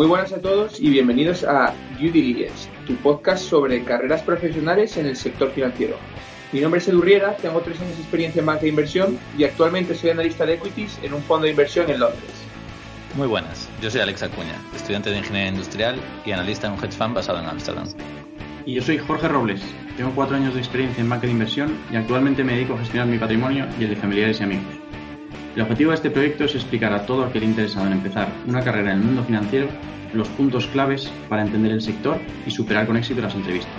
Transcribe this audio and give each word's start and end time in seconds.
Muy 0.00 0.06
buenas 0.06 0.32
a 0.32 0.40
todos 0.40 0.80
y 0.80 0.88
bienvenidos 0.88 1.44
a 1.44 1.74
Due 1.98 2.10
Diligence, 2.10 2.70
tu 2.86 2.96
podcast 2.96 3.44
sobre 3.44 3.84
carreras 3.84 4.22
profesionales 4.22 4.96
en 4.96 5.04
el 5.04 5.14
sector 5.14 5.50
financiero. 5.50 5.96
Mi 6.52 6.60
nombre 6.60 6.80
es 6.80 6.88
Edu 6.88 7.02
Riera, 7.02 7.36
tengo 7.36 7.60
tres 7.60 7.78
años 7.82 7.96
de 7.96 8.00
experiencia 8.00 8.40
en 8.40 8.46
banca 8.46 8.62
de 8.62 8.68
inversión 8.68 9.18
y 9.36 9.44
actualmente 9.44 9.94
soy 9.94 10.08
analista 10.08 10.46
de 10.46 10.54
equities 10.54 10.98
en 11.02 11.12
un 11.12 11.22
fondo 11.24 11.44
de 11.44 11.50
inversión 11.50 11.90
en 11.90 12.00
Londres. 12.00 12.30
Muy 13.14 13.28
buenas, 13.28 13.68
yo 13.82 13.90
soy 13.90 14.00
Alex 14.00 14.22
Acuña, 14.22 14.56
estudiante 14.74 15.10
de 15.10 15.18
Ingeniería 15.18 15.50
Industrial 15.50 15.96
y 16.24 16.32
analista 16.32 16.68
en 16.68 16.72
un 16.72 16.78
hedge 16.78 16.96
fund 16.96 17.14
basado 17.14 17.38
en 17.38 17.44
Ámsterdam. 17.44 17.86
Y 18.64 18.72
yo 18.72 18.80
soy 18.80 18.96
Jorge 18.96 19.28
Robles, 19.28 19.60
tengo 19.98 20.12
cuatro 20.14 20.34
años 20.34 20.54
de 20.54 20.60
experiencia 20.60 21.02
en 21.02 21.10
banca 21.10 21.26
de 21.26 21.32
inversión 21.32 21.76
y 21.92 21.96
actualmente 21.96 22.42
me 22.42 22.54
dedico 22.54 22.72
a 22.72 22.78
gestionar 22.78 23.06
mi 23.06 23.18
patrimonio 23.18 23.66
y 23.78 23.84
el 23.84 23.90
de 23.90 23.96
familiares 23.96 24.40
y 24.40 24.44
amigos. 24.44 24.64
El 25.56 25.62
objetivo 25.62 25.90
de 25.90 25.96
este 25.96 26.10
proyecto 26.10 26.44
es 26.44 26.54
explicar 26.54 26.92
a 26.92 27.04
todo 27.04 27.24
aquel 27.24 27.42
interesado 27.42 27.86
en 27.86 27.94
empezar 27.94 28.28
una 28.46 28.62
carrera 28.62 28.92
en 28.92 28.98
el 28.98 29.04
mundo 29.04 29.24
financiero 29.24 29.68
los 30.12 30.28
puntos 30.28 30.68
claves 30.68 31.12
para 31.28 31.42
entender 31.42 31.72
el 31.72 31.82
sector 31.82 32.20
y 32.46 32.50
superar 32.52 32.86
con 32.86 32.96
éxito 32.96 33.20
las 33.20 33.34
entrevistas. 33.34 33.72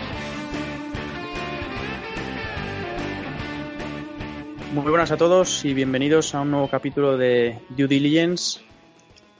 Muy 4.74 4.90
buenas 4.90 5.12
a 5.12 5.18
todos 5.18 5.64
y 5.64 5.74
bienvenidos 5.74 6.36
a 6.36 6.42
un 6.42 6.52
nuevo 6.52 6.70
capítulo 6.70 7.18
de 7.18 7.60
Due 7.70 7.88
Diligence. 7.88 8.60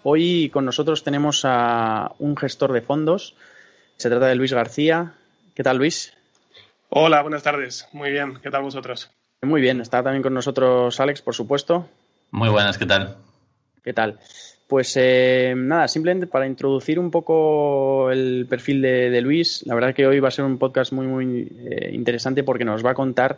Hoy 0.04 0.50
con 0.50 0.64
nosotros 0.64 1.04
tenemos 1.04 1.44
a 1.44 2.14
un 2.20 2.38
gestor 2.38 2.72
de 2.72 2.82
fondos. 2.82 3.36
Se 3.98 4.10
trata 4.10 4.28
de 4.28 4.36
Luis 4.36 4.54
García. 4.54 5.16
¿Qué 5.54 5.64
tal, 5.64 5.78
Luis? 5.78 6.14
Hola, 6.90 7.22
buenas 7.22 7.44
tardes. 7.44 7.88
Muy 7.92 8.10
bien. 8.12 8.40
¿Qué 8.42 8.50
tal 8.50 8.64
vosotros? 8.64 9.12
Muy 9.42 9.60
bien. 9.60 9.82
Está 9.82 10.02
también 10.02 10.24
con 10.24 10.34
nosotros 10.34 10.98
Alex, 11.00 11.22
por 11.22 11.36
supuesto. 11.36 11.88
Muy 12.32 12.48
buenas, 12.48 12.78
¿qué 12.78 12.86
tal? 12.86 13.18
¿Qué 13.84 13.92
tal? 13.92 14.18
Pues 14.66 14.94
eh, 14.96 15.54
nada, 15.54 15.90
simplemente 15.90 16.28
para 16.28 16.48
introducir 16.48 16.98
un 16.98 17.12
poco 17.12 18.10
el 18.10 18.46
perfil 18.50 18.82
de, 18.82 19.20
Luis, 19.20 19.66
la 19.66 19.76
verdad 19.76 19.94
que 19.94 20.08
hoy 20.08 20.22
va 20.22 20.30
a 20.30 20.32
ser 20.32 20.46
un 20.46 20.58
podcast 20.58 20.94
muy, 20.94 21.08
muy 21.08 21.52
eh, 21.60 21.90
interesante 21.92 22.44
porque 22.44 22.64
nos 22.64 22.86
va 22.86 22.92
a 22.92 22.94
contar 22.94 23.38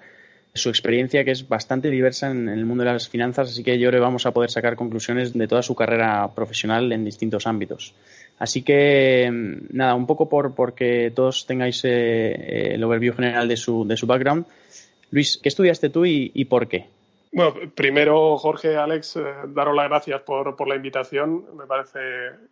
su 0.53 0.69
experiencia 0.69 1.25
que 1.25 1.31
es 1.31 1.47
bastante 1.47 1.89
diversa 1.89 2.29
en, 2.29 2.47
el 2.47 2.65
mundo 2.65 2.83
de 2.83 2.93
las 2.93 3.09
finanzas, 3.09 3.49
así 3.49 3.63
que 3.63 3.79
yo 3.79 3.89
creo 3.89 3.99
que 3.99 4.05
vamos 4.05 4.27
a 4.27 4.31
poder 4.31 4.51
sacar 4.51 4.75
conclusiones 4.75 5.33
de 5.33 5.47
toda 5.47 5.63
su 5.63 5.73
carrera 5.73 6.29
profesional 6.35 6.91
en 6.91 7.03
distintos 7.03 7.47
ámbitos. 7.47 7.95
Así 8.37 8.61
que 8.61 9.27
nada, 9.71 9.95
un 9.95 10.05
poco 10.05 10.29
por 10.29 10.53
porque 10.53 11.11
todos 11.15 11.47
tengáis 11.47 11.81
eh, 11.83 12.75
el 12.75 12.83
overview 12.83 13.15
general 13.15 13.47
de 13.47 13.57
su, 13.57 13.87
de 13.87 13.97
su 13.97 14.05
background. 14.05 14.45
Luis, 15.09 15.39
¿qué 15.41 15.49
estudiaste 15.49 15.89
tú 15.89 16.05
y 16.05 16.45
por 16.45 16.67
qué? 16.67 16.92
Bueno, 17.35 17.55
primero, 17.73 18.37
Jorge, 18.37 18.77
Alex, 18.77 19.15
eh, 19.15 19.23
daros 19.47 19.75
las 19.75 19.89
gracias 19.89 20.21
por, 20.21 20.55
por, 20.55 20.67
la 20.67 20.75
invitación. 20.75 21.57
Me 21.57 21.65
parece, 21.65 21.99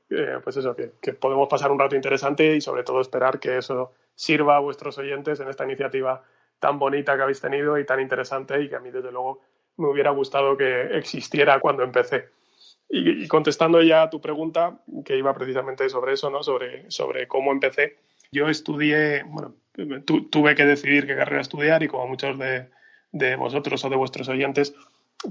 eh, 0.10 0.40
pues 0.44 0.58
eso, 0.58 0.76
que, 0.76 0.94
que, 1.00 1.14
podemos 1.14 1.48
pasar 1.48 1.72
un 1.72 1.78
rato 1.78 1.96
interesante 1.96 2.56
y 2.56 2.62
sobre 2.62 2.82
todo 2.84 3.00
esperar 3.00 3.40
que 3.40 3.60
eso 3.60 3.92
sirva 4.16 4.56
a 4.58 4.60
vuestros 4.60 4.98
oyentes 4.98 5.40
en 5.40 5.50
esta 5.50 5.66
iniciativa 5.66 6.24
tan 6.58 6.80
bonita 6.80 7.16
que 7.16 7.22
habéis 7.22 7.40
tenido 7.40 7.78
y 7.78 7.86
tan 7.86 8.00
interesante 8.00 8.60
y 8.60 8.70
que 8.70 8.76
a 8.76 8.80
mí, 8.80 8.90
desde 8.90 9.12
luego, 9.12 9.42
me 9.78 9.88
hubiera 9.88 10.10
gustado 10.10 10.58
que 10.58 10.98
existiera 10.98 11.60
cuando 11.60 11.84
empecé. 11.84 12.30
Y, 12.90 13.28
contestando 13.28 13.84
ya 13.84 14.02
a 14.02 14.10
tu 14.10 14.20
pregunta, 14.20 14.80
que 15.06 15.16
iba 15.16 15.32
precisamente 15.36 15.88
sobre 15.90 16.14
eso, 16.14 16.32
¿no? 16.32 16.42
Sobre, 16.42 16.90
sobre 16.90 17.28
cómo 17.28 17.52
empecé. 17.52 17.98
Yo 18.32 18.50
estudié, 18.50 19.22
bueno, 19.28 19.54
tuve 20.32 20.56
que 20.56 20.66
decidir 20.66 21.06
qué 21.06 21.16
carrera 21.16 21.42
estudiar 21.42 21.84
y 21.84 21.88
como 21.88 22.08
muchos 22.08 22.40
de 22.40 22.68
de 23.12 23.36
vosotros 23.36 23.84
o 23.84 23.90
de 23.90 23.96
vuestros 23.96 24.30
oyentes, 24.30 24.74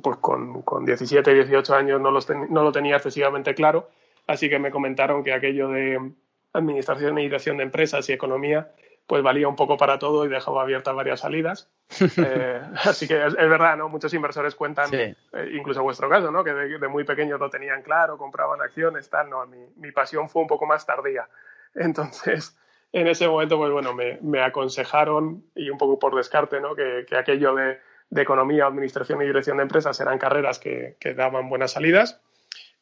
pues 0.02 0.18
con, 0.18 0.62
con 0.62 0.84
17, 0.84 1.34
18 1.34 1.74
años 1.74 2.00
no, 2.00 2.10
no 2.10 2.62
lo 2.62 2.72
tenía 2.72 2.96
excesivamente 2.96 3.54
claro, 3.54 3.90
así 4.26 4.48
que 4.48 4.58
me 4.58 4.70
comentaron 4.70 5.24
que 5.24 5.32
aquello 5.32 5.68
de 5.68 6.12
administración 6.52 7.18
y 7.18 7.22
dirección 7.22 7.56
de 7.56 7.64
empresas 7.64 8.08
y 8.08 8.12
economía 8.12 8.70
pues 9.10 9.24
valía 9.24 9.48
un 9.48 9.56
poco 9.56 9.76
para 9.76 9.98
todo 9.98 10.24
y 10.24 10.28
dejaba 10.28 10.62
abiertas 10.62 10.94
varias 10.94 11.20
salidas. 11.20 11.68
Eh, 12.16 12.62
así 12.84 13.08
que 13.08 13.26
es, 13.26 13.34
verdad, 13.34 13.76
¿no? 13.76 13.88
Muchos 13.88 14.14
inversores 14.14 14.54
cuentan, 14.54 14.88
eh, 14.94 15.16
incluso 15.52 15.82
vuestro 15.82 16.08
caso, 16.08 16.30
¿no? 16.30 16.44
Que 16.44 16.52
de, 16.52 16.86
muy 16.86 17.02
pequeños 17.02 17.40
lo 17.40 17.50
tenían 17.50 17.82
claro, 17.82 18.16
compraban 18.16 18.62
acciones, 18.62 19.10
tal. 19.10 19.28
No, 19.28 19.44
mi, 19.46 19.58
mi 19.78 19.90
pasión 19.90 20.28
fue 20.28 20.42
un 20.42 20.48
poco 20.48 20.64
más 20.64 20.86
tardía. 20.86 21.28
Entonces, 21.74 22.56
en 22.92 23.06
ese 23.06 23.28
momento, 23.28 23.56
pues 23.56 23.70
bueno, 23.70 23.94
me, 23.94 24.42
aconsejaron, 24.42 25.44
y 25.54 25.70
un 25.70 25.78
poco 25.78 25.98
por 25.98 26.14
descarte, 26.14 26.60
¿no? 26.60 26.74
que, 26.74 27.06
aquello 27.16 27.54
de, 27.54 27.78
economía, 28.10 28.66
administración 28.66 29.22
y 29.22 29.26
dirección 29.26 29.58
de 29.58 29.62
empresas 29.62 30.00
eran 30.00 30.18
carreras 30.18 30.58
que, 30.58 30.96
daban 31.16 31.48
buenas 31.48 31.72
salidas. 31.72 32.20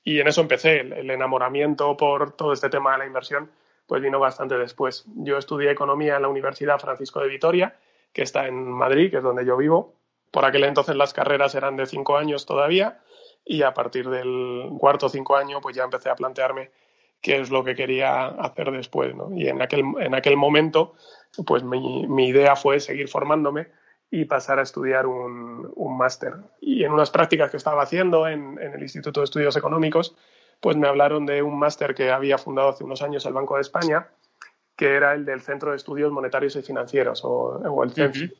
Y 0.02 0.20
en 0.20 0.28
eso 0.28 0.40
empecé. 0.40 0.80
El, 0.80 1.10
enamoramiento 1.10 1.96
por 1.96 2.32
todo 2.32 2.52
este 2.52 2.70
tema 2.70 2.92
de 2.92 2.98
la 2.98 3.06
inversión, 3.06 3.50
pues 3.86 4.00
vino 4.00 4.18
bastante 4.18 4.56
después. 4.56 5.04
Yo 5.16 5.36
estudié 5.36 5.70
economía 5.70 6.16
en 6.16 6.22
la 6.22 6.28
Universidad 6.28 6.78
Francisco 6.78 7.20
de 7.20 7.28
Vitoria, 7.28 7.76
que 8.12 8.22
está 8.22 8.46
en 8.46 8.70
Madrid, 8.70 9.10
que 9.10 9.18
es 9.18 9.22
donde 9.22 9.44
yo 9.44 9.56
vivo. 9.56 9.94
Por 10.30 10.44
aquel 10.44 10.64
entonces 10.64 10.96
las 10.96 11.12
carreras 11.12 11.54
eran 11.54 11.76
de 11.76 11.86
cinco 11.86 12.16
años 12.16 12.46
todavía 12.46 13.00
y 13.44 13.62
a 13.62 13.72
partir 13.72 14.08
del 14.08 14.70
cuarto 14.78 15.06
o 15.06 15.08
cinco 15.08 15.36
año 15.36 15.60
pues 15.60 15.74
ya 15.74 15.84
empecé 15.84 16.10
a 16.10 16.16
plantearme 16.16 16.70
qué 17.20 17.40
es 17.40 17.50
lo 17.50 17.64
que 17.64 17.74
quería 17.74 18.26
hacer 18.26 18.70
después. 18.70 19.14
¿no? 19.14 19.32
Y 19.34 19.48
en 19.48 19.62
aquel, 19.62 19.84
en 20.00 20.14
aquel 20.14 20.36
momento, 20.36 20.94
pues 21.46 21.62
mi, 21.62 22.06
mi 22.06 22.28
idea 22.28 22.56
fue 22.56 22.80
seguir 22.80 23.08
formándome 23.08 23.68
y 24.10 24.24
pasar 24.24 24.58
a 24.58 24.62
estudiar 24.62 25.06
un, 25.06 25.70
un 25.74 25.96
máster. 25.96 26.34
Y 26.60 26.84
en 26.84 26.92
unas 26.92 27.10
prácticas 27.10 27.50
que 27.50 27.56
estaba 27.56 27.82
haciendo 27.82 28.26
en, 28.26 28.58
en, 28.60 28.72
el 28.72 28.82
Instituto 28.82 29.20
de 29.20 29.24
Estudios 29.24 29.56
Económicos, 29.56 30.16
pues 30.60 30.76
me 30.76 30.88
hablaron 30.88 31.26
de 31.26 31.42
un 31.42 31.58
máster 31.58 31.94
que 31.94 32.10
había 32.10 32.38
fundado 32.38 32.70
hace 32.70 32.84
unos 32.84 33.02
años 33.02 33.26
el 33.26 33.34
Banco 33.34 33.56
de 33.56 33.60
España, 33.60 34.08
que 34.76 34.94
era 34.94 35.12
el 35.12 35.24
del 35.24 35.42
Centro 35.42 35.72
de 35.72 35.76
Estudios 35.76 36.10
Monetarios 36.10 36.56
y 36.56 36.62
Financieros, 36.62 37.24
o, 37.24 37.58
o 37.58 37.84
el 37.84 37.92
CENFI. 37.92 38.32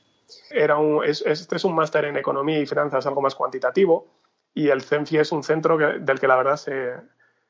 Era 0.51 0.77
un, 0.77 1.05
este 1.05 1.57
es 1.57 1.65
un 1.65 1.75
máster 1.75 2.05
en 2.07 2.17
Economía 2.17 2.61
y 2.61 2.67
Finanzas 2.67 3.07
algo 3.07 3.21
más 3.21 3.35
cuantitativo, 3.35 4.07
y 4.55 4.69
el 4.69 4.83
CENFI 4.83 5.19
es 5.19 5.33
un 5.33 5.43
centro 5.43 5.77
del 5.77 6.21
que 6.21 6.29
la 6.29 6.37
verdad 6.37 6.57
se, 6.57 6.95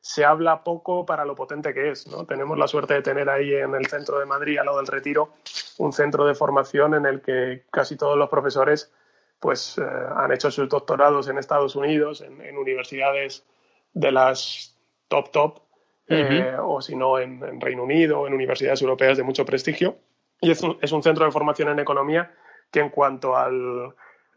se 0.09 0.25
habla 0.25 0.65
poco 0.65 1.05
para 1.05 1.27
lo 1.27 1.35
potente 1.35 1.75
que 1.75 1.91
es. 1.91 2.07
¿no? 2.07 2.25
Tenemos 2.25 2.57
la 2.57 2.67
suerte 2.67 2.95
de 2.95 3.03
tener 3.03 3.29
ahí 3.29 3.53
en 3.53 3.75
el 3.75 3.89
centro 3.89 4.19
de 4.19 4.25
Madrid, 4.25 4.57
al 4.57 4.65
lado 4.65 4.79
del 4.79 4.87
Retiro, 4.87 5.35
un 5.77 5.93
centro 5.93 6.25
de 6.25 6.35
formación 6.35 6.95
en 6.95 7.05
el 7.05 7.21
que 7.21 7.65
casi 7.71 7.99
todos 7.99 8.17
los 8.17 8.31
profesores 8.31 8.91
pues, 9.39 9.77
eh, 9.77 9.83
han 10.17 10.33
hecho 10.33 10.51
sus 10.51 10.67
doctorados 10.67 11.29
en 11.29 11.37
Estados 11.37 11.77
Unidos, 11.77 12.23
en, 12.23 12.57
universidades 12.57 13.45
de 13.93 14.11
las 14.11 14.79
top 15.09 15.31
top, 15.31 15.61
eh, 16.09 16.57
o 16.59 16.81
si 16.81 16.97
no 16.97 17.19
en, 17.19 17.61
Reino 17.61 17.83
Unido, 17.83 18.27
en 18.27 18.33
universidades 18.33 18.81
europeas 18.81 19.19
de 19.19 19.25
mucho 19.25 19.45
prestigio. 19.45 19.99
Y 20.41 20.53
es 20.53 20.63
es 20.81 20.93
un 20.93 21.03
centro 21.03 21.27
de 21.27 21.33
formación 21.33 21.69
en 21.69 21.81
economía 21.81 22.33
que 22.71 22.81
en 22.81 22.89
cuanto 22.89 23.37
al 23.37 23.95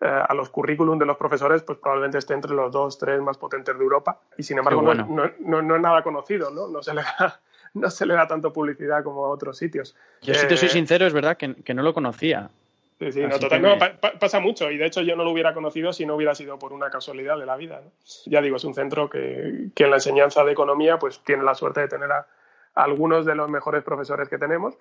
a 0.07 0.33
los 0.33 0.49
currículum 0.49 0.97
de 0.97 1.05
los 1.05 1.17
profesores, 1.17 1.61
pues 1.61 1.77
probablemente 1.77 2.17
esté 2.17 2.33
entre 2.33 2.53
los 2.53 2.71
dos, 2.71 2.97
tres 2.97 3.21
más 3.21 3.37
potentes 3.37 3.77
de 3.77 3.83
Europa. 3.83 4.19
Y 4.37 4.43
sin 4.43 4.57
embargo, 4.57 4.81
no, 4.81 4.93
no, 5.39 5.61
no, 5.61 5.75
es 5.75 5.81
nada 5.81 6.01
conocido, 6.01 6.49
¿no? 6.49 6.67
No 6.67 6.81
se 6.81 6.93
le 6.93 7.03
da, 7.03 7.39
no 7.75 7.89
se 7.89 8.05
le 8.05 8.15
da 8.15 8.27
tanto 8.27 8.51
publicidad 8.51 9.03
como 9.03 9.25
a 9.25 9.29
otros 9.29 9.57
sitios. 9.57 9.95
Yo, 10.21 10.33
si 10.33 10.47
te 10.47 10.57
soy 10.57 10.69
eh, 10.69 10.71
sincero, 10.71 11.05
es 11.05 11.13
verdad 11.13 11.37
que, 11.37 11.55
que 11.55 11.73
no 11.73 11.83
lo 11.83 11.93
conocía. 11.93 12.49
Sí, 12.97 13.11
sí, 13.11 13.21
no, 13.21 13.39
total, 13.39 13.97
pasa 14.19 14.39
mucho 14.39 14.69
y 14.69 14.77
de 14.77 14.85
hecho 14.85 15.01
yo 15.01 15.15
no 15.15 15.23
lo 15.23 15.31
hubiera 15.31 15.55
conocido 15.55 15.91
si 15.91 16.05
no 16.05 16.13
hubiera 16.13 16.35
sido 16.35 16.59
por 16.59 16.71
una 16.71 16.91
casualidad 16.91 17.39
de 17.39 17.47
la 17.47 17.55
vida. 17.55 17.81
Ya 18.27 18.43
digo, 18.43 18.57
es 18.57 18.63
un 18.63 18.75
centro 18.75 19.09
que, 19.09 19.69
que, 19.73 19.85
en 19.85 19.89
la 19.89 19.95
enseñanza 19.95 20.43
de 20.43 20.51
economía 20.51 20.99
pues 20.99 21.19
tiene 21.23 21.41
la 21.41 21.55
suerte 21.55 21.81
de 21.81 21.87
tener 21.87 22.11
a, 22.11 22.27
algunos 22.75 23.25
de 23.25 23.33
los 23.33 23.49
mejores 23.49 23.83
profesores 23.83 24.29
que 24.29 24.37
tenemos 24.37 24.75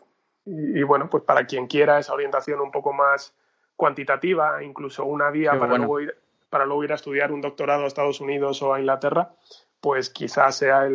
y, 0.44 0.80
y, 0.80 0.82
bueno, 0.82 1.08
pues 1.08 1.24
para 1.24 1.46
quien 1.46 1.66
quiera 1.66 1.98
esa 1.98 2.12
orientación 2.12 2.60
un 2.60 2.70
poco 2.70 2.92
más 2.92 3.32
cuantitativa, 3.80 4.62
incluso 4.62 5.06
una 5.06 5.30
vía 5.30 5.58
para, 5.58 5.78
luego 5.78 6.00
ir, 6.00 6.14
para 6.50 6.66
luego 6.66 6.84
ir 6.84 6.92
a 6.92 6.96
estudiar 6.96 7.32
un 7.32 7.40
doctorado 7.40 7.84
a 7.84 7.86
Estados 7.86 8.20
Unidos 8.20 8.60
o 8.60 8.74
a 8.74 8.78
Inglaterra, 8.78 9.30
pues 9.80 10.10
quizás 10.10 10.54
sea 10.54 10.84
el, 10.84 10.92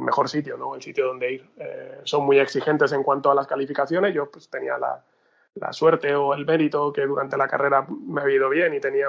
mejor 0.00 0.30
sitio, 0.30 0.56
¿no? 0.56 0.74
El 0.74 0.80
sitio 0.80 1.06
donde 1.06 1.32
ir. 1.34 1.50
Eh, 1.58 2.00
son 2.04 2.24
muy 2.24 2.38
exigentes 2.38 2.92
en 2.92 3.02
cuanto 3.02 3.30
a 3.30 3.34
las 3.34 3.46
calificaciones. 3.46 4.14
Yo 4.14 4.30
pues 4.30 4.48
tenía 4.48 4.78
la, 4.78 5.04
suerte 5.74 6.14
o 6.14 6.32
el 6.32 6.46
mérito 6.46 6.94
que 6.94 7.04
durante 7.04 7.36
la 7.36 7.46
carrera 7.46 7.86
me 7.86 8.22
había 8.22 8.36
ido 8.36 8.48
bien 8.48 8.72
y 8.72 8.80
tenía 8.80 9.08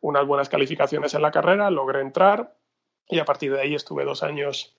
unas 0.00 0.26
buenas 0.26 0.48
calificaciones 0.48 1.12
en 1.14 1.22
la 1.22 1.32
carrera, 1.32 1.72
logré 1.72 2.02
entrar 2.02 2.54
y 3.08 3.18
a 3.18 3.24
partir 3.24 3.52
de 3.52 3.62
ahí 3.62 3.74
estuve 3.74 4.04
dos 4.04 4.22
años 4.22 4.76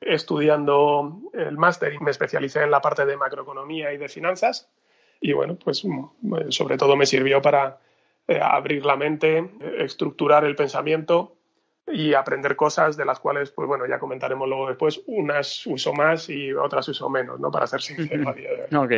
estudiando 0.00 1.22
el 1.32 1.56
máster 1.56 1.94
y 1.94 2.00
me 2.00 2.10
especialicé 2.10 2.64
en 2.64 2.70
la 2.70 2.82
parte 2.82 3.06
de 3.06 3.16
macroeconomía 3.16 3.94
y 3.94 3.96
de 3.96 4.08
finanzas 4.10 4.68
y 5.20 5.32
bueno, 5.32 5.56
pues 5.62 5.84
mm, 5.84 6.50
sobre 6.50 6.76
todo 6.76 6.96
me 6.96 7.06
sirvió 7.06 7.42
para 7.42 7.78
eh, 8.28 8.40
abrir 8.40 8.84
la 8.84 8.96
mente, 8.96 9.48
estructurar 9.78 10.44
el 10.44 10.56
pensamiento 10.56 11.36
y 11.86 12.14
aprender 12.14 12.56
cosas 12.56 12.96
de 12.96 13.04
las 13.04 13.20
cuales, 13.20 13.50
pues 13.50 13.68
bueno, 13.68 13.86
ya 13.86 13.98
comentaremos 13.98 14.48
luego 14.48 14.68
después, 14.68 15.00
unas 15.06 15.66
uso 15.66 15.92
más 15.92 16.28
y 16.28 16.52
otras 16.52 16.88
uso 16.88 17.08
menos, 17.08 17.38
¿no? 17.38 17.50
Para 17.50 17.66
ser 17.66 17.80
sincero 17.80 18.34
Ok. 18.74 18.92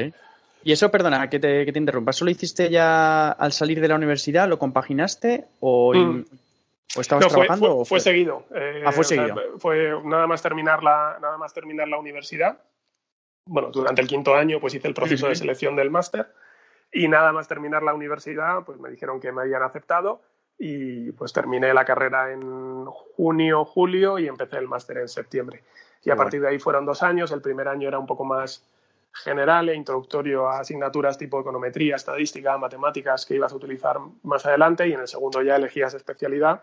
Y 0.65 0.73
eso, 0.73 0.91
perdona, 0.91 1.31
que 1.31 1.38
te, 1.38 1.65
que 1.65 1.73
te 1.73 1.79
interrumpa, 1.79 2.12
¿solo 2.12 2.31
hiciste 2.31 2.70
ya 2.70 3.31
al 3.31 3.53
salir 3.53 3.81
de 3.81 3.88
la 3.88 3.94
universidad? 3.94 4.49
¿Lo 4.49 4.59
compaginaste 4.59 5.47
o...? 5.61 5.94
Mm. 5.94 6.25
¿O 6.97 7.03
estabas 7.03 7.29
trabajando? 7.29 7.85
Fue, 7.85 7.85
fue? 7.85 8.00
seguido. 8.00 8.47
Eh, 8.55 8.82
ah, 8.87 8.93
fue 8.93 9.05
seguido. 9.05 9.37
fue 9.59 9.93
nada 10.05 10.26
más 10.26 10.41
terminar 10.41 10.82
la, 10.82 11.19
nada 11.20 11.37
más 11.37 11.53
terminar 11.53 11.87
la 11.87 11.99
universidad. 11.99 12.62
Bueno, 13.49 13.71
durante 13.71 14.03
el 14.03 14.09
quinto 14.09 14.35
año 14.35 14.61
pues 14.61 14.75
hice 14.75 14.89
el 14.89 14.95
proceso 14.95 15.27
de 15.27 15.35
selección 15.35 15.75
del 15.75 15.91
máster 15.91 16.31
y 16.93 17.09
nada 17.09 17.33
más 17.33 17.49
terminar 17.49 17.83
la 17.83 17.95
universidad 17.95 18.62
pues 18.65 18.79
me 18.79 18.91
dijeron 18.91 19.21
que 19.21 19.33
me 19.33 19.41
habían 19.41 19.62
aceptado 19.62 20.21
y 20.59 21.12
pues 21.12 21.33
terminé 21.33 21.73
la 21.73 21.87
carrera 21.87 22.31
en 22.31 22.85
junio, 22.85 23.65
julio 23.65 24.19
y 24.19 24.29
empecé 24.29 24.59
el 24.59 24.69
máster 24.69 24.99
en 24.99 25.09
septiembre. 25.09 25.62
Y 26.05 26.11
a 26.11 26.17
partir 26.17 26.43
de 26.43 26.49
ahí 26.49 26.59
fueron 26.59 26.85
dos 26.85 27.03
años. 27.03 27.33
El 27.33 27.41
primer 27.41 27.69
año 27.69 27.89
era 27.89 27.99
un 27.99 28.06
poco 28.06 28.25
más 28.25 28.65
general 29.12 29.69
e 29.69 29.75
introductorio 29.75 30.49
a 30.49 30.61
asignaturas 30.61 31.17
tipo 31.17 31.41
econometría, 31.41 31.97
estadística, 31.97 32.59
matemáticas 32.59 33.25
que 33.25 33.37
ibas 33.37 33.53
a 33.53 33.56
utilizar 33.56 33.99
más 34.25 34.44
adelante 34.44 34.87
y 34.87 34.93
en 34.93 35.01
el 35.01 35.09
segundo 35.09 35.43
ya 35.43 35.56
elegías 35.56 35.94
especialidad 35.94 36.62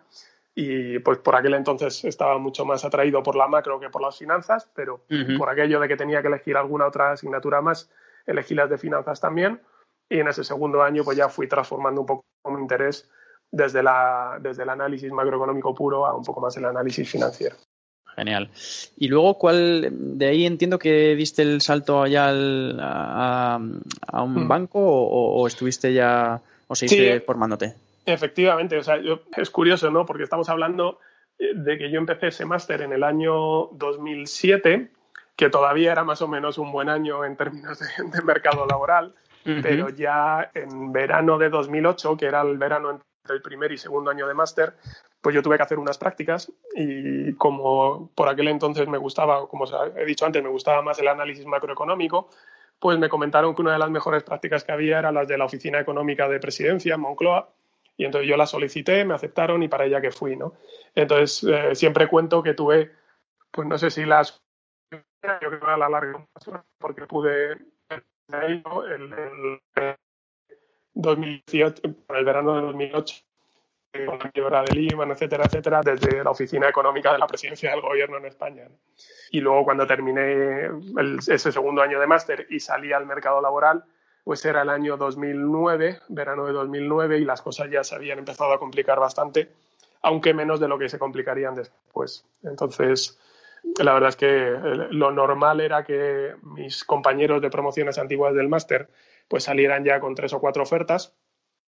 y 0.55 0.99
pues 0.99 1.17
por 1.17 1.35
aquel 1.35 1.53
entonces 1.53 2.05
estaba 2.05 2.37
mucho 2.37 2.65
más 2.65 2.85
atraído 2.85 3.21
por 3.21 3.35
la 3.35 3.47
macro 3.47 3.79
que 3.79 3.89
por 3.89 4.01
las 4.01 4.17
finanzas, 4.17 4.69
pero 4.73 5.01
por 5.37 5.49
aquello 5.49 5.81
de 5.81 5.87
que 5.89 5.97
tenía 5.97 6.21
que 6.21 6.29
elegir 6.29 6.55
alguna 6.55 6.87
otra 6.87 7.11
asignatura 7.11 7.61
más, 7.61 7.91
elegí 8.25 8.55
las 8.55 8.69
de 8.69 8.77
finanzas 8.77 9.19
también 9.19 9.59
y 10.09 10.19
en 10.19 10.29
ese 10.29 10.45
segundo 10.45 10.81
año 10.81 11.03
pues 11.03 11.17
ya 11.17 11.27
fui 11.27 11.47
transformando 11.47 12.01
un 12.01 12.07
poco 12.07 12.25
mi 12.45 12.61
interés 12.61 13.09
desde, 13.51 13.83
la, 13.83 14.39
desde 14.41 14.63
el 14.63 14.69
análisis 14.69 15.11
macroeconómico 15.11 15.75
puro 15.75 16.05
a 16.05 16.15
un 16.15 16.23
poco 16.23 16.39
más 16.39 16.55
el 16.55 16.65
análisis 16.65 17.09
financiero. 17.09 17.57
Genial. 18.15 18.49
Y 18.95 19.09
luego, 19.09 19.37
¿cuál? 19.37 19.89
De 19.91 20.27
ahí 20.27 20.45
entiendo 20.45 20.79
que 20.79 21.15
diste 21.15 21.41
el 21.41 21.61
salto 21.61 22.01
allá 22.01 22.29
a, 22.29 23.57
un 23.57 24.45
mm. 24.45 24.47
banco 24.47 24.79
o, 24.79 25.45
estuviste 25.47 25.93
ya, 25.93 26.41
o 26.67 26.75
seguiste 26.75 27.19
formándote. 27.21 27.75
Efectivamente, 28.05 28.77
o 28.77 28.83
sea, 28.83 28.99
es 29.35 29.49
curioso, 29.49 29.89
¿no? 29.89 30.05
Porque 30.05 30.23
estamos 30.23 30.49
hablando 30.49 30.99
eh, 31.39 31.51
de 31.55 31.77
que 31.77 31.89
yo 31.89 31.99
empecé 31.99 32.27
ese 32.27 32.45
máster 32.45 32.81
en 32.81 32.93
el 32.93 33.03
año 33.03 33.67
2007, 33.73 34.91
que 35.35 35.49
todavía 35.49 35.91
era 35.91 36.03
más 36.03 36.21
o 36.21 36.27
menos 36.27 36.57
un 36.57 36.71
buen 36.71 36.89
año 36.89 37.25
en 37.25 37.35
términos 37.35 37.79
de, 37.79 38.21
mercado 38.23 38.65
laboral, 38.67 39.15
pero 39.43 39.89
ya 39.89 40.49
en 40.55 40.91
verano 40.91 41.37
de 41.37 41.49
2008, 41.49 42.17
que 42.17 42.25
era 42.25 42.41
el 42.41 42.57
verano 42.57 42.89
entre 42.89 43.35
el 43.35 43.41
primer 43.43 43.71
y 43.71 43.77
segundo 43.77 44.09
año 44.09 44.27
de 44.27 44.33
máster, 44.33 44.73
pues 45.21 45.35
yo 45.35 45.43
tuve 45.43 45.57
que 45.57 45.63
hacer 45.63 45.77
unas 45.77 45.97
prácticas 45.97 46.51
y 46.75 47.33
como 47.33 48.11
por 48.15 48.29
aquel 48.29 48.47
entonces 48.47 48.87
me 48.87 48.97
gustaba, 48.97 49.47
como 49.47 49.65
he 49.95 50.05
dicho 50.05 50.25
antes, 50.25 50.41
me 50.41 50.49
gustaba 50.49 50.81
más 50.81 50.97
el 50.99 51.07
análisis 51.07 51.45
macroeconómico, 51.45 52.29
pues 52.79 52.97
me 52.97 53.09
comentaron 53.09 53.55
que 53.55 53.61
una 53.61 53.73
de 53.73 53.79
las 53.79 53.89
mejores 53.89 54.23
prácticas 54.23 54.63
que 54.63 54.71
había 54.71 54.99
era 54.99 55.11
las 55.11 55.27
de 55.27 55.37
la 55.37 55.45
Oficina 55.45 55.79
Económica 55.79 56.27
de 56.27 56.39
Presidencia, 56.39 56.97
Moncloa, 56.97 57.49
y 57.97 58.05
entonces 58.05 58.29
yo 58.29 58.37
la 58.37 58.45
solicité, 58.45 59.05
me 59.05 59.13
aceptaron 59.13 59.63
y 59.63 59.67
para 59.67 59.85
ella 59.85 60.01
que 60.01 60.11
fui, 60.11 60.35
¿no? 60.35 60.53
Entonces 60.93 61.43
eh, 61.43 61.75
siempre 61.75 62.07
cuento 62.07 62.43
que 62.43 62.53
tuve, 62.53 62.91
pues 63.51 63.67
no 63.67 63.77
sé 63.77 63.89
si 63.89 64.05
las 64.05 64.41
yo 64.91 65.49
creo 65.49 65.59
que 65.59 65.65
a 65.65 65.77
la 65.77 65.89
larga 65.89 66.27
porque 66.77 67.07
pude 67.07 67.53
el, 67.89 68.03
el, 68.29 69.59
el 69.75 69.95
2018, 70.93 71.81
el 72.09 72.25
verano 72.25 72.55
de 72.55 72.61
2008 72.61 73.15
con 74.05 74.19
la 74.19 74.31
quiebra 74.31 74.63
de 74.63 74.73
Lima, 74.73 75.05
etcétera, 75.05 75.45
etcétera, 75.45 75.81
desde 75.81 76.23
la 76.23 76.31
oficina 76.31 76.67
económica 76.67 77.13
de 77.13 77.19
la 77.19 77.27
presidencia 77.27 77.71
del 77.71 77.81
gobierno 77.81 78.17
en 78.17 78.25
España. 78.25 78.67
Y 79.31 79.39
luego 79.39 79.63
cuando 79.63 79.87
terminé 79.87 80.69
ese 81.27 81.51
segundo 81.51 81.81
año 81.81 81.99
de 81.99 82.07
máster 82.07 82.47
y 82.49 82.59
salí 82.59 82.91
al 82.91 83.05
mercado 83.05 83.41
laboral, 83.41 83.85
pues 84.25 84.43
era 84.43 84.63
el 84.63 84.69
año 84.69 84.97
2009, 84.97 86.01
verano 86.09 86.45
de 86.45 86.51
2009, 86.51 87.19
y 87.19 87.25
las 87.25 87.41
cosas 87.41 87.69
ya 87.71 87.85
se 87.85 87.95
habían 87.95 88.19
empezado 88.19 88.51
a 88.51 88.59
complicar 88.59 88.99
bastante, 88.99 89.53
aunque 90.01 90.33
menos 90.33 90.59
de 90.59 90.67
lo 90.67 90.77
que 90.77 90.89
se 90.89 90.99
complicarían 90.99 91.55
después. 91.55 92.25
Entonces, 92.43 93.17
la 93.77 93.93
verdad 93.93 94.09
es 94.09 94.17
que 94.17 94.59
lo 94.89 95.11
normal 95.11 95.61
era 95.61 95.85
que 95.85 96.35
mis 96.41 96.83
compañeros 96.83 97.41
de 97.41 97.49
promociones 97.49 97.97
antiguas 97.97 98.35
del 98.35 98.49
máster 98.49 98.89
pues 99.29 99.45
salieran 99.45 99.85
ya 99.85 100.01
con 100.01 100.13
tres 100.13 100.33
o 100.33 100.39
cuatro 100.41 100.63
ofertas 100.63 101.15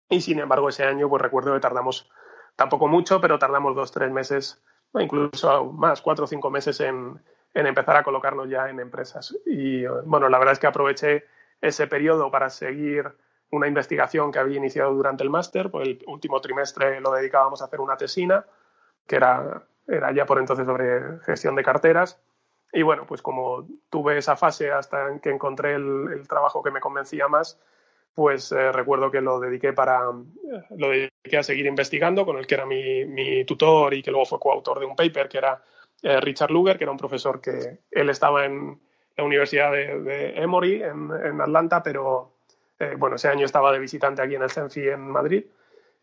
y 0.10 0.21
sin 0.21 0.39
embargo, 0.39 0.69
ese 0.69 0.83
año, 0.83 1.10
pues 1.10 1.21
recuerdo 1.21 1.53
que 1.53 1.60
tardamos 1.60 2.10
tampoco 2.56 2.88
mucho, 2.88 3.19
pero 3.19 3.39
tardamos 3.39 3.75
dos, 3.75 3.92
tres 3.92 4.12
meses, 4.12 4.62
incluso 4.94 5.65
más, 5.65 6.01
cuatro 6.01 6.25
o 6.25 6.27
cinco 6.27 6.50
meses 6.50 6.80
en, 6.80 7.19
empezar 7.53 7.98
a 7.98 8.03
colocarnos 8.03 8.50
ya 8.50 8.69
en 8.69 8.80
empresas. 8.80 9.38
Y 9.45 9.86
bueno, 10.06 10.30
la 10.30 10.38
verdad 10.38 10.53
es 10.53 10.60
que 10.60 10.68
aproveché 10.68 11.25
ese 11.62 11.88
periodo 11.88 12.31
para 12.31 12.50
seguir 12.50 13.12
una 13.51 13.68
investigación 13.68 14.31
que 14.31 14.39
había 14.39 14.57
iniciado 14.57 14.94
durante 14.94 15.24
el 15.24 15.30
máster, 15.30 15.71
pues 15.71 15.88
el 15.88 16.04
último 16.07 16.42
trimestre 16.42 17.00
lo 17.00 17.12
dedicábamos 17.12 17.62
a 17.62 17.65
hacer 17.65 17.80
una 17.80 17.98
tesina, 17.98 18.45
que 19.07 19.15
era, 19.15 19.63
era 19.88 20.12
ya 20.12 20.25
por 20.25 20.39
entonces 20.39 20.65
sobre 20.65 21.19
gestión 21.25 21.56
de 21.56 21.63
carteras. 21.63 22.19
Y 22.74 22.81
bueno, 22.81 23.06
pues 23.07 23.21
como 23.21 23.65
tuve 23.89 24.18
esa 24.18 24.36
fase 24.36 24.71
hasta 24.71 25.19
que 25.19 25.30
encontré 25.30 25.75
el 25.75 26.27
trabajo 26.27 26.62
que 26.62 26.71
me 26.71 26.81
convencía 26.81 27.27
más, 27.30 27.57
pues 28.18 28.51
eh, 28.51 28.71
recuerdo 28.71 29.12
que 29.12 29.21
lo 29.21 29.39
dediqué 29.39 29.74
para 29.74 30.06
lo 30.06 30.89
dediqué 30.89 31.38
a 31.38 31.44
seguir 31.44 31.68
investigando 31.68 32.25
con 32.25 32.38
el 32.38 32.48
que 32.48 32.56
era 32.56 32.65
mi, 32.65 33.45
tutor 33.45 33.94
y 33.94 34.01
que 34.01 34.10
luego 34.10 34.25
fue 34.25 34.39
coautor 34.39 34.80
de 34.80 34.88
un 34.88 34.95
paper 34.95 35.30
que 35.30 35.38
era 35.38 35.62
eh, 36.01 36.19
Richard 36.19 36.50
Luger 36.50 36.80
que 36.80 36.86
era 36.86 36.92
un 36.92 36.98
profesor 36.98 37.39
que 37.39 37.81
él 37.92 38.10
estaba 38.10 38.45
en 38.45 38.81
la 39.18 39.24
Universidad 39.24 39.72
de, 39.72 40.34
Emory 40.36 40.84
en, 40.84 41.42
Atlanta 41.42 41.84
pero 41.84 42.34
eh, 42.80 42.96
bueno 42.98 43.16
ese 43.16 43.28
año 43.28 43.46
estaba 43.46 43.72
de 43.72 43.80
visitante 43.80 44.22
aquí 44.22 44.36
en 44.36 44.44
el 44.44 44.52
CENFI 44.52 44.90
en 44.90 45.10
Madrid. 45.10 45.46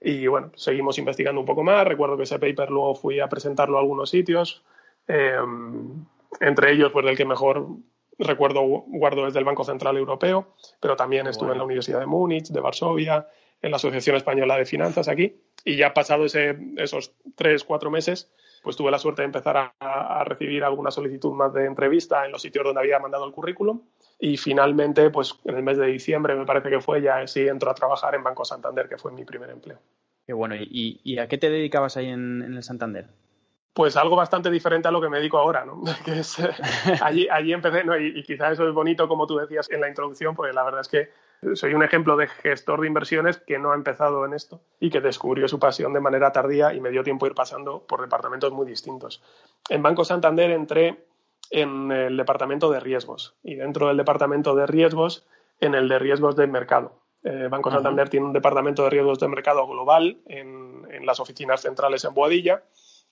Y 0.00 0.26
bueno 0.26 0.50
seguimos 0.56 0.99
investigando 0.99 1.40
un 1.40 1.46
poco 1.46 1.62
más. 1.62 1.87
Recuerdo 1.87 2.16
que 2.16 2.25
ese 2.25 2.38
paper 2.38 2.70
luego 2.70 2.94
fui 2.94 3.20
a 3.20 3.28
presentarlo 3.28 3.78
a 3.78 3.81
algunos 3.81 4.11
sitios. 4.11 4.64
Entre 5.06 6.72
ellos 6.72 6.90
pues 6.93 7.06
del 7.06 7.16
que 7.16 7.25
mejor 7.25 7.66
recuerdo, 8.19 8.62
guardo 8.62 9.25
desde 9.25 9.38
el 9.38 9.44
Banco 9.44 9.64
Central 9.64 9.96
Europeo, 9.96 10.55
pero 10.81 10.96
también 10.96 11.26
estuve 11.26 11.52
en 11.52 11.58
la 11.58 11.64
Universidad 11.64 12.00
de 12.00 12.06
Múnich, 12.06 12.49
de 12.49 12.60
Varsovia, 12.60 13.28
en 13.62 13.70
la 13.70 13.76
Asociación 13.76 14.17
Española 14.17 14.56
de 14.56 14.67
Finanzas 14.67 15.08
aquí. 15.08 15.37
Y 15.64 15.76
ya 15.76 15.94
pasado 15.94 16.26
ese, 16.26 16.58
esos 16.76 17.14
tres, 17.34 17.64
cuatro 17.64 17.90
meses, 17.90 18.31
pues 18.64 18.76
tuve 18.76 18.90
la 18.90 18.99
suerte 18.99 19.22
de 19.22 19.26
empezar 19.26 19.75
a, 19.78 20.25
recibir 20.25 20.64
alguna 20.64 20.90
solicitud 20.90 21.32
más 21.32 21.52
de 21.52 21.66
entrevista 21.66 22.25
en 22.25 22.32
los 22.32 22.40
sitios 22.40 22.64
donde 22.64 22.81
había 22.81 22.99
mandado 22.99 23.26
el 23.26 23.32
currículum. 23.32 23.82
Y 24.19 24.38
finalmente, 24.38 25.11
pues 25.11 25.38
en 25.44 25.56
el 25.56 25.62
mes 25.62 25.76
de 25.76 25.87
diciembre, 25.87 26.34
me 26.34 26.46
parece 26.46 26.70
que 26.70 26.81
fue, 26.81 27.02
ya 27.02 27.26
sí 27.26 27.46
entro 27.46 27.70
a 27.70 27.75
trabajar 27.75 28.14
en 28.14 28.25
Banco 28.25 28.44
Santander, 28.44 28.88
que 28.88 28.96
fue 28.96 29.12
mi 29.12 29.24
primer 29.24 29.50
empleo. 29.50 29.79
Qué 30.27 30.32
bueno. 30.32 30.55
¿Y, 30.58 31.19
a 31.19 31.29
qué 31.29 31.36
te 31.36 31.50
dedicabas 31.50 31.98
ahí 31.98 32.08
en 32.08 32.43
el 32.43 32.62
Santander? 32.62 33.06
pues 33.74 33.96
algo 33.96 34.15
bastante 34.15 34.50
diferente 34.50 34.86
a 34.88 34.93
lo 34.93 35.00
que 35.00 35.08
me 35.08 35.19
dedico 35.19 35.36
ahora, 35.36 35.65
¿no? 35.65 35.82
Que 36.05 36.20
es, 36.20 36.38
eh, 36.38 36.48
allí, 37.03 37.29
allí 37.29 37.53
empecé, 37.53 37.84
¿no? 37.84 37.98
Y, 37.98 38.22
quizás 38.22 38.53
eso 38.53 38.67
es 38.67 38.72
bonito, 38.72 39.08
como 39.08 39.27
tú 39.27 39.36
decías 39.36 39.69
en 39.70 39.81
la 39.81 39.88
introducción, 39.88 40.34
porque 40.34 40.53
la 40.53 40.62
verdad 40.62 40.81
es 40.81 40.88
que 40.88 41.10
soy 41.55 41.74
un 41.74 41.82
ejemplo 41.82 42.17
de 42.17 42.26
gestor 42.26 42.81
de 42.81 42.86
inversiones 42.86 43.38
que 43.38 43.58
no 43.58 43.72
ha 43.72 43.74
empezado 43.74 44.24
en 44.24 44.34
esto 44.34 44.60
y 44.81 44.91
que 44.91 45.00
descubrió 45.00 45.48
su 45.48 45.58
pasión 45.58 45.93
de 45.93 46.00
manera 46.00 46.32
tardía 46.32 46.74
y 46.74 46.81
me 46.81 46.91
dio 46.91 47.03
tiempo 47.03 47.26
a 47.26 47.29
ir 47.29 47.34
pasando 47.34 47.81
por 47.86 48.00
departamentos 48.00 48.53
muy 48.53 48.67
distintos. 48.67 49.22
En 49.69 49.82
Banco 49.82 50.05
Santander 50.05 50.50
entré 50.50 51.05
en 51.50 51.93
el 51.93 52.17
departamento 52.17 52.70
de 52.70 52.81
riesgos 52.81 53.34
y 53.43 53.55
dentro 53.55 53.88
del 53.88 53.96
departamento 53.96 54.55
de 54.55 54.67
riesgos 54.67 55.26
en 55.60 55.74
el 55.74 55.88
de 55.88 55.98
riesgos 55.98 56.36
de 56.36 56.46
mercado. 56.46 56.93
Eh, 57.22 57.48
Banco 57.50 57.70
Santander 57.70 58.08
tiene 58.08 58.26
un 58.26 58.32
departamento 58.32 58.84
de 58.84 58.91
riesgos 58.91 59.19
de 59.19 59.29
mercado 59.29 59.67
global 59.67 60.19
en, 60.26 60.86
en 60.91 61.06
las 61.06 61.20
oficinas 61.20 61.62
centrales 61.62 62.05
en 62.05 62.14
Boadilla 62.14 62.62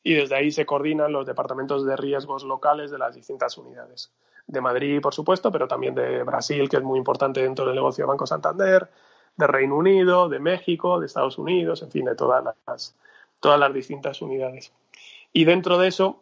y 0.02 0.14
desde 0.14 0.35
ahí 0.35 0.50
se 0.50 0.67
coordinan 0.67 1.12
los 1.12 1.26
departamentos 1.26 1.87
de 1.87 1.97
riesgos 1.97 2.45
locales 2.45 2.91
de 2.91 2.99
las 2.99 3.14
distintas 3.14 3.57
unidades. 3.57 4.12
De 4.52 4.61
Madrid, 4.61 5.00
por 5.00 5.14
supuesto, 5.14 5.50
pero 5.50 5.66
también 5.66 5.94
de 5.94 6.23
Brasil, 6.25 6.68
que 6.68 6.76
es 6.76 6.82
muy 6.82 6.99
importante 6.99 7.42
dentro 7.42 7.64
del 7.64 7.75
negocio 7.75 8.04
de 8.04 8.09
Banco 8.09 8.26
Santander, 8.26 8.90
de 9.37 9.47
Reino 9.47 9.76
Unido, 9.76 10.28
de 10.28 10.38
México, 10.38 11.00
de 11.00 11.06
Estados 11.06 11.38
Unidos, 11.38 11.82
en 11.82 11.90
fin, 11.90 12.04
de 12.04 12.14
todas 12.14 12.44
las, 12.66 12.94
todas 13.40 13.59
las 13.59 13.73
distintas 13.73 14.21
unidades. 14.21 14.73
Y 15.32 15.44
dentro 15.44 15.78
de 15.78 15.88
eso, 15.88 16.21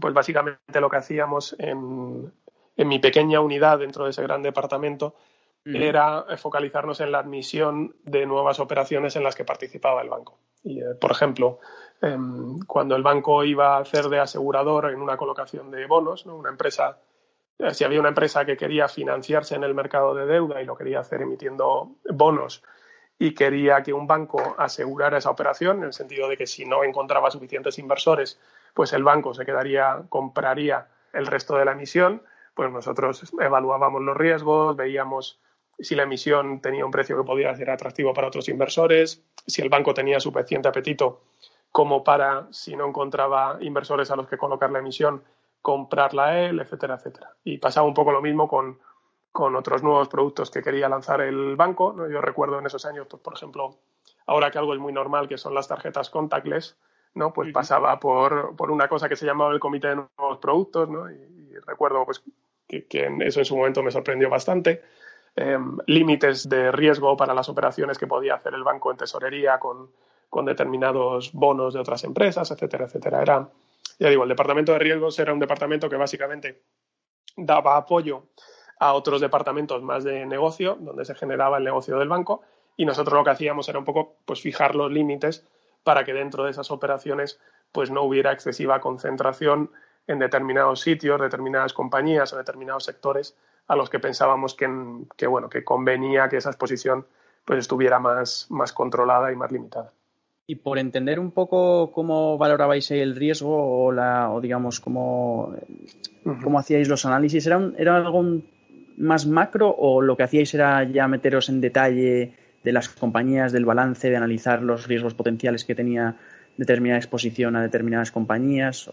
pues 0.00 0.12
básicamente 0.12 0.80
lo 0.80 0.90
que 0.90 0.96
hacíamos 0.96 1.54
en, 1.60 2.32
en 2.76 2.88
mi 2.88 2.98
pequeña 2.98 3.40
unidad 3.40 3.78
dentro 3.78 4.04
de 4.04 4.10
ese 4.10 4.22
gran 4.22 4.42
departamento 4.42 5.14
era 5.64 6.24
focalizarnos 6.38 7.00
en 7.00 7.12
la 7.12 7.18
admisión 7.18 7.94
de 8.02 8.24
nuevas 8.24 8.58
operaciones 8.58 9.16
en 9.16 9.22
las 9.22 9.36
que 9.36 9.44
participaba 9.44 10.00
el 10.00 10.08
banco. 10.08 10.38
Y, 10.64 10.80
eh, 10.80 10.94
por 10.98 11.10
ejemplo, 11.10 11.60
Em, 12.00 12.60
cuando 12.60 12.94
el 12.94 13.02
banco 13.02 13.42
iba 13.44 13.76
a 13.76 13.80
hacer 13.80 14.08
de 14.08 14.20
asegurador 14.20 14.90
en 14.90 15.00
una 15.00 15.16
colocación 15.16 15.70
de 15.70 15.86
bonos, 15.86 16.26
una 16.26 16.50
empresa, 16.50 16.98
si 17.72 17.84
había 17.84 18.00
una 18.00 18.10
empresa 18.10 18.44
que 18.44 18.56
quería 18.56 18.88
financiarse 18.88 19.54
en 19.54 19.64
el 19.64 19.74
mercado 19.74 20.14
de 20.14 20.26
deuda 20.26 20.62
y 20.62 20.64
lo 20.64 20.76
quería 20.76 21.00
hacer 21.00 21.22
emitiendo 21.22 21.96
bonos 22.10 22.62
y 23.18 23.34
quería 23.34 23.82
que 23.82 23.92
un 23.92 24.06
banco 24.06 24.54
asegurara 24.58 25.18
esa 25.18 25.30
operación, 25.30 25.78
en 25.78 25.84
el 25.84 25.92
sentido 25.92 26.28
de 26.28 26.36
que 26.36 26.46
si 26.46 26.64
no 26.64 26.84
encontraba 26.84 27.30
suficientes 27.30 27.78
inversores, 27.78 28.40
pues 28.74 28.92
el 28.92 29.02
banco 29.02 29.34
se 29.34 29.44
quedaría, 29.44 30.04
compraría 30.08 30.86
el 31.12 31.26
resto 31.26 31.56
de 31.56 31.64
la 31.64 31.72
emisión, 31.72 32.22
pues 32.54 32.70
nosotros 32.70 33.32
evaluábamos 33.40 34.02
los 34.02 34.16
riesgos, 34.16 34.76
veíamos 34.76 35.40
si 35.80 35.94
la 35.94 36.04
emisión 36.04 36.60
tenía 36.60 36.84
un 36.84 36.90
precio 36.90 37.16
que 37.16 37.24
podía 37.24 37.54
ser 37.56 37.70
atractivo 37.70 38.14
para 38.14 38.28
otros 38.28 38.48
inversores, 38.48 39.22
si 39.46 39.62
el 39.62 39.68
banco 39.68 39.94
tenía 39.94 40.20
suficiente 40.20 40.68
apetito 40.68 41.22
como 41.72 42.02
para, 42.02 42.46
si 42.50 42.76
no 42.76 42.86
encontraba 42.86 43.58
inversores 43.60 44.10
a 44.10 44.16
los 44.16 44.28
que 44.28 44.38
colocar 44.38 44.70
la 44.70 44.78
emisión, 44.78 45.22
comprarla 45.62 46.40
él, 46.40 46.60
etcétera, 46.60 46.94
etcétera. 46.94 47.34
Y 47.44 47.58
pasaba 47.58 47.86
un 47.86 47.94
poco 47.94 48.12
lo 48.12 48.22
mismo 48.22 48.48
con, 48.48 48.78
con 49.32 49.56
otros 49.56 49.82
nuevos 49.82 50.08
productos 50.08 50.50
que 50.50 50.62
quería 50.62 50.88
lanzar 50.88 51.20
el 51.20 51.56
banco. 51.56 51.92
¿no? 51.96 52.08
Yo 52.08 52.20
recuerdo 52.20 52.58
en 52.58 52.66
esos 52.66 52.84
años, 52.86 53.06
pues, 53.08 53.22
por 53.22 53.34
ejemplo, 53.34 53.78
ahora 54.26 54.50
que 54.50 54.58
algo 54.58 54.74
es 54.74 54.80
muy 54.80 54.92
normal, 54.92 55.28
que 55.28 55.38
son 55.38 55.54
las 55.54 55.68
tarjetas 55.68 56.10
contactless, 56.10 56.76
¿no? 57.14 57.32
pues 57.32 57.52
pasaba 57.52 57.98
por, 57.98 58.56
por, 58.56 58.70
una 58.70 58.88
cosa 58.88 59.08
que 59.08 59.16
se 59.16 59.26
llamaba 59.26 59.52
el 59.52 59.60
Comité 59.60 59.88
de 59.88 59.96
Nuevos 59.96 60.38
Productos, 60.40 60.88
¿no? 60.88 61.10
y, 61.10 61.54
recuerdo 61.66 62.04
pues, 62.04 62.22
que, 62.68 62.86
que, 62.86 63.08
eso 63.20 63.40
en 63.40 63.44
su 63.44 63.56
momento 63.56 63.82
me 63.82 63.90
sorprendió 63.90 64.30
bastante. 64.30 64.82
Em, 65.40 65.78
límites 65.86 66.48
de 66.48 66.72
riesgo 66.72 67.16
para 67.16 67.32
las 67.32 67.48
operaciones 67.48 67.96
que 67.96 68.08
podía 68.08 68.34
hacer 68.34 68.54
el 68.54 68.64
banco 68.64 68.90
en 68.90 68.96
tesorería 68.96 69.60
con, 69.60 69.90
con 70.28 70.44
determinados 70.44 71.32
bonos 71.32 71.74
de 71.74 71.80
otras 71.80 72.02
empresas, 72.02 72.50
etcétera, 72.50 72.86
etcétera. 72.86 73.22
Era, 73.22 73.48
ya 73.98 74.08
digo, 74.08 74.22
el 74.22 74.28
departamento 74.28 74.72
de 74.72 74.78
riesgos 74.78 75.18
era 75.18 75.32
un 75.32 75.38
departamento 75.38 75.88
que 75.88 75.96
básicamente 75.96 76.62
daba 77.36 77.76
apoyo 77.76 78.24
a 78.78 78.92
otros 78.92 79.20
departamentos 79.20 79.82
más 79.82 80.04
de 80.04 80.24
negocio, 80.26 80.76
donde 80.80 81.04
se 81.04 81.14
generaba 81.14 81.58
el 81.58 81.64
negocio 81.64 81.98
del 81.98 82.08
banco, 82.08 82.42
y 82.76 82.84
nosotros 82.84 83.18
lo 83.18 83.24
que 83.24 83.30
hacíamos 83.30 83.68
era 83.68 83.78
un 83.78 83.84
poco 83.84 84.16
pues 84.24 84.40
fijar 84.40 84.76
los 84.76 84.90
límites 84.90 85.46
para 85.82 86.04
que 86.04 86.12
dentro 86.12 86.44
de 86.44 86.52
esas 86.52 86.70
operaciones 86.70 87.40
pues 87.72 87.90
no 87.90 88.02
hubiera 88.02 88.32
excesiva 88.32 88.80
concentración 88.80 89.70
en 90.06 90.18
determinados 90.18 90.80
sitios, 90.80 91.20
determinadas 91.20 91.72
compañías 91.72 92.32
o 92.32 92.36
determinados 92.36 92.84
sectores 92.84 93.36
a 93.66 93.76
los 93.76 93.90
que 93.90 93.98
pensábamos 93.98 94.54
que, 94.54 95.26
bueno, 95.26 95.48
que 95.50 95.64
convenía 95.64 96.28
que 96.28 96.38
esa 96.38 96.50
exposición 96.50 97.06
pues 97.44 97.58
estuviera 97.60 97.98
más, 97.98 98.46
más 98.48 98.72
controlada 98.72 99.32
y 99.32 99.36
más 99.36 99.52
limitada. 99.52 99.92
Y 100.50 100.56
por 100.56 100.78
entender 100.78 101.20
un 101.20 101.30
poco 101.30 101.92
cómo 101.92 102.38
valorabais 102.38 102.90
el 102.90 103.14
riesgo 103.14 103.84
o, 103.84 103.92
la, 103.92 104.30
o 104.30 104.40
digamos, 104.40 104.80
cómo, 104.80 105.54
cómo 106.42 106.58
hacíais 106.58 106.88
los 106.88 107.04
análisis, 107.04 107.46
¿era, 107.46 107.60
¿era 107.76 107.96
algo 107.96 108.40
más 108.96 109.26
macro 109.26 109.68
o 109.76 110.00
lo 110.00 110.16
que 110.16 110.22
hacíais 110.22 110.54
era 110.54 110.84
ya 110.84 111.06
meteros 111.06 111.50
en 111.50 111.60
detalle 111.60 112.32
de 112.64 112.72
las 112.72 112.88
compañías, 112.88 113.52
del 113.52 113.66
balance, 113.66 114.08
de 114.08 114.16
analizar 114.16 114.62
los 114.62 114.88
riesgos 114.88 115.12
potenciales 115.12 115.66
que 115.66 115.74
tenía 115.74 116.16
determinada 116.56 116.98
exposición 116.98 117.54
a 117.54 117.60
determinadas 117.60 118.10
compañías? 118.10 118.90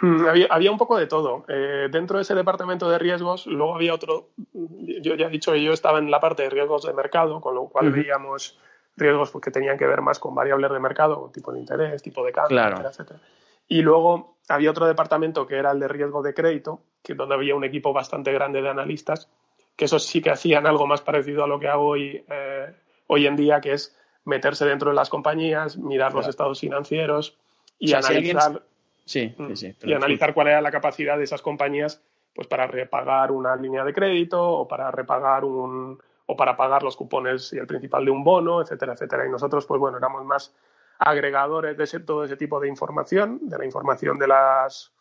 Había, 0.00 0.46
había 0.48 0.72
un 0.72 0.78
poco 0.78 0.96
de 0.96 1.06
todo. 1.06 1.44
Eh, 1.48 1.88
dentro 1.92 2.16
de 2.16 2.22
ese 2.22 2.34
departamento 2.34 2.88
de 2.88 2.98
riesgos, 2.98 3.46
luego 3.46 3.74
había 3.74 3.92
otro. 3.92 4.30
Yo 4.54 5.14
ya 5.14 5.26
he 5.26 5.30
dicho 5.30 5.52
que 5.52 5.62
yo 5.62 5.74
estaba 5.74 5.98
en 5.98 6.10
la 6.10 6.20
parte 6.20 6.44
de 6.44 6.48
riesgos 6.48 6.86
de 6.86 6.94
mercado, 6.94 7.42
con 7.42 7.54
lo 7.54 7.66
cual 7.66 7.92
veíamos 7.92 8.58
riesgos 8.96 9.32
que 9.42 9.50
tenían 9.50 9.76
que 9.76 9.86
ver 9.86 10.00
más 10.00 10.18
con 10.18 10.34
variables 10.34 10.70
de 10.70 10.80
mercado, 10.80 11.30
tipo 11.32 11.52
de 11.52 11.60
interés, 11.60 12.02
tipo 12.02 12.24
de 12.24 12.32
cambio, 12.32 12.88
etcétera, 12.88 13.20
Y 13.68 13.82
luego 13.82 14.36
había 14.48 14.70
otro 14.70 14.86
departamento 14.86 15.46
que 15.46 15.56
era 15.56 15.72
el 15.72 15.80
de 15.80 15.88
riesgo 15.88 16.22
de 16.22 16.34
crédito, 16.34 16.80
que 17.02 17.14
donde 17.14 17.34
había 17.34 17.54
un 17.54 17.64
equipo 17.64 17.92
bastante 17.92 18.32
grande 18.32 18.62
de 18.62 18.68
analistas, 18.68 19.28
que 19.76 19.84
esos 19.84 20.06
sí 20.06 20.22
que 20.22 20.30
hacían 20.30 20.66
algo 20.66 20.86
más 20.86 21.02
parecido 21.02 21.44
a 21.44 21.46
lo 21.46 21.60
que 21.60 21.68
hago 21.68 21.86
hoy, 21.86 22.24
eh, 22.28 22.74
hoy 23.08 23.26
en 23.26 23.36
día, 23.36 23.60
que 23.60 23.72
es 23.72 23.96
meterse 24.24 24.64
dentro 24.64 24.90
de 24.90 24.96
las 24.96 25.10
compañías, 25.10 25.76
mirar 25.76 26.14
los 26.14 26.26
estados 26.26 26.60
financieros 26.60 27.38
y 27.78 27.92
analizar. 27.92 28.62
Sí, 29.04 29.32
sí, 29.36 29.42
mm, 29.42 29.56
sí, 29.56 29.76
y 29.84 29.92
analizar 29.92 30.34
cuál 30.34 30.48
era 30.48 30.60
la 30.60 30.72
capacidad 30.72 31.16
de 31.16 31.24
esas 31.24 31.42
compañías 31.42 32.02
pues 32.34 32.48
para 32.48 32.66
repagar 32.66 33.32
una 33.32 33.56
línea 33.56 33.82
de 33.82 33.94
crédito 33.94 34.42
o 34.42 34.68
para 34.68 34.90
repagar 34.90 35.44
un, 35.44 35.98
o 36.26 36.36
para 36.36 36.56
pagar 36.56 36.82
los 36.82 36.96
cupones 36.96 37.52
y 37.52 37.58
el 37.58 37.66
principal 37.66 38.04
de 38.04 38.10
un 38.10 38.24
bono, 38.24 38.60
etcétera, 38.60 38.94
etcétera. 38.94 39.26
Y 39.26 39.30
nosotros, 39.30 39.64
pues 39.66 39.80
bueno, 39.80 39.98
éramos 39.98 40.24
más 40.24 40.54
agregadores 40.98 41.76
de 41.76 42.00
todo 42.00 42.24
ese 42.24 42.36
tipo 42.36 42.58
de 42.60 42.68
información, 42.68 43.40
de 43.42 43.58
la 43.58 43.64
información 43.64 44.18
de 44.18 44.28
las 44.28 44.92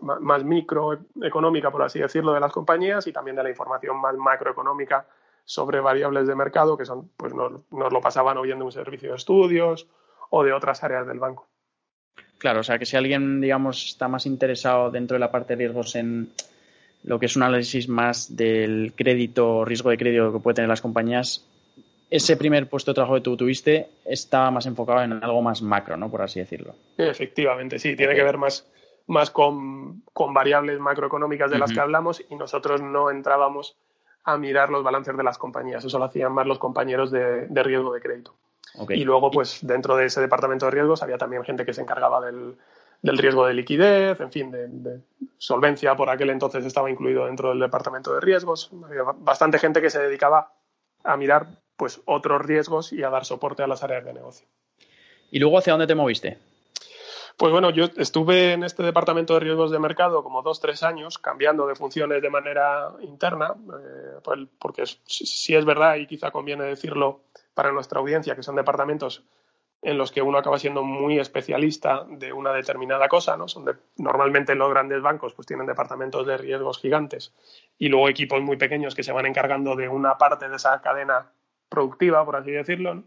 más 0.00 0.44
microeconómica, 0.44 1.70
por 1.70 1.82
así 1.82 1.98
decirlo, 1.98 2.32
de 2.32 2.40
las 2.40 2.52
compañías 2.52 3.06
y 3.06 3.12
también 3.12 3.36
de 3.36 3.42
la 3.42 3.50
información 3.50 4.00
más 4.00 4.16
macroeconómica 4.16 5.06
sobre 5.44 5.80
variables 5.80 6.26
de 6.26 6.34
mercado, 6.36 6.78
que 6.78 6.84
son, 6.84 7.10
pues 7.16 7.34
nos, 7.34 7.70
nos 7.72 7.92
lo 7.92 8.00
pasaban 8.00 8.38
o 8.38 8.42
bien 8.42 8.58
de 8.58 8.64
un 8.64 8.72
servicio 8.72 9.10
de 9.10 9.16
estudios 9.16 9.88
o 10.30 10.44
de 10.44 10.52
otras 10.52 10.82
áreas 10.84 11.06
del 11.06 11.18
banco. 11.18 11.48
Claro, 12.38 12.60
o 12.60 12.62
sea 12.62 12.78
que 12.78 12.86
si 12.86 12.96
alguien, 12.96 13.40
digamos, 13.40 13.84
está 13.86 14.08
más 14.08 14.26
interesado 14.26 14.90
dentro 14.90 15.14
de 15.16 15.20
la 15.20 15.30
parte 15.30 15.54
de 15.54 15.58
riesgos 15.58 15.94
en 15.96 16.32
lo 17.04 17.18
que 17.18 17.26
es 17.26 17.36
un 17.36 17.42
análisis 17.42 17.88
más 17.88 18.36
del 18.36 18.92
crédito, 18.96 19.64
riesgo 19.64 19.90
de 19.90 19.98
crédito 19.98 20.32
que 20.32 20.38
puede 20.38 20.54
tener 20.54 20.68
las 20.68 20.80
compañías, 20.80 21.44
ese 22.10 22.36
primer 22.36 22.68
puesto 22.68 22.90
de 22.90 22.96
trabajo 22.96 23.14
que 23.14 23.22
tú 23.22 23.36
tuviste 23.36 23.88
está 24.04 24.50
más 24.50 24.66
enfocado 24.66 25.02
en 25.02 25.12
algo 25.12 25.40
más 25.40 25.62
macro, 25.62 25.96
¿no? 25.96 26.10
Por 26.10 26.22
así 26.22 26.40
decirlo. 26.40 26.74
Efectivamente, 26.98 27.78
sí, 27.78 27.96
tiene 27.96 28.14
que 28.14 28.22
ver 28.22 28.36
más, 28.36 28.66
más 29.06 29.30
con, 29.30 30.02
variables 30.14 30.78
macroeconómicas 30.78 31.50
de 31.50 31.58
las 31.58 31.72
que 31.72 31.80
hablamos 31.80 32.22
y 32.28 32.36
nosotros 32.36 32.82
no 32.82 33.10
entrábamos 33.10 33.76
a 34.24 34.36
mirar 34.36 34.70
los 34.70 34.84
balances 34.84 35.16
de 35.16 35.22
las 35.22 35.38
compañías. 35.38 35.84
Eso 35.84 35.98
lo 35.98 36.04
hacían 36.04 36.32
más 36.32 36.46
los 36.46 36.58
compañeros 36.58 37.10
de, 37.10 37.46
riesgo 37.48 37.94
de 37.94 38.00
crédito. 38.00 38.34
Y 38.90 39.04
luego, 39.04 39.30
pues 39.30 39.66
dentro 39.66 39.96
de 39.96 40.06
ese 40.06 40.20
departamento 40.20 40.66
de 40.66 40.72
riesgos 40.72 41.02
había 41.02 41.18
también 41.18 41.44
gente 41.44 41.64
que 41.64 41.72
se 41.72 41.80
encargaba 41.80 42.24
del, 42.24 42.56
del 43.02 43.18
riesgo 43.18 43.46
de 43.46 43.54
liquidez, 43.54 44.20
en 44.20 44.30
fin, 44.30 44.50
de, 44.50 45.00
solvencia 45.36 45.96
por 45.96 46.08
aquel 46.08 46.30
entonces 46.30 46.64
estaba 46.64 46.90
incluido 46.90 47.26
dentro 47.26 47.48
del 47.50 47.58
departamento 47.58 48.14
de 48.14 48.20
riesgos. 48.20 48.70
Había 48.84 49.02
bastante 49.02 49.58
gente 49.58 49.82
que 49.82 49.90
se 49.90 50.00
dedicaba 50.00 50.52
a 51.02 51.16
mirar 51.16 51.48
pues 51.76 52.00
otros 52.04 52.40
riesgos 52.42 52.92
y 52.92 53.02
a 53.02 53.10
dar 53.10 53.24
soporte 53.24 53.62
a 53.64 53.66
las 53.66 53.82
áreas 53.82 54.04
de 54.04 54.14
negocio. 54.14 54.46
¿Y 55.32 55.40
luego 55.40 55.58
hacia 55.58 55.72
dónde 55.72 55.88
te 55.88 55.96
moviste? 55.96 56.38
Pues 57.36 57.50
bueno, 57.50 57.70
yo 57.70 57.86
estuve 57.96 58.52
en 58.52 58.62
este 58.62 58.84
departamento 58.84 59.34
de 59.34 59.40
riesgos 59.40 59.72
de 59.72 59.80
mercado 59.80 60.22
como 60.22 60.42
dos, 60.42 60.60
tres 60.60 60.84
años, 60.84 61.18
cambiando 61.18 61.66
de 61.66 61.74
funciones 61.74 62.22
de 62.22 62.30
manera 62.30 62.92
interna, 63.00 63.54
eh, 63.80 64.46
porque 64.60 64.84
si 64.86 65.56
es 65.56 65.64
verdad, 65.64 65.96
y 65.96 66.06
quizá 66.06 66.30
conviene 66.30 66.64
decirlo 66.64 67.22
para 67.54 67.72
nuestra 67.72 67.98
audiencia, 67.98 68.36
que 68.36 68.42
son 68.42 68.54
departamentos 68.54 69.24
en 69.82 69.98
los 69.98 70.12
que 70.12 70.22
uno 70.22 70.38
acaba 70.38 70.58
siendo 70.60 70.84
muy 70.84 71.18
especialista 71.18 72.06
de 72.08 72.32
una 72.32 72.52
determinada 72.52 73.08
cosa, 73.08 73.36
¿no? 73.36 73.48
Son 73.48 73.64
normalmente 73.96 74.54
los 74.54 74.70
grandes 74.70 75.02
bancos 75.02 75.34
pues 75.34 75.46
tienen 75.46 75.66
departamentos 75.66 76.24
de 76.24 76.36
riesgos 76.36 76.78
gigantes 76.78 77.34
y 77.78 77.88
luego 77.88 78.08
equipos 78.08 78.40
muy 78.40 78.56
pequeños 78.56 78.94
que 78.94 79.02
se 79.02 79.10
van 79.10 79.26
encargando 79.26 79.74
de 79.74 79.88
una 79.88 80.16
parte 80.16 80.48
de 80.48 80.56
esa 80.56 80.80
cadena 80.80 81.32
productiva, 81.68 82.24
por 82.24 82.36
así 82.36 82.52
decirlo. 82.52 83.02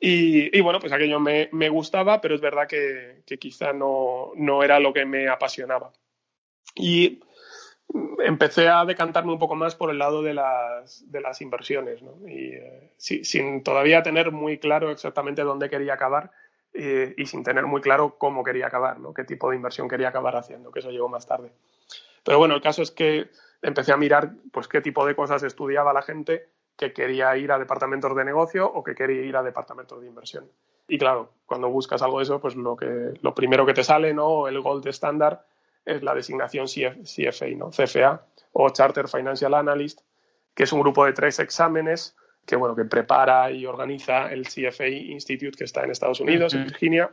Y, 0.00 0.60
bueno, 0.62 0.80
pues 0.80 0.92
aquello 0.92 1.20
me, 1.20 1.68
gustaba, 1.68 2.20
pero 2.20 2.34
es 2.34 2.40
verdad 2.40 2.66
que, 2.66 3.22
que 3.26 3.38
quizá 3.38 3.72
no, 3.72 4.32
no, 4.34 4.64
era 4.64 4.80
lo 4.80 4.92
que 4.92 5.04
me 5.04 5.28
apasionaba. 5.28 5.92
Y 6.74 7.20
empecé 8.24 8.68
a 8.68 8.84
decantarme 8.84 9.32
un 9.32 9.38
poco 9.38 9.54
más 9.54 9.74
por 9.74 9.90
el 9.90 9.98
lado 9.98 10.22
de 10.22 10.34
las, 10.34 11.10
de 11.10 11.20
las 11.20 11.40
inversiones, 11.40 12.02
¿no? 12.02 12.16
y, 12.28 12.54
eh, 12.54 12.92
sin 12.98 13.62
todavía 13.62 14.02
tener 14.02 14.30
muy 14.30 14.58
claro 14.58 14.90
exactamente 14.90 15.42
dónde 15.42 15.70
quería 15.70 15.94
acabar 15.94 16.30
eh, 16.72 17.14
y 17.16 17.26
sin 17.26 17.42
tener 17.42 17.66
muy 17.66 17.80
claro 17.80 18.16
cómo 18.18 18.44
quería 18.44 18.66
acabar, 18.66 19.00
¿no? 19.00 19.12
qué 19.12 19.24
tipo 19.24 19.50
de 19.50 19.56
inversión 19.56 19.88
quería 19.88 20.08
acabar 20.08 20.36
haciendo, 20.36 20.70
que 20.70 20.80
eso 20.80 20.90
llegó 20.90 21.08
más 21.08 21.26
tarde. 21.26 21.52
Pero 22.24 22.38
bueno, 22.38 22.54
el 22.54 22.60
caso 22.60 22.82
es 22.82 22.90
que 22.90 23.28
empecé 23.62 23.92
a 23.92 23.96
mirar 23.96 24.32
pues, 24.52 24.68
qué 24.68 24.80
tipo 24.80 25.06
de 25.06 25.14
cosas 25.14 25.42
estudiaba 25.42 25.92
la 25.92 26.02
gente 26.02 26.48
que 26.76 26.92
quería 26.92 27.36
ir 27.36 27.52
a 27.52 27.58
departamentos 27.58 28.14
de 28.16 28.24
negocio 28.24 28.70
o 28.70 28.82
que 28.82 28.94
quería 28.94 29.22
ir 29.22 29.36
a 29.36 29.42
departamentos 29.42 30.00
de 30.00 30.06
inversión. 30.06 30.50
Y 30.88 30.98
claro, 30.98 31.30
cuando 31.46 31.68
buscas 31.68 32.02
algo 32.02 32.18
de 32.18 32.24
eso, 32.24 32.40
pues 32.40 32.56
lo, 32.56 32.76
que, 32.76 33.14
lo 33.20 33.34
primero 33.34 33.66
que 33.66 33.74
te 33.74 33.84
sale, 33.84 34.14
¿no? 34.14 34.48
el 34.48 34.60
gold 34.60 34.86
estándar, 34.86 35.44
es 35.84 36.02
la 36.02 36.14
designación 36.14 36.66
CFA, 36.66 37.46
¿no? 37.56 37.70
CFA 37.70 38.26
o 38.52 38.70
Charter 38.70 39.08
Financial 39.08 39.52
Analyst, 39.54 40.00
que 40.54 40.64
es 40.64 40.72
un 40.72 40.80
grupo 40.80 41.04
de 41.04 41.12
tres 41.12 41.38
exámenes 41.38 42.16
que, 42.46 42.56
bueno, 42.56 42.74
que 42.74 42.84
prepara 42.84 43.50
y 43.50 43.66
organiza 43.66 44.32
el 44.32 44.46
CFA 44.46 44.88
Institute 44.88 45.56
que 45.56 45.64
está 45.64 45.84
en 45.84 45.90
Estados 45.90 46.20
Unidos, 46.20 46.54
en 46.54 46.64
Virginia, 46.64 47.10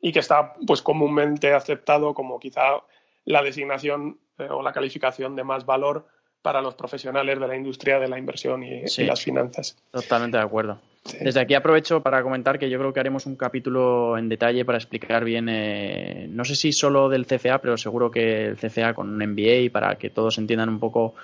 y 0.00 0.12
que 0.12 0.18
está 0.18 0.54
pues 0.66 0.82
comúnmente 0.82 1.54
aceptado 1.54 2.14
como 2.14 2.38
quizá 2.38 2.82
la 3.24 3.42
designación 3.42 4.20
eh, 4.38 4.48
o 4.50 4.62
la 4.62 4.72
calificación 4.72 5.34
de 5.34 5.44
más 5.44 5.64
valor 5.64 6.06
para 6.42 6.60
los 6.60 6.74
profesionales 6.74 7.40
de 7.40 7.48
la 7.48 7.56
industria 7.56 7.98
de 7.98 8.08
la 8.08 8.18
inversión 8.18 8.62
y, 8.62 8.82
las 9.04 9.22
finanzas. 9.22 9.76
Totalmente 9.90 10.36
de 10.36 10.44
acuerdo. 10.44 10.80
Desde 11.20 11.40
aquí 11.40 11.54
aprovecho 11.54 12.02
para 12.02 12.22
comentar 12.22 12.58
que 12.58 12.68
yo 12.68 12.78
creo 12.78 12.92
que 12.92 13.00
haremos 13.00 13.26
un 13.26 13.36
capítulo 13.36 14.18
en 14.18 14.28
detalle 14.28 14.64
para 14.64 14.78
explicar 14.78 15.24
bien, 15.24 15.48
eh, 15.48 16.26
no 16.30 16.44
sé 16.44 16.56
si 16.56 16.72
solo 16.72 17.08
del 17.08 17.26
CFA, 17.26 17.58
pero 17.58 17.76
seguro 17.76 18.10
que 18.10 18.46
el 18.46 18.56
CFA 18.56 18.94
con 18.94 19.10
un 19.10 19.18
MBA 19.18 19.70
para 19.72 19.96
que 19.96 20.10
todos 20.10 20.38
entiendan 20.38 20.68
un 20.68 20.80
poco 20.80 21.14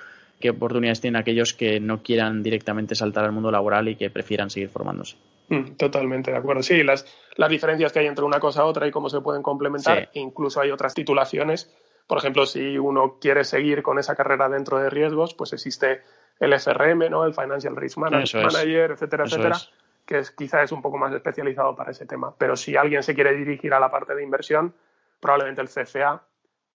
qué 0.41 0.51
oportunidades 0.51 1.01
tienen 1.01 1.21
aquellos 1.21 1.55
que 1.55 1.81
no 1.81 2.03
quieran 2.03 2.43
directamente 2.43 2.95
saltar 2.95 3.25
al 3.25 3.33
mundo 3.33 3.51
laboral 3.51 3.89
y 3.89 3.97
que 3.97 4.11
prefieran 4.11 4.51
seguir 4.51 4.69
formándose. 4.69 5.17
Mm, 5.49 5.77
totalmente 5.77 6.31
de 6.31 6.37
acuerdo. 6.37 6.62
Sí, 6.62 6.83
las, 6.83 7.07
las 7.37 7.51
diferencias 7.51 7.93
que 7.93 8.01
hay 8.01 8.07
entre 8.07 8.25
una 8.25 8.41
cosa 8.41 8.62
a 8.62 8.65
otra 8.65 8.87
y 8.87 8.91
cómo 8.91 9.09
se 9.09 9.21
pueden 9.21 9.43
complementar. 9.43 10.11
Incluso 10.15 10.61
hay 10.61 10.71
otras 10.71 10.95
titulaciones 10.95 11.71
por 12.07 12.19
ejemplo, 12.19 12.47
si 12.47 12.79
uno 12.79 13.19
quiere 13.21 13.45
seguir 13.45 13.83
con 13.83 13.99
esa 13.99 14.15
carrera 14.15 14.49
dentro 14.49 14.79
de 14.79 14.91
riesgos, 14.91 15.35
pues 15.35 15.53
existe 15.53 16.03
el 16.41 16.53
FRM, 16.53 17.11
¿no? 17.11 17.25
el 17.25 17.35
Financial 17.35 17.77
Risk 17.77 17.99
Manager, 17.99 18.91
etcétera, 18.93 19.25
etcétera, 19.25 19.57
que 20.05 20.19
es, 20.19 20.31
quizá 20.33 20.63
es 20.63 20.73
un 20.73 20.83
poco 20.83 20.99
más 20.99 21.13
especializado 21.15 21.77
para 21.77 21.93
ese 21.93 22.07
tema. 22.07 22.35
Pero 22.37 22.57
si 22.57 22.77
alguien 22.77 23.03
se 23.03 23.15
quiere 23.15 23.35
dirigir 23.35 23.73
a 23.75 23.81
la 23.81 23.91
parte 23.91 24.15
de 24.15 24.23
inversión, 24.23 24.75
probablemente 25.21 25.63
el 25.63 25.69
CFA 25.69 26.23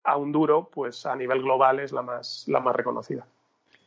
a 0.03 0.17
un 0.17 0.31
duro, 0.31 0.69
pues 0.73 1.05
a 1.05 1.15
nivel 1.15 1.41
global 1.41 1.79
es 1.79 1.91
la 1.91 2.01
más, 2.01 2.45
la 2.47 2.61
más 2.61 2.75
reconocida. 2.75 3.25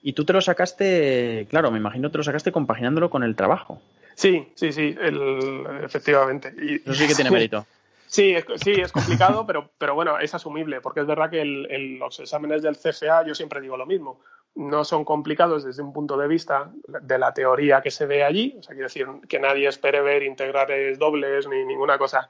Y 0.03 0.13
tú 0.13 0.25
te 0.25 0.33
lo 0.33 0.41
sacaste, 0.41 1.47
claro, 1.51 1.71
me 1.71 1.79
imagino 1.79 2.11
te 2.11 2.19
lo 2.19 2.25
sacaste 2.25 2.53
compaginándolo 2.53 3.11
con 3.11 3.23
el 3.23 3.37
trabajo. 3.37 3.81
Sí, 4.15 4.53
sí, 4.55 4.73
sí, 4.73 4.95
el, 5.01 5.67
efectivamente. 5.83 6.55
Y, 6.61 6.77
Eso 6.77 6.95
sí 6.95 7.07
que 7.07 7.15
tiene 7.15 7.31
mérito. 7.31 7.67
Sí, 8.11 8.35
es, 8.35 8.45
sí, 8.57 8.73
es 8.73 8.91
complicado, 8.91 9.47
pero, 9.47 9.71
pero 9.79 9.95
bueno, 9.95 10.19
es 10.19 10.35
asumible, 10.35 10.81
porque 10.81 11.01
es 11.01 11.07
verdad 11.07 11.31
que 11.31 11.45
los 11.45 12.19
exámenes 12.19 12.61
del 12.61 12.77
CFA, 12.77 13.25
yo 13.25 13.37
siempre 13.37 13.61
digo 13.61 13.77
lo 13.77 13.87
mismo, 13.87 14.21
no 14.57 14.85
son 14.85 15.05
complicados 15.05 15.65
desde 15.65 15.83
un 15.83 15.93
punto 15.93 16.17
de 16.17 16.27
vista 16.27 16.73
de 16.89 17.19
la 17.19 17.33
teoría 17.33 17.81
que 17.81 17.93
se 17.93 18.07
ve 18.07 18.25
allí, 18.25 18.57
o 18.59 18.63
sea, 18.65 18.75
quiero 18.75 18.89
decir 18.89 19.07
que 19.29 19.39
nadie 19.39 19.69
espere 19.69 20.01
ver 20.03 20.25
integrales 20.25 20.99
dobles 20.99 21.47
ni 21.47 21.65
ninguna 21.65 21.99
cosa 21.99 22.29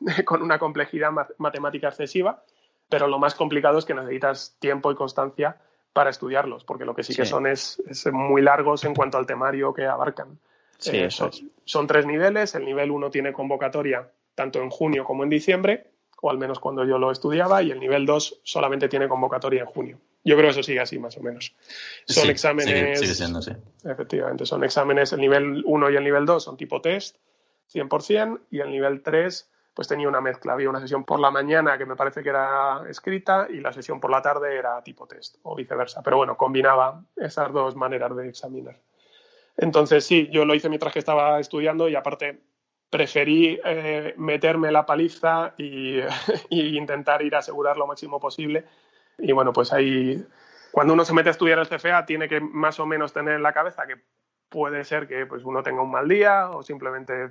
con 0.24 0.40
una 0.40 0.58
complejidad 0.58 1.10
matemática 1.36 1.88
excesiva, 1.88 2.42
pero 2.88 3.06
lo 3.06 3.18
más 3.18 3.34
complicado 3.34 3.76
es 3.76 3.84
que 3.84 3.92
necesitas 3.92 4.56
tiempo 4.58 4.90
y 4.90 4.94
constancia 4.94 5.58
para 5.92 6.08
estudiarlos, 6.08 6.64
porque 6.64 6.86
lo 6.86 6.94
que 6.94 7.02
sí, 7.02 7.14
que 7.14 7.26
son 7.26 7.46
es, 7.46 7.82
muy 8.10 8.40
largos 8.40 8.82
en 8.84 8.94
cuanto 8.94 9.18
al 9.18 9.26
temario 9.26 9.74
que 9.74 9.84
abarcan. 9.84 10.38
Sí, 10.78 10.96
eh, 10.96 11.10
son, 11.10 11.32
son 11.66 11.86
tres 11.86 12.06
niveles, 12.06 12.54
el 12.54 12.64
nivel 12.64 12.90
uno 12.90 13.10
tiene 13.10 13.32
convocatoria 13.34 14.08
tanto 14.38 14.62
en 14.62 14.70
junio 14.70 15.02
como 15.02 15.24
en 15.24 15.30
diciembre, 15.30 15.90
o 16.22 16.30
al 16.30 16.38
menos 16.38 16.60
cuando 16.60 16.84
yo 16.84 16.96
lo 16.96 17.10
estudiaba, 17.10 17.60
y 17.60 17.72
el 17.72 17.80
nivel 17.80 18.06
2 18.06 18.40
solamente 18.44 18.88
tiene 18.88 19.08
convocatoria 19.08 19.62
en 19.62 19.66
junio. 19.66 19.98
Yo 20.22 20.36
creo 20.36 20.46
que 20.46 20.52
eso 20.52 20.62
sigue 20.62 20.78
así, 20.78 20.96
más 20.96 21.16
o 21.16 21.22
menos. 21.22 21.56
Son 22.06 22.30
exámenes. 22.30 23.00
Sigue, 23.00 23.14
siendo, 23.14 23.42
sí. 23.42 23.50
Efectivamente, 23.84 24.46
son 24.46 24.62
exámenes. 24.62 25.12
El 25.12 25.20
nivel 25.20 25.64
1 25.66 25.90
y 25.90 25.96
el 25.96 26.04
nivel 26.04 26.24
2 26.24 26.44
son 26.44 26.56
tipo 26.56 26.80
test, 26.80 27.16
100%, 27.74 28.42
y 28.52 28.60
el 28.60 28.70
nivel 28.70 29.02
3, 29.02 29.50
pues 29.74 29.88
tenía 29.88 30.08
una 30.08 30.20
mezcla. 30.20 30.52
Había 30.52 30.70
una 30.70 30.80
sesión 30.80 31.02
por 31.02 31.18
la 31.18 31.32
mañana 31.32 31.76
que 31.78 31.84
me 31.86 31.96
parece 31.96 32.22
que 32.22 32.28
era 32.28 32.82
escrita, 32.88 33.48
y 33.50 33.58
la 33.58 33.72
sesión 33.72 33.98
por 33.98 34.12
la 34.12 34.22
tarde 34.22 34.56
era 34.56 34.80
tipo 34.84 35.08
test, 35.08 35.38
o 35.42 35.56
viceversa. 35.56 36.00
Pero 36.04 36.16
bueno, 36.16 36.36
combinaba 36.36 37.02
esas 37.16 37.52
dos 37.52 37.74
maneras 37.74 38.14
de 38.14 38.28
examinar. 38.28 38.78
Entonces, 39.56 40.04
sí, 40.04 40.28
yo 40.30 40.44
lo 40.44 40.54
hice 40.54 40.68
mientras 40.68 40.92
que 40.92 41.00
estaba 41.00 41.40
estudiando, 41.40 41.88
y 41.88 41.96
aparte 41.96 42.38
preferí 42.90 43.60
eh, 43.64 44.14
meterme 44.16 44.72
la 44.72 44.86
paliza 44.86 45.54
y, 45.58 46.00
intentar 46.50 47.22
ir 47.22 47.34
a 47.34 47.38
asegurar 47.38 47.76
lo 47.76 47.86
máximo 47.86 48.20
posible. 48.20 48.64
Y 49.18 49.32
bueno, 49.32 49.52
pues 49.52 49.72
ahí, 49.72 50.24
cuando 50.70 50.94
uno 50.94 51.04
se 51.04 51.12
mete 51.12 51.28
a 51.28 51.32
estudiar 51.32 51.58
el 51.58 51.68
CFA, 51.68 52.06
tiene 52.06 52.28
que 52.28 52.40
más 52.40 52.78
o 52.80 52.86
menos 52.86 53.12
tener 53.12 53.34
en 53.34 53.42
la 53.42 53.52
cabeza 53.52 53.86
que 53.86 53.96
puede 54.48 54.84
ser 54.84 55.06
que 55.06 55.26
pues, 55.26 55.44
uno 55.44 55.62
tenga 55.62 55.82
un 55.82 55.90
mal 55.90 56.08
día 56.08 56.50
o 56.50 56.62
simplemente 56.62 57.28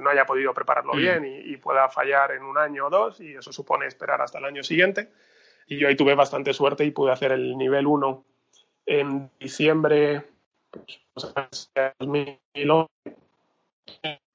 no 0.00 0.10
haya 0.10 0.24
podido 0.24 0.54
prepararlo 0.54 0.94
mm. 0.94 0.96
bien 0.96 1.24
y, 1.26 1.56
pueda 1.58 1.88
fallar 1.90 2.32
en 2.32 2.44
un 2.44 2.56
año 2.56 2.86
o 2.86 2.90
dos, 2.90 3.20
y 3.20 3.34
eso 3.34 3.52
supone 3.52 3.86
esperar 3.86 4.22
hasta 4.22 4.38
el 4.38 4.46
año 4.46 4.62
siguiente. 4.62 5.10
Y 5.66 5.78
yo 5.78 5.88
ahí 5.88 5.96
tuve 5.96 6.14
bastante 6.14 6.52
suerte 6.54 6.84
y 6.84 6.90
pude 6.90 7.12
hacer 7.12 7.32
el 7.32 7.56
nivel 7.56 7.86
1 7.86 8.24
en 8.86 9.30
diciembre 9.38 10.22
pues, 10.70 11.70
2011 11.98 12.90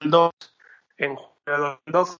2 0.01 0.31
en 0.97 1.15
junio 1.15 1.31
de 1.45 1.57
2012 1.57 2.17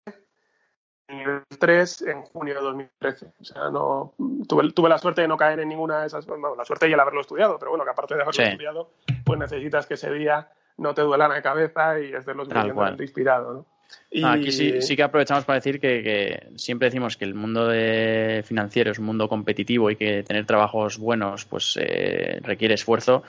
y 1.08 1.16
nivel 1.16 1.42
3 1.60 2.02
en 2.04 2.22
junio 2.24 2.56
de 2.56 2.62
2013. 2.62 3.26
O 3.40 3.44
sea, 3.44 3.70
no 3.70 4.14
tuve, 4.48 4.72
tuve 4.72 4.90
la 4.90 4.98
suerte 4.98 5.22
de 5.22 5.28
no 5.28 5.38
caer 5.38 5.60
en 5.60 5.70
ninguna 5.70 6.02
de 6.02 6.08
esas. 6.08 6.26
Bueno, 6.26 6.56
la 6.56 6.66
suerte 6.66 6.90
y 6.90 6.94
el 6.94 7.00
haberlo 7.00 7.22
estudiado, 7.22 7.60
pero 7.60 7.72
bueno, 7.72 7.84
que 7.84 7.92
aparte 7.92 8.16
de 8.16 8.24
haberlo 8.24 8.44
estudiado, 8.44 8.90
pues 9.24 9.40
necesitas 9.40 9.86
que 9.86 9.96
ese 9.96 10.12
día 10.12 10.50
no 10.78 10.94
te 10.94 11.02
duela 11.02 11.28
la 11.28 11.42
cabeza 11.42 12.00
y 12.00 12.14
estés 12.14 12.36
lo 12.36 12.46
suficientemente 12.46 13.04
inspirado, 13.04 13.54
¿no? 13.54 13.66
Y... 14.10 14.24
aquí 14.24 14.52
sí, 14.52 14.82
sí, 14.82 14.96
que 14.96 15.04
aprovechamos 15.04 15.46
para 15.46 15.60
decir 15.60 15.80
que, 15.80 16.02
que, 16.02 16.58
siempre 16.58 16.88
decimos 16.88 17.18
que 17.18 17.26
el 17.26 17.36
mundo 17.36 17.68
de 17.68 18.44
financiero 18.46 18.92
es 18.92 18.98
un 18.98 19.06
mundo 19.06 19.30
competitivo 19.30 19.92
y 19.92 19.96
que 19.96 20.24
tener 20.24 20.46
trabajos 20.46 20.98
buenos 20.98 21.46
pues 21.46 21.78
eh, 21.80 22.40
requiere 22.42 22.74
esfuerzo, 22.74 23.24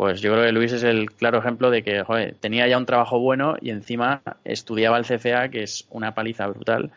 pues 0.00 0.22
yo 0.22 0.32
creo 0.32 0.46
que 0.46 0.52
Luis 0.52 0.72
es 0.72 0.82
el 0.82 1.10
claro 1.10 1.40
ejemplo 1.40 1.70
de 1.70 1.82
que 1.82 2.02
joder, 2.02 2.34
tenía 2.40 2.66
ya 2.66 2.78
un 2.78 2.86
trabajo 2.86 3.18
bueno 3.18 3.56
y 3.60 3.68
encima 3.68 4.22
estudiaba 4.44 4.96
el 4.96 5.04
CFA, 5.04 5.50
que 5.50 5.62
es 5.62 5.86
una 5.90 6.14
paliza 6.14 6.46
brutal, 6.46 6.90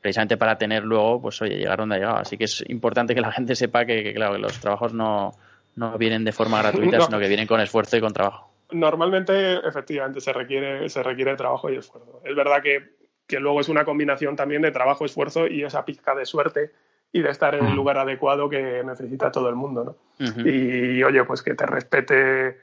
precisamente 0.00 0.36
para 0.36 0.58
tener 0.58 0.82
luego, 0.82 1.22
pues 1.22 1.40
oye, 1.40 1.56
llegar 1.56 1.78
donde 1.78 1.94
ha 1.94 1.98
llegado. 1.98 2.16
Así 2.16 2.36
que 2.36 2.46
es 2.46 2.64
importante 2.68 3.14
que 3.14 3.20
la 3.20 3.30
gente 3.30 3.54
sepa 3.54 3.84
que, 3.84 4.12
claro, 4.12 4.32
que 4.32 4.40
los 4.40 4.58
trabajos 4.58 4.92
no, 4.92 5.34
no 5.76 5.96
vienen 5.98 6.24
de 6.24 6.32
forma 6.32 6.60
gratuita, 6.60 7.00
sino 7.02 7.20
que 7.20 7.28
vienen 7.28 7.46
con 7.46 7.60
esfuerzo 7.60 7.96
y 7.96 8.00
con 8.00 8.12
trabajo. 8.12 8.50
Normalmente, 8.72 9.64
efectivamente, 9.64 10.20
se 10.20 10.32
requiere, 10.32 10.88
se 10.88 11.04
requiere 11.04 11.36
trabajo 11.36 11.70
y 11.70 11.76
esfuerzo. 11.76 12.22
Es 12.24 12.34
verdad 12.34 12.60
que, 12.60 12.90
que 13.28 13.38
luego 13.38 13.60
es 13.60 13.68
una 13.68 13.84
combinación 13.84 14.34
también 14.34 14.62
de 14.62 14.72
trabajo, 14.72 15.04
esfuerzo 15.04 15.46
y 15.46 15.62
esa 15.62 15.84
pizca 15.84 16.12
de 16.16 16.26
suerte 16.26 16.72
y 17.12 17.22
de 17.22 17.30
estar 17.30 17.54
en 17.54 17.66
el 17.66 17.74
lugar 17.74 17.98
adecuado 17.98 18.48
que 18.48 18.82
necesita 18.84 19.30
todo 19.30 19.48
el 19.48 19.54
mundo, 19.54 19.84
¿no? 20.18 20.44
Y 20.44 21.02
oye, 21.02 21.24
pues 21.24 21.42
que 21.42 21.54
te 21.54 21.66
respete 21.66 22.58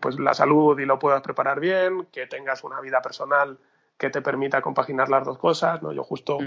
pues 0.00 0.18
la 0.18 0.34
salud 0.34 0.78
y 0.78 0.84
lo 0.84 0.98
puedas 0.98 1.22
preparar 1.22 1.60
bien, 1.60 2.06
que 2.12 2.26
tengas 2.26 2.64
una 2.64 2.80
vida 2.80 3.00
personal 3.00 3.58
que 3.96 4.10
te 4.10 4.22
permita 4.22 4.62
compaginar 4.62 5.08
las 5.08 5.24
dos 5.24 5.38
cosas, 5.38 5.82
¿no? 5.82 5.92
Yo 5.92 6.04
justo, 6.04 6.38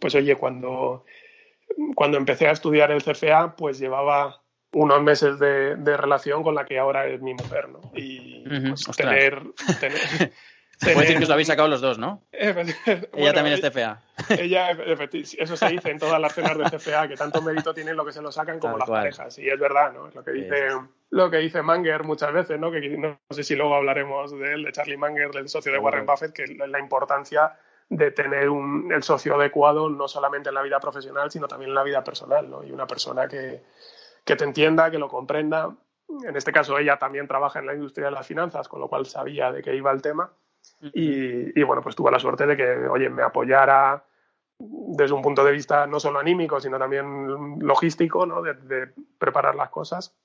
pues 0.00 0.14
oye, 0.14 0.36
cuando, 0.36 1.04
cuando 1.94 2.16
empecé 2.16 2.46
a 2.46 2.52
estudiar 2.52 2.90
el 2.92 3.02
CFA, 3.02 3.56
pues 3.56 3.78
llevaba 3.78 4.40
unos 4.72 5.02
meses 5.02 5.38
de, 5.38 5.96
relación 5.96 6.42
con 6.42 6.54
la 6.54 6.64
que 6.64 6.78
ahora 6.78 7.06
es 7.06 7.20
mi 7.20 7.34
mujer, 7.34 7.68
¿no? 7.68 7.80
Y 7.94 8.44
pues, 8.68 8.84
tener, 8.96 9.42
tener 9.80 9.98
Se 10.80 10.94
puede 10.94 11.00
decir 11.00 11.18
que 11.18 11.24
os 11.24 11.28
lo 11.28 11.34
habéis 11.34 11.48
sacado 11.48 11.68
los 11.68 11.82
dos, 11.82 11.98
¿no? 11.98 12.22
ella 12.32 13.34
también 13.34 13.52
es 13.52 13.60
CFA. 13.60 14.00
Ella, 14.30 14.70
eso 14.70 15.56
se 15.56 15.68
dice 15.68 15.90
en 15.90 15.98
todas 15.98 16.18
las 16.20 16.34
cenas 16.34 16.56
de 16.56 16.64
CFA, 16.64 17.06
que 17.06 17.16
tanto 17.16 17.42
mérito 17.42 17.74
tienen 17.74 17.96
lo 17.96 18.04
que 18.04 18.12
se 18.12 18.22
lo 18.22 18.32
sacan 18.32 18.58
como 18.58 18.78
las 18.78 18.88
parejas. 18.88 19.38
Y 19.38 19.48
es 19.48 19.58
verdad, 19.58 19.92
¿no? 19.92 20.08
Es 20.08 20.14
lo 20.14 20.24
que 20.24 20.32
dice, 20.32 20.68
lo 21.10 21.30
que 21.30 21.36
dice 21.38 21.60
Manger 21.62 22.04
muchas 22.04 22.32
veces, 22.32 22.58
¿no? 22.58 22.70
Que 22.70 22.80
no, 22.96 23.18
sé 23.28 23.44
si 23.44 23.56
luego 23.56 23.74
hablaremos 23.74 24.30
de 24.30 24.54
él, 24.54 24.64
de 24.64 24.72
Charlie 24.72 24.96
Manger, 24.96 25.32
del 25.32 25.50
socio 25.50 25.70
de 25.70 25.78
Warren 25.78 26.06
Buffett, 26.06 26.32
que 26.32 26.46
la 26.46 26.78
importancia 26.78 27.58
de 27.90 28.10
tener 28.12 28.48
un, 28.48 28.90
el 28.90 29.02
socio 29.02 29.34
adecuado 29.34 29.90
no 29.90 30.08
solamente 30.08 30.48
en 30.48 30.54
la 30.54 30.62
vida 30.62 30.80
profesional, 30.80 31.30
sino 31.30 31.46
también 31.46 31.70
en 31.70 31.74
la 31.74 31.82
vida 31.82 32.02
personal, 32.02 32.48
¿no? 32.48 32.64
Y 32.64 32.72
una 32.72 32.86
persona 32.86 33.28
que, 33.28 33.62
que 34.24 34.36
te 34.36 34.44
entienda, 34.44 34.90
que 34.90 34.98
lo 34.98 35.08
comprenda. 35.08 35.74
En 36.26 36.36
este 36.36 36.52
caso, 36.52 36.78
ella 36.78 36.98
también 36.98 37.28
trabaja 37.28 37.58
en 37.58 37.66
la 37.66 37.74
industria 37.74 38.06
de 38.06 38.12
las 38.12 38.26
finanzas, 38.26 38.68
con 38.68 38.80
lo 38.80 38.88
cual 38.88 39.04
sabía 39.06 39.52
de 39.52 39.62
qué 39.62 39.74
iba 39.74 39.90
el 39.92 40.00
tema 40.00 40.32
y, 40.92 41.62
bueno, 41.62 41.82
pues 41.82 41.94
tuve 41.94 42.10
la 42.10 42.18
suerte 42.18 42.46
de 42.46 42.56
que, 42.56 42.88
oye, 42.88 43.10
me 43.10 43.22
apoyara 43.22 44.04
desde 44.58 45.14
un 45.14 45.22
punto 45.22 45.44
de 45.44 45.52
vista 45.52 45.86
no 45.86 46.00
solo 46.00 46.18
anímico, 46.18 46.60
sino 46.60 46.78
también 46.78 47.58
logístico, 47.60 48.26
¿no? 48.26 48.42
De, 48.42 48.92
preparar 49.18 49.54
las 49.54 49.70
cosas. 49.70 50.16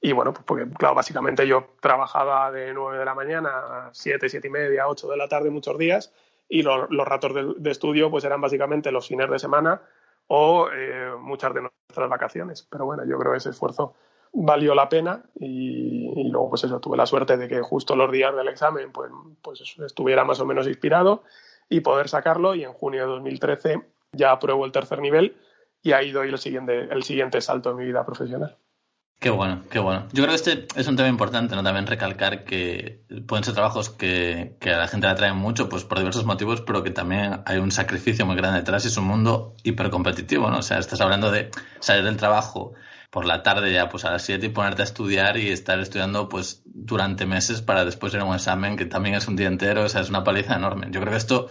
Y 0.00 0.12
bueno, 0.12 0.32
pues 0.32 0.44
porque, 0.44 0.68
claro, 0.74 0.94
básicamente 0.94 1.46
yo 1.46 1.74
trabajaba 1.80 2.50
de 2.50 2.72
9 2.74 2.98
de 2.98 3.04
la 3.04 3.14
mañana 3.14 3.50
a 3.86 3.90
7, 3.92 4.28
7 4.28 4.48
y 4.48 4.50
media, 4.50 4.88
8 4.88 5.08
de 5.08 5.16
la 5.16 5.28
tarde 5.28 5.50
muchos 5.50 5.78
días 5.78 6.12
y 6.48 6.62
los, 6.62 6.88
ratos 6.90 7.32
de, 7.56 7.70
estudio 7.70 8.10
pues 8.10 8.24
eran 8.24 8.40
básicamente 8.40 8.90
los 8.90 9.08
fines 9.08 9.30
de 9.30 9.38
semana 9.38 9.80
o 10.26 10.68
eh, 10.72 11.12
muchas 11.18 11.54
de 11.54 11.62
nuestras 11.62 12.10
vacaciones. 12.10 12.66
Pero 12.68 12.84
bueno, 12.84 13.04
yo 13.04 13.18
creo 13.18 13.32
que 13.32 13.38
ese 13.38 13.50
esfuerzo 13.50 13.94
valió 14.32 14.74
la 14.74 14.88
pena 14.88 15.22
y, 15.38 16.30
luego 16.30 16.50
pues 16.50 16.64
eso, 16.64 16.80
tuve 16.80 16.96
la 16.96 17.06
suerte 17.06 17.36
de 17.36 17.48
que 17.48 17.60
justo 17.60 17.96
los 17.96 18.10
días 18.10 18.34
del 18.34 18.48
examen 18.48 18.90
pues, 18.92 19.10
pues 19.42 19.62
estuviera 19.78 20.24
más 20.24 20.40
o 20.40 20.46
menos 20.46 20.66
inspirado 20.66 21.22
y 21.68 21.80
poder 21.80 22.08
sacarlo 22.08 22.54
y 22.54 22.64
en 22.64 22.72
junio 22.72 23.02
de 23.02 23.12
2013 23.12 23.82
ya 24.12 24.32
apruebo 24.32 24.64
el 24.64 24.72
tercer 24.72 25.00
nivel 25.00 25.36
y 25.82 25.92
ahí 25.92 26.12
doy 26.12 26.28
el 26.28 26.38
siguiente, 26.38 26.88
el 26.90 27.02
siguiente 27.02 27.40
salto 27.40 27.70
en 27.70 27.76
mi 27.76 27.84
vida 27.84 28.04
profesional. 28.04 28.56
Qué 29.18 29.30
bueno, 29.30 29.62
qué 29.70 29.78
bueno. 29.78 30.08
Yo 30.12 30.24
creo 30.24 30.30
que 30.30 30.34
este 30.34 30.66
es 30.74 30.88
un 30.88 30.96
tema 30.96 31.08
importante, 31.08 31.54
¿no? 31.54 31.62
También 31.62 31.86
recalcar 31.86 32.42
que 32.42 33.04
pueden 33.28 33.44
ser 33.44 33.54
trabajos 33.54 33.88
que, 33.88 34.56
que 34.58 34.70
a 34.70 34.78
la 34.78 34.88
gente 34.88 35.06
le 35.06 35.12
atraen 35.12 35.36
mucho, 35.36 35.68
pues 35.68 35.84
por 35.84 35.98
diversos 35.98 36.24
motivos, 36.24 36.60
pero 36.60 36.82
que 36.82 36.90
también 36.90 37.40
hay 37.46 37.58
un 37.58 37.70
sacrificio 37.70 38.26
muy 38.26 38.34
grande 38.34 38.58
detrás 38.58 38.84
y 38.84 38.88
es 38.88 38.96
un 38.96 39.04
mundo 39.04 39.54
hipercompetitivo, 39.62 40.50
¿no? 40.50 40.58
O 40.58 40.62
sea, 40.62 40.78
estás 40.78 41.00
hablando 41.00 41.30
de 41.30 41.52
salir 41.78 42.04
del 42.04 42.16
trabajo, 42.16 42.72
por 43.12 43.26
la 43.26 43.42
tarde 43.42 43.70
ya 43.70 43.90
pues 43.90 44.06
a 44.06 44.10
las 44.10 44.22
7 44.22 44.46
y 44.46 44.48
ponerte 44.48 44.80
a 44.80 44.84
estudiar 44.86 45.36
y 45.36 45.50
estar 45.50 45.78
estudiando 45.78 46.30
pues 46.30 46.62
durante 46.64 47.26
meses 47.26 47.60
para 47.60 47.84
después 47.84 48.14
ir 48.14 48.20
a 48.20 48.24
un 48.24 48.34
examen 48.34 48.74
que 48.74 48.86
también 48.86 49.14
es 49.14 49.28
un 49.28 49.36
día 49.36 49.48
entero, 49.48 49.84
o 49.84 49.88
sea, 49.90 50.00
es 50.00 50.08
una 50.08 50.24
paliza 50.24 50.56
enorme. 50.56 50.86
Yo 50.90 50.98
creo 51.02 51.12
que 51.12 51.18
esto, 51.18 51.50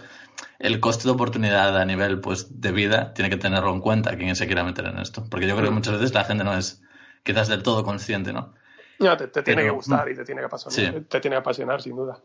el 0.58 0.80
coste 0.80 1.04
de 1.04 1.12
oportunidad 1.12 1.78
a 1.78 1.86
nivel 1.86 2.20
pues 2.20 2.60
de 2.60 2.72
vida 2.72 3.14
tiene 3.14 3.30
que 3.30 3.38
tenerlo 3.38 3.72
en 3.72 3.80
cuenta 3.80 4.18
quien 4.18 4.36
se 4.36 4.48
quiera 4.48 4.64
meter 4.64 4.88
en 4.88 4.98
esto, 4.98 5.24
porque 5.30 5.46
yo 5.46 5.54
creo 5.54 5.66
que 5.66 5.72
mm. 5.72 5.76
muchas 5.76 5.94
veces 5.94 6.16
la 6.16 6.24
gente 6.24 6.44
no 6.44 6.58
es 6.58 6.82
quizás 7.22 7.48
del 7.48 7.62
todo 7.62 7.84
consciente, 7.84 8.34
¿no? 8.34 8.56
No, 8.98 9.16
te, 9.16 9.28
tiene 9.28 9.62
que 9.62 9.70
gustar 9.70 10.10
y 10.10 10.16
te 10.16 10.26
tiene 10.26 10.42
que 10.42 10.48
apasionar, 10.48 11.04
te 11.04 11.20
tiene 11.20 11.36
que 11.36 11.42
apasionar 11.42 11.80
sin 11.80 11.96
duda. 11.96 12.24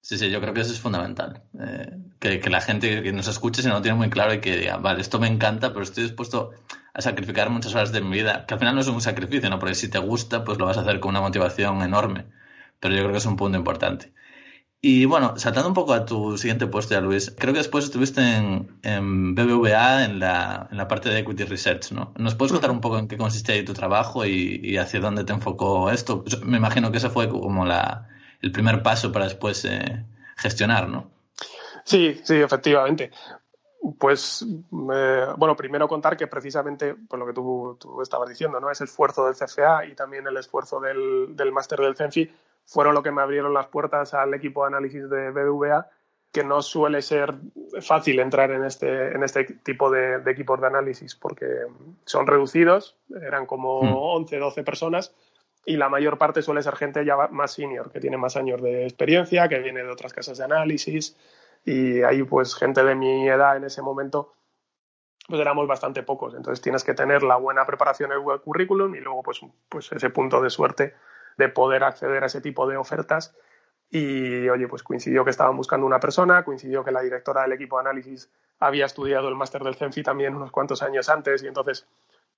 Sí, 0.00 0.18
sí, 0.18 0.28
yo 0.28 0.40
creo 0.40 0.52
que 0.54 0.62
eso 0.62 0.72
es 0.72 0.80
fundamental. 0.80 1.44
Eh, 1.60 1.98
que, 2.18 2.40
que, 2.40 2.50
la 2.50 2.60
gente 2.60 3.04
que 3.04 3.12
nos 3.12 3.28
escuche 3.28 3.62
se 3.62 3.68
no 3.68 3.74
lo 3.76 3.82
tiene 3.82 3.96
muy 3.96 4.10
claro 4.10 4.34
y 4.34 4.40
que 4.40 4.56
diga, 4.56 4.78
vale, 4.78 5.00
esto 5.00 5.20
me 5.20 5.28
encanta, 5.28 5.68
pero 5.68 5.84
estoy 5.84 6.02
dispuesto 6.02 6.50
a 6.94 7.02
sacrificar 7.02 7.50
muchas 7.50 7.74
horas 7.74 7.92
de 7.92 8.00
mi 8.00 8.18
vida, 8.18 8.44
que 8.46 8.54
al 8.54 8.60
final 8.60 8.74
no 8.74 8.80
es 8.80 8.88
un 8.88 9.00
sacrificio, 9.00 9.48
¿no? 9.50 9.58
Porque 9.58 9.74
si 9.74 9.88
te 9.88 9.98
gusta, 9.98 10.44
pues 10.44 10.58
lo 10.58 10.66
vas 10.66 10.78
a 10.78 10.82
hacer 10.82 11.00
con 11.00 11.10
una 11.10 11.20
motivación 11.20 11.82
enorme. 11.82 12.26
Pero 12.80 12.94
yo 12.94 13.02
creo 13.02 13.12
que 13.12 13.18
es 13.18 13.26
un 13.26 13.36
punto 13.36 13.56
importante. 13.58 14.12
Y 14.84 15.04
bueno, 15.04 15.34
saltando 15.36 15.68
un 15.68 15.74
poco 15.74 15.94
a 15.94 16.04
tu 16.04 16.36
siguiente 16.36 16.66
puesto 16.66 16.94
ya, 16.94 17.00
Luis, 17.00 17.32
creo 17.38 17.52
que 17.52 17.60
después 17.60 17.84
estuviste 17.84 18.20
en, 18.20 19.34
BBVA 19.36 20.04
en 20.04 20.18
la, 20.18 20.68
en 20.72 20.76
la, 20.76 20.88
parte 20.88 21.08
de 21.08 21.20
Equity 21.20 21.44
Research, 21.44 21.92
¿no? 21.92 22.12
¿Nos 22.18 22.34
puedes 22.34 22.52
contar 22.52 22.72
un 22.72 22.80
poco 22.80 22.98
en 22.98 23.06
qué 23.06 23.16
consiste 23.16 23.52
ahí 23.52 23.64
tu 23.64 23.74
trabajo 23.74 24.26
y, 24.26 24.76
hacia 24.76 24.98
dónde 24.98 25.22
te 25.22 25.32
enfocó 25.32 25.88
esto? 25.92 26.24
me 26.44 26.56
imagino 26.56 26.90
que 26.90 26.98
ese 26.98 27.10
fue 27.10 27.28
como 27.28 27.64
la, 27.64 28.08
el 28.40 28.50
primer 28.50 28.82
paso 28.82 29.12
para 29.12 29.26
después 29.26 29.64
eh, 29.64 30.04
gestionar, 30.36 30.88
¿no? 30.88 31.12
Sí, 31.84 32.20
sí, 32.24 32.34
efectivamente. 32.34 33.12
Pues, 33.98 34.42
eh, 34.44 35.26
bueno, 35.36 35.56
primero 35.56 35.88
contar 35.88 36.16
que 36.16 36.28
precisamente, 36.28 36.94
por 36.94 37.18
lo 37.18 37.26
que 37.26 37.32
tú, 37.32 37.76
tú, 37.80 38.00
estabas 38.00 38.28
diciendo, 38.28 38.60
¿no? 38.60 38.70
Ese 38.70 38.84
esfuerzo 38.84 39.26
del 39.26 39.34
CFA 39.34 39.86
y 39.86 39.94
también 39.94 40.24
el 40.26 40.36
esfuerzo 40.36 40.78
del, 40.78 41.34
del 41.34 41.50
máster 41.50 41.80
del 41.80 41.96
CENFI 41.96 42.30
fueron 42.64 42.94
lo 42.94 43.02
que 43.02 43.10
me 43.10 43.22
abrieron 43.22 43.52
las 43.52 43.66
puertas 43.66 44.14
al 44.14 44.34
equipo 44.34 44.62
de 44.62 44.68
análisis 44.68 45.10
de 45.10 45.30
BBVA, 45.30 45.90
que 46.30 46.44
no 46.44 46.62
suele 46.62 47.02
ser 47.02 47.34
fácil 47.80 48.20
entrar 48.20 48.52
en 48.52 48.64
este, 48.64 49.08
en 49.14 49.24
este 49.24 49.44
tipo 49.44 49.90
de, 49.90 50.22
equipos 50.30 50.60
de 50.60 50.66
análisis 50.68 51.16
porque 51.16 51.46
son 52.06 52.26
reducidos, 52.26 52.96
eran 53.20 53.46
como 53.46 53.80
11, 53.80 54.36
mm. 54.36 54.40
12 54.40 54.62
personas 54.62 55.14
y 55.66 55.76
la 55.76 55.88
mayor 55.88 56.18
parte 56.18 56.40
suele 56.40 56.62
ser 56.62 56.76
gente 56.76 57.04
ya 57.04 57.16
más 57.30 57.52
senior, 57.52 57.90
que 57.90 58.00
tiene 58.00 58.16
más 58.16 58.36
años 58.36 58.62
de 58.62 58.84
experiencia, 58.84 59.48
que 59.48 59.58
viene 59.58 59.82
de 59.82 59.90
otras 59.90 60.12
casas 60.12 60.38
de 60.38 60.44
análisis 60.44 61.16
y 61.64 62.02
ahí 62.02 62.22
pues 62.22 62.54
gente 62.54 62.82
de 62.84 62.94
mi 62.94 63.28
edad 63.28 63.56
en 63.56 63.64
ese 63.64 63.82
momento 63.82 64.32
pues 65.28 65.40
éramos 65.40 65.66
bastante 65.66 66.02
pocos. 66.02 66.34
Entonces 66.34 66.60
tienes 66.60 66.84
que 66.84 66.94
tener 66.94 67.22
la 67.22 67.36
buena 67.36 67.64
preparación 67.64 68.12
en 68.12 68.18
el 68.18 68.40
currículum 68.40 68.94
y 68.94 69.00
luego 69.00 69.22
pues, 69.22 69.40
pues 69.68 69.90
ese 69.92 70.10
punto 70.10 70.40
de 70.40 70.50
suerte 70.50 70.94
de 71.36 71.48
poder 71.48 71.84
acceder 71.84 72.22
a 72.22 72.26
ese 72.26 72.40
tipo 72.40 72.66
de 72.66 72.76
ofertas. 72.76 73.34
Y 73.88 74.48
oye, 74.48 74.68
pues 74.68 74.82
coincidió 74.82 75.24
que 75.24 75.30
estaban 75.30 75.56
buscando 75.56 75.86
una 75.86 76.00
persona, 76.00 76.44
coincidió 76.44 76.82
que 76.82 76.92
la 76.92 77.02
directora 77.02 77.42
del 77.42 77.52
equipo 77.52 77.76
de 77.76 77.82
análisis 77.82 78.30
había 78.58 78.86
estudiado 78.86 79.28
el 79.28 79.34
máster 79.34 79.62
del 79.62 79.74
CENFI 79.74 80.02
también 80.02 80.34
unos 80.34 80.50
cuantos 80.50 80.82
años 80.82 81.08
antes 81.08 81.42
y 81.42 81.48
entonces 81.48 81.86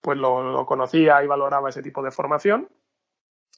pues 0.00 0.18
lo, 0.18 0.66
conocía 0.66 1.22
y 1.22 1.26
valoraba 1.26 1.70
ese 1.70 1.82
tipo 1.82 2.02
de 2.02 2.10
formación 2.10 2.68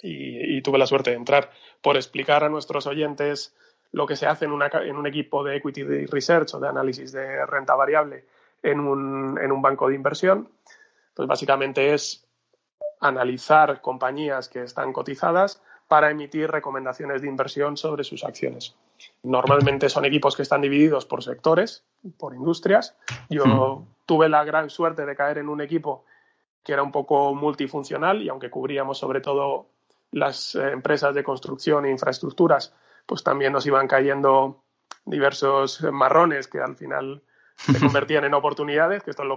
y, 0.03 0.61
tuve 0.63 0.79
la 0.79 0.87
suerte 0.87 1.11
de 1.11 1.17
entrar 1.17 1.51
por 1.81 1.97
explicar 1.97 2.45
a 2.45 2.49
nuestros 2.49 2.87
oyentes 2.87 3.57
lo 3.93 4.07
que 4.07 4.17
se 4.17 4.27
hace 4.27 4.45
en, 4.45 4.53
una, 4.53 4.67
en 4.67 4.97
un 4.97 5.07
equipo 5.07 5.43
de 5.45 5.57
equity 5.57 6.07
research 6.07 6.55
o 6.55 6.61
de 6.61 6.69
análisis 6.69 7.13
de 7.13 7.47
renta 7.47 7.75
variable 7.75 8.25
en 8.63 8.81
un, 8.81 9.39
en 9.41 9.53
un 9.53 9.63
banco 9.63 9.89
de 9.89 9.95
inversión. 9.95 10.49
Pues 11.15 11.29
básicamente 11.29 11.95
es 11.95 12.27
analizar 13.01 13.81
compañías 13.81 14.49
que 14.49 14.63
están 14.63 14.93
cotizadas 14.93 15.63
para 15.89 16.11
emitir 16.11 16.51
recomendaciones 16.51 17.23
de 17.23 17.29
inversión 17.29 17.77
sobre 17.77 18.05
sus 18.05 18.25
acciones. 18.25 18.75
Normalmente 19.23 19.89
son 19.89 20.05
equipos 20.05 20.35
que 20.35 20.43
están 20.43 20.61
divididos 20.61 21.07
por 21.07 21.23
sectores, 21.23 21.85
por 22.19 22.35
industrias. 22.35 22.97
Yo 23.29 23.85
tuve 24.05 24.29
la 24.29 24.45
gran 24.45 24.71
suerte 24.71 25.07
de 25.07 25.15
caer 25.15 25.39
en 25.39 25.49
un 25.49 25.61
equipo 25.61 26.05
que 26.65 26.73
era 26.73 26.83
un 26.83 26.91
poco 26.91 27.35
multifuncional 27.35 28.23
y 28.23 28.29
aunque 28.29 28.51
cubríamos 28.51 28.99
sobre 28.99 29.21
todo 29.21 29.67
las 30.11 30.55
eh, 30.57 30.73
empresas 30.73 31.15
de 31.15 31.23
construcción 31.23 31.85
e 31.85 31.91
infraestructuras, 31.91 32.75
pues 33.07 33.23
también 33.23 33.53
nos 33.53 33.67
iban 33.67 33.89
cayendo 33.89 34.65
diversos 35.05 35.83
marrones 35.93 36.49
que 36.49 36.61
al 36.61 36.77
final 36.77 37.23
se 37.57 37.81
convertían 37.81 38.25
en 38.25 38.35
oportunidades, 38.35 39.03
que 39.03 39.11
esto 39.11 39.23
es 39.23 39.29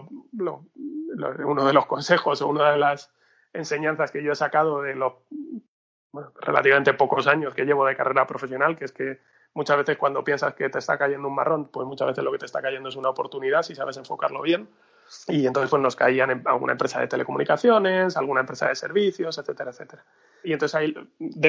uno 1.46 1.66
de 1.66 1.74
los 1.74 1.86
consejos 1.86 2.42
o 2.42 2.48
una 2.48 2.72
de 2.72 2.78
las 2.78 3.14
enseñanzas 3.54 4.12
que 4.12 4.24
yo 4.24 4.32
he 4.32 4.36
sacado 4.36 4.82
de 4.82 4.96
los 4.96 5.14
relativamente 6.42 6.94
pocos 6.94 7.28
años 7.28 7.54
que 7.54 7.66
llevo 7.66 7.86
de 7.86 7.96
carrera 7.96 8.28
profesional, 8.28 8.78
que 8.78 8.86
es 8.86 8.92
que 8.92 9.20
muchas 9.54 9.78
veces 9.78 9.98
cuando 9.98 10.24
piensas 10.24 10.54
que 10.54 10.70
te 10.70 10.80
está 10.80 10.98
cayendo 10.98 11.28
un 11.28 11.36
marrón, 11.36 11.70
pues 11.70 11.88
muchas 11.88 12.08
veces 12.08 12.24
lo 12.24 12.32
que 12.32 12.40
te 12.40 12.46
está 12.46 12.62
cayendo 12.62 12.90
es 12.90 12.96
una 12.96 13.10
oportunidad 13.10 13.62
si 13.62 13.76
sabes 13.76 13.98
enfocarlo 13.98 14.42
bien. 14.42 14.68
Y 15.28 15.48
entonces 15.48 15.70
pues 15.70 15.82
nos 15.82 15.96
caían 15.96 16.32
en 16.32 16.48
alguna 16.48 16.74
empresa 16.74 17.00
de 17.00 17.08
telecomunicaciones, 17.08 18.16
alguna 18.18 18.42
empresa 18.42 18.68
de 18.68 18.76
servicios, 18.76 19.38
etcétera, 19.38 19.72
etcétera. 19.72 20.06
Y 20.44 20.54
entonces 20.54 20.76
ahí 20.76 20.94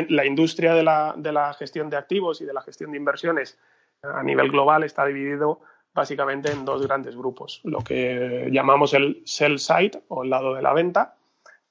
la 0.09 0.27
industria 0.27 0.75
de 0.75 0.83
la, 0.83 1.15
de 1.17 1.33
la 1.33 1.53
gestión 1.55 1.91
de 1.91 1.97
activos 1.97 2.41
y 2.41 2.45
de 2.45 2.53
la 2.53 2.63
gestión 2.63 2.91
de 2.91 2.97
inversiones 2.97 3.59
a 4.03 4.23
nivel 4.23 4.51
global 4.51 4.83
está 4.85 5.05
dividido 5.05 5.61
básicamente 5.93 6.53
en 6.53 6.65
dos 6.65 6.87
grandes 6.87 7.17
grupos, 7.17 7.61
lo 7.65 7.81
que 7.81 8.49
llamamos 8.53 8.95
el 8.95 9.23
sell 9.25 9.59
side 9.59 10.03
o 10.09 10.23
el 10.23 10.31
lado 10.31 10.55
de 10.55 10.63
la 10.63 10.73
venta, 10.73 11.17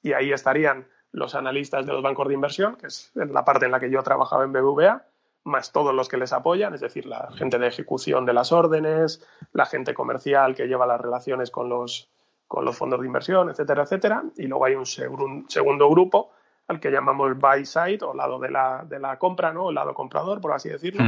y 0.01 0.13
ahí 0.13 0.31
estarían 0.31 0.87
los 1.11 1.35
analistas 1.35 1.85
de 1.85 1.93
los 1.93 2.03
bancos 2.03 2.27
de 2.27 2.33
inversión, 2.33 2.75
que 2.75 2.87
es 2.87 3.11
la 3.15 3.45
parte 3.45 3.65
en 3.65 3.71
la 3.71 3.79
que 3.79 3.89
yo 3.89 4.03
trabajaba 4.03 4.43
en 4.43 4.51
BBVA, 4.51 5.05
más 5.49 5.71
todos 5.71 5.93
los 5.93 6.07
que 6.07 6.17
les 6.17 6.31
apoyan, 6.31 6.73
es 6.73 6.81
decir, 6.81 7.05
la 7.05 7.29
gente 7.33 7.59
de 7.59 7.67
ejecución 7.67 8.25
de 8.25 8.33
las 8.33 8.51
órdenes, 8.51 9.25
la 9.51 9.65
gente 9.65 9.93
comercial 9.93 10.55
que 10.55 10.67
lleva 10.67 10.87
las 10.87 11.01
relaciones 11.01 11.51
con 11.51 11.69
los, 11.69 12.09
con 12.47 12.63
los 12.63 12.77
fondos 12.77 13.01
de 13.01 13.07
inversión, 13.07 13.49
etcétera, 13.49 13.83
etcétera. 13.83 14.23
Y 14.37 14.47
luego 14.47 14.65
hay 14.65 14.75
un, 14.75 14.85
segundo 14.85 15.89
grupo 15.89 16.31
al 16.67 16.79
que 16.79 16.91
llamamos 16.91 17.37
buy 17.37 17.65
side 17.65 17.99
o 18.03 18.13
lado 18.13 18.39
de 18.39 18.51
la, 18.51 18.85
de 18.87 18.99
la 18.99 19.17
compra, 19.17 19.51
¿no? 19.51 19.69
El 19.69 19.75
lado 19.75 19.93
comprador, 19.93 20.39
por 20.39 20.53
así 20.53 20.69
decirlo, 20.69 21.03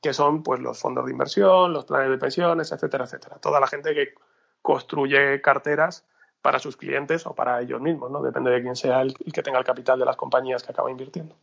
que 0.00 0.12
son 0.12 0.42
pues 0.42 0.60
los 0.60 0.78
fondos 0.78 1.06
de 1.06 1.12
inversión, 1.12 1.72
los 1.72 1.84
planes 1.84 2.10
de 2.10 2.18
pensiones, 2.18 2.70
etcétera, 2.70 3.04
etcétera. 3.04 3.36
Toda 3.36 3.58
la 3.58 3.66
gente 3.66 3.94
que 3.94 4.14
construye 4.62 5.40
carteras 5.40 6.06
para 6.42 6.58
sus 6.58 6.76
clientes 6.76 7.26
o 7.26 7.34
para 7.34 7.60
ellos 7.60 7.80
mismos, 7.80 8.10
¿no? 8.10 8.22
Depende 8.22 8.50
de 8.50 8.62
quién 8.62 8.76
sea 8.76 9.02
el, 9.02 9.14
que 9.14 9.42
tenga 9.42 9.58
el 9.58 9.64
capital 9.64 9.98
de 9.98 10.04
las 10.04 10.16
compañías 10.16 10.62
que 10.62 10.72
acaba 10.72 10.90
invirtiendo. 10.90 11.34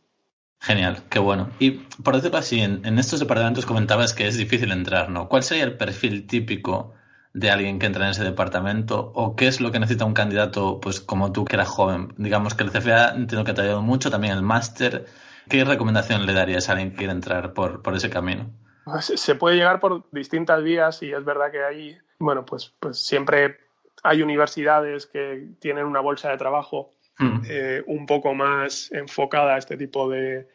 Genial, 0.60 1.02
qué 1.10 1.18
bueno. 1.18 1.50
Y 1.58 1.72
por 2.02 2.16
decirlo 2.16 2.38
así, 2.38 2.60
en, 2.60 2.98
estos 2.98 3.20
departamentos 3.20 3.66
comentabas 3.66 4.14
que 4.14 4.26
es 4.26 4.36
difícil 4.36 4.72
entrar, 4.72 5.10
¿no? 5.10 5.28
¿Cuál 5.28 5.42
sería 5.42 5.64
el 5.64 5.76
perfil 5.76 6.26
típico 6.26 6.94
de 7.34 7.50
alguien 7.50 7.78
que 7.78 7.86
entra 7.86 8.04
en 8.04 8.10
ese 8.10 8.24
departamento? 8.24 9.12
¿O 9.14 9.36
qué 9.36 9.46
es 9.46 9.60
lo 9.60 9.70
que 9.70 9.78
necesita 9.78 10.04
un 10.04 10.14
candidato, 10.14 10.80
pues 10.80 11.00
como 11.00 11.32
tú, 11.32 11.44
que 11.44 11.56
era 11.56 11.64
joven? 11.64 12.14
Digamos 12.16 12.54
que 12.54 12.64
el 12.64 12.70
CFA 12.70 13.10
entiendo 13.10 13.44
que 13.44 13.52
te 13.52 13.60
ha 13.60 13.64
ayudado 13.64 13.82
mucho, 13.82 14.10
también 14.10 14.34
el 14.34 14.42
máster. 14.42 15.06
¿Qué 15.48 15.64
recomendación 15.64 16.26
le 16.26 16.32
darías 16.32 16.68
a 16.68 16.72
alguien 16.72 16.90
que 16.90 16.96
quiere 16.96 17.12
entrar 17.12 17.52
por, 17.52 17.82
por 17.82 17.94
ese 17.94 18.10
camino? 18.10 18.50
Pues, 18.84 19.12
se 19.14 19.34
puede 19.34 19.56
llegar 19.56 19.78
por 19.78 20.04
distintas 20.10 20.62
vías 20.62 21.02
y 21.02 21.12
es 21.12 21.24
verdad 21.24 21.52
que 21.52 21.62
hay, 21.62 21.98
bueno, 22.18 22.44
pues, 22.44 22.72
pues 22.80 22.98
siempre 22.98 23.58
hay 24.02 24.22
universidades 24.22 25.06
que 25.06 25.48
tienen 25.60 25.84
una 25.84 26.00
bolsa 26.00 26.30
de 26.30 26.38
trabajo 26.38 26.95
hmm. 27.18 27.42
eh, 27.48 27.82
un 27.86 28.06
poco 28.06 28.34
más 28.34 28.90
enfocada 28.92 29.54
a 29.54 29.58
este 29.58 29.76
tipo 29.76 30.08
de, 30.08 30.48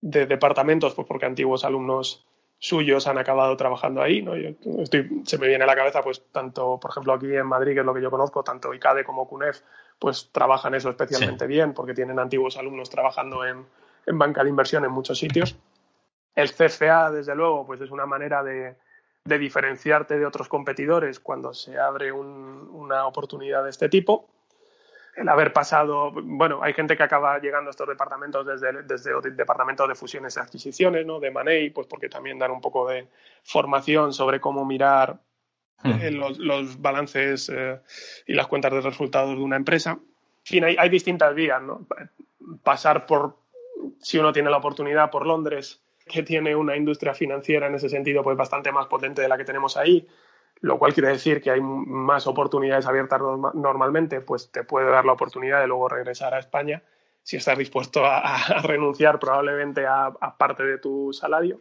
departamentos, 0.00 0.94
pues 0.94 1.06
porque 1.08 1.26
antiguos 1.26 1.64
alumnos 1.64 2.24
suyos 2.60 3.06
han 3.06 3.18
acabado 3.18 3.56
trabajando 3.56 4.02
ahí, 4.02 4.22
¿no? 4.22 4.32
se 4.90 5.38
me 5.38 5.48
viene 5.48 5.64
a 5.64 5.66
la 5.66 5.76
cabeza, 5.76 6.02
pues 6.02 6.24
tanto, 6.32 6.78
por 6.80 6.90
ejemplo, 6.90 7.12
aquí 7.12 7.34
en 7.34 7.46
Madrid, 7.46 7.74
que 7.74 7.80
es 7.80 7.86
lo 7.86 7.94
que 7.94 8.02
yo 8.02 8.10
conozco, 8.10 8.42
tanto 8.42 8.74
ICADE 8.74 9.04
como 9.04 9.28
CUNEF, 9.28 9.60
pues 9.98 10.30
trabajan 10.32 10.74
eso 10.74 10.90
especialmente 10.90 11.46
bien, 11.46 11.72
porque 11.72 11.94
tienen 11.94 12.18
antiguos 12.18 12.56
alumnos 12.56 12.90
trabajando 12.90 13.44
en, 13.44 13.66
en 14.06 14.18
banca 14.18 14.42
de 14.42 14.50
inversión 14.50 14.84
en 14.84 14.90
muchos 14.90 15.18
sitios. 15.18 15.56
El 16.34 16.50
CFA, 16.52 17.10
desde 17.10 17.34
luego, 17.34 17.66
pues 17.66 17.80
es 17.80 17.90
una 17.90 18.06
manera 18.06 18.42
de, 18.42 18.76
de 19.28 19.38
diferenciarte 19.38 20.18
de 20.18 20.26
otros 20.26 20.48
competidores 20.48 21.20
cuando 21.20 21.52
se 21.52 21.78
abre 21.78 22.10
una 22.10 23.06
oportunidad 23.06 23.62
de 23.62 23.70
este 23.70 23.88
tipo. 23.88 24.28
El 25.18 25.28
haber 25.28 25.52
pasado, 25.52 26.12
bueno, 26.12 26.62
hay 26.62 26.72
gente 26.74 26.96
que 26.96 27.02
acaba 27.02 27.38
llegando 27.40 27.70
a 27.70 27.72
estos 27.72 27.88
departamentos 27.88 28.46
desde, 28.46 28.84
desde 28.84 29.10
el 29.10 29.36
departamento 29.36 29.86
de 29.86 29.96
fusiones 29.96 30.36
y 30.36 30.40
adquisiciones, 30.40 31.04
¿no? 31.04 31.18
De 31.18 31.32
Manei, 31.32 31.70
pues 31.70 31.88
porque 31.88 32.08
también 32.08 32.38
dan 32.38 32.52
un 32.52 32.60
poco 32.60 32.88
de 32.88 33.08
formación 33.42 34.12
sobre 34.12 34.40
cómo 34.40 34.64
mirar 34.64 35.18
eh, 35.82 36.12
los, 36.12 36.80
balances 36.80 37.50
eh, 37.52 37.80
y 38.26 38.34
las 38.34 38.46
cuentas 38.46 38.72
de 38.72 38.80
resultados 38.80 39.36
de 39.36 39.42
una 39.42 39.56
empresa. 39.56 39.90
En 39.90 40.44
fin, 40.44 40.64
hay, 40.64 40.76
hay 40.78 40.88
distintas 40.88 41.34
vías, 41.34 41.60
¿no? 41.62 41.84
Pasar 42.62 43.04
por, 43.04 43.38
si 44.00 44.18
uno 44.18 44.32
tiene 44.32 44.50
la 44.50 44.58
oportunidad, 44.58 45.10
por 45.10 45.26
Londres, 45.26 45.80
que 46.06 46.22
tiene 46.22 46.54
una 46.54 46.76
industria 46.76 47.12
financiera 47.12 47.66
en 47.66 47.74
ese 47.74 47.88
sentido 47.88 48.22
pues 48.22 48.36
bastante 48.36 48.70
más 48.70 48.86
potente 48.86 49.20
de 49.22 49.28
la 49.28 49.36
que 49.36 49.44
tenemos 49.44 49.76
ahí, 49.76 50.06
lo 50.60 50.78
cual 50.78 50.92
quiere 50.92 51.10
decir 51.10 51.40
que 51.40 51.50
hay 51.50 51.60
más 51.60 52.26
oportunidades 52.26 52.86
abiertas 52.86 53.20
normalmente, 53.54 54.20
pues 54.20 54.50
te 54.50 54.64
puede 54.64 54.90
dar 54.90 55.04
la 55.04 55.12
oportunidad 55.12 55.60
de 55.60 55.66
luego 55.66 55.88
regresar 55.88 56.34
a 56.34 56.38
España 56.38 56.82
si 57.22 57.36
estás 57.36 57.58
dispuesto 57.58 58.04
a, 58.04 58.62
renunciar 58.62 59.18
probablemente 59.18 59.86
a, 59.86 60.12
parte 60.38 60.64
de 60.64 60.78
tu 60.78 61.12
salario. 61.12 61.60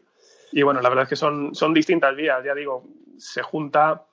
Y 0.51 0.61
bueno, 0.61 0.81
la 0.81 0.89
verdad 0.89 1.03
es 1.03 1.09
que 1.09 1.15
son, 1.15 1.53
son 1.53 1.73
distintas 1.73 2.15
vías, 2.15 2.43
ya 2.43 2.55
digo, 2.55 2.85
se 3.17 3.41
junta 3.41 4.05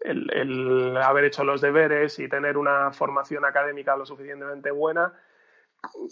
el, 0.00 0.96
haber 0.98 1.24
hecho 1.24 1.44
los 1.44 1.60
deberes 1.60 2.18
y 2.18 2.28
tener 2.28 2.56
una 2.56 2.92
formación 2.92 3.44
académica 3.44 3.96
lo 3.96 4.06
suficientemente 4.06 4.70
buena 4.70 5.14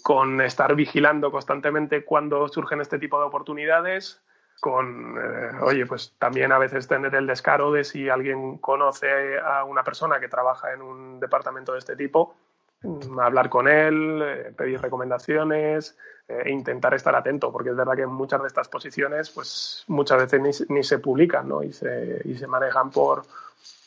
con 0.03 0.41
estar 0.41 0.75
vigilando 0.75 1.31
constantemente 1.31 2.05
cuando 2.05 2.49
surgen 2.49 2.81
este 2.81 2.99
tipo 2.99 3.19
de 3.19 3.27
oportunidades, 3.27 4.23
con, 4.61 5.17
eh, 5.19 5.59
oye, 5.63 5.87
pues 5.87 6.15
también 6.19 6.53
a 6.53 6.59
veces 6.59 6.89
tener 6.89 7.15
el 7.15 7.27
descaro 7.27 7.73
de 7.73 7.85
si 7.85 8.09
alguien 8.09 8.59
conoce 8.59 9.39
a 9.39 9.65
una 9.65 9.85
persona 9.85 10.19
que 10.19 10.29
trabaja 10.29 10.73
en 10.73 10.83
un 10.83 11.21
departamento 11.21 11.73
de 11.73 11.79
este 11.79 11.97
tipo, 11.97 12.35
mm, 12.83 13.19
hablar 13.21 13.49
con 13.51 13.69
él, 13.69 14.23
eh, 14.25 14.53
pedir 14.57 14.81
recomendaciones 14.81 15.97
e 16.29 16.51
intentar 16.51 16.93
estar 16.93 17.15
atento, 17.15 17.53
porque 17.53 17.71
es 17.71 17.77
verdad 17.77 17.95
que 17.95 18.05
muchas 18.05 18.41
de 18.43 18.49
estas 18.49 18.69
posiciones, 18.69 19.31
pues 19.31 19.85
muchas 19.87 20.19
veces 20.19 20.67
ni, 20.69 20.83
se 20.83 20.99
publican, 20.99 21.49
¿no? 21.49 21.63
Y 21.63 21.73
se, 21.73 22.21
y 22.25 22.35
se 22.35 22.49
manejan 22.49 22.91
por, 22.91 23.23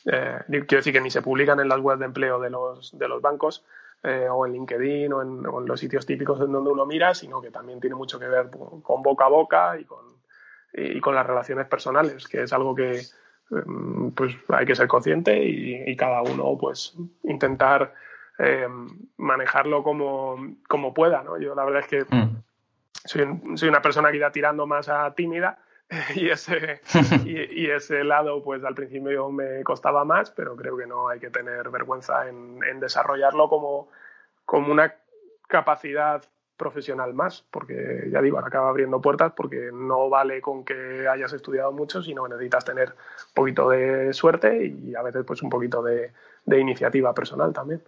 eh, 0.06 0.40
quiero 0.48 0.78
decir 0.78 0.94
que 0.94 1.02
ni 1.02 1.12
se 1.12 1.22
publican 1.22 1.60
en 1.60 1.68
las 1.68 1.82
webs 1.82 2.00
de 2.00 2.06
empleo 2.06 2.40
de 2.40 2.50
los, 2.50 2.98
de 2.98 3.08
los 3.10 3.22
bancos, 3.22 3.66
o 4.32 4.46
en 4.46 4.54
LinkedIn 4.54 5.12
o 5.12 5.22
en, 5.22 5.46
o 5.46 5.60
en, 5.60 5.68
los 5.68 5.78
sitios 5.78 6.06
típicos 6.06 6.40
en 6.40 6.54
donde 6.54 6.72
uno 6.72 6.86
mira, 6.86 7.14
sino 7.14 7.42
que 7.42 7.52
también 7.52 7.82
tiene 7.82 7.98
mucho 7.98 8.18
que 8.18 8.30
ver 8.30 8.50
con 8.50 9.04
boca 9.04 9.26
a 9.26 9.28
boca 9.28 9.78
y 9.78 9.84
con, 9.84 10.19
y 10.74 11.00
con 11.00 11.16
las 11.16 11.26
relaciones 11.26 11.68
personales, 11.68 12.28
que 12.28 12.44
es 12.44 12.54
algo 12.54 12.76
que 12.76 13.02
em, 13.52 14.12
pues 14.12 14.36
hay 14.50 14.66
que 14.66 14.76
ser 14.76 14.88
consciente 14.88 15.44
y, 15.44 15.96
cada 15.96 16.22
uno 16.22 16.58
pues 16.60 16.96
intentar 17.24 17.94
em, 18.38 18.88
manejarlo 19.18 19.84
como, 19.84 20.56
como, 20.68 20.94
pueda, 20.94 21.24
¿no? 21.24 21.38
Yo 21.40 21.56
la 21.56 21.66
verdad 21.66 21.82
es 21.82 21.88
que 21.88 22.16
mm. 22.16 22.44
soy, 23.06 23.42
soy, 23.56 23.70
una 23.70 23.82
persona 23.82 24.12
que 24.12 24.18
irá 24.18 24.32
tirando 24.32 24.68
más 24.68 24.88
a 24.90 25.14
tímida 25.16 25.60
y 26.16 26.30
ese, 26.30 26.82
y, 27.26 27.70
ese 27.70 28.04
lado 28.04 28.44
pues 28.44 28.64
al 28.64 28.76
principio 28.76 29.30
me 29.32 29.64
costaba 29.64 30.06
más, 30.06 30.32
pero 30.32 30.56
creo 30.56 30.78
que 30.78 30.86
no 30.86 31.10
hay 31.10 31.20
que 31.20 31.32
tener 31.32 31.70
vergüenza 31.70 32.30
en, 32.30 32.60
en 32.64 32.80
desarrollarlo 32.80 33.50
como, 33.50 33.90
como 34.46 34.72
una 34.72 34.94
capacidad 35.48 36.24
profesional 36.60 37.16
más, 37.16 37.44
porque 37.50 38.10
ya 38.12 38.22
digo, 38.22 38.38
acaba 38.38 38.70
abriendo 38.70 39.02
puertas 39.02 39.34
porque 39.36 39.72
no 39.74 40.10
vale 40.10 40.42
con 40.42 40.64
que 40.64 41.08
hayas 41.08 41.34
estudiado 41.34 41.72
mucho, 41.72 42.04
sino 42.04 42.26
que 42.26 42.32
necesitas 42.32 42.66
tener 42.66 42.90
un 42.90 43.34
poquito 43.34 43.70
de 43.70 44.14
suerte 44.14 44.68
y 44.68 44.94
a 44.94 45.02
veces 45.02 45.24
pues 45.26 45.42
un 45.42 45.50
poquito 45.50 45.82
de, 45.82 46.12
iniciativa 46.46 47.14
personal 47.16 47.54
también. 47.54 47.82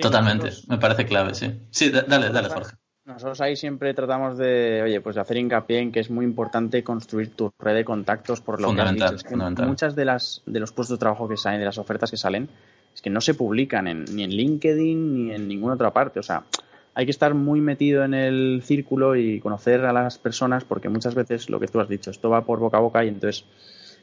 Totalmente, 0.00 0.50
me 0.68 0.78
parece 0.78 1.06
clave, 1.06 1.34
sí. 1.34 1.60
Sí, 1.70 1.90
dale, 1.90 2.30
dale, 2.30 2.48
Jorge. 2.48 2.76
Nosotros 3.06 3.40
ahí 3.40 3.54
siempre 3.56 3.92
tratamos 3.92 4.38
de, 4.38 4.82
oye, 4.82 5.00
pues 5.00 5.14
de 5.14 5.20
hacer 5.20 5.36
hincapié 5.36 5.78
en 5.80 5.92
que 5.92 6.00
es 6.00 6.10
muy 6.10 6.24
importante 6.24 6.82
construir 6.82 7.34
tu 7.34 7.52
red 7.58 7.74
de 7.74 7.84
contactos 7.84 8.40
por 8.40 8.60
lo 8.60 8.68
fundamental, 8.68 9.22
que 9.22 9.36
Muchas 9.36 9.94
de 9.94 10.04
las 10.06 10.42
de 10.46 10.60
los 10.60 10.72
puestos 10.72 10.96
de 10.96 11.00
trabajo 11.00 11.28
que 11.28 11.36
salen, 11.36 11.60
de 11.60 11.66
las 11.66 11.76
ofertas 11.76 12.10
que 12.10 12.16
salen, 12.16 12.48
es 12.94 13.02
que 13.02 13.10
no 13.10 13.20
se 13.20 13.34
publican 13.34 13.88
en, 13.88 14.04
ni 14.04 14.24
en 14.24 14.30
LinkedIn 14.30 15.14
ni 15.14 15.34
en 15.34 15.48
ninguna 15.48 15.74
otra 15.74 15.92
parte. 15.92 16.18
O 16.18 16.22
sea, 16.22 16.44
hay 16.94 17.04
que 17.04 17.10
estar 17.10 17.34
muy 17.34 17.60
metido 17.60 18.04
en 18.04 18.14
el 18.14 18.62
círculo 18.62 19.16
y 19.16 19.40
conocer 19.40 19.84
a 19.84 19.92
las 19.92 20.18
personas 20.18 20.64
porque 20.64 20.88
muchas 20.88 21.14
veces 21.14 21.50
lo 21.50 21.58
que 21.58 21.66
tú 21.66 21.80
has 21.80 21.88
dicho, 21.88 22.10
esto 22.10 22.30
va 22.30 22.44
por 22.44 22.60
boca 22.60 22.78
a 22.78 22.80
boca 22.80 23.04
y 23.04 23.08
entonces 23.08 23.44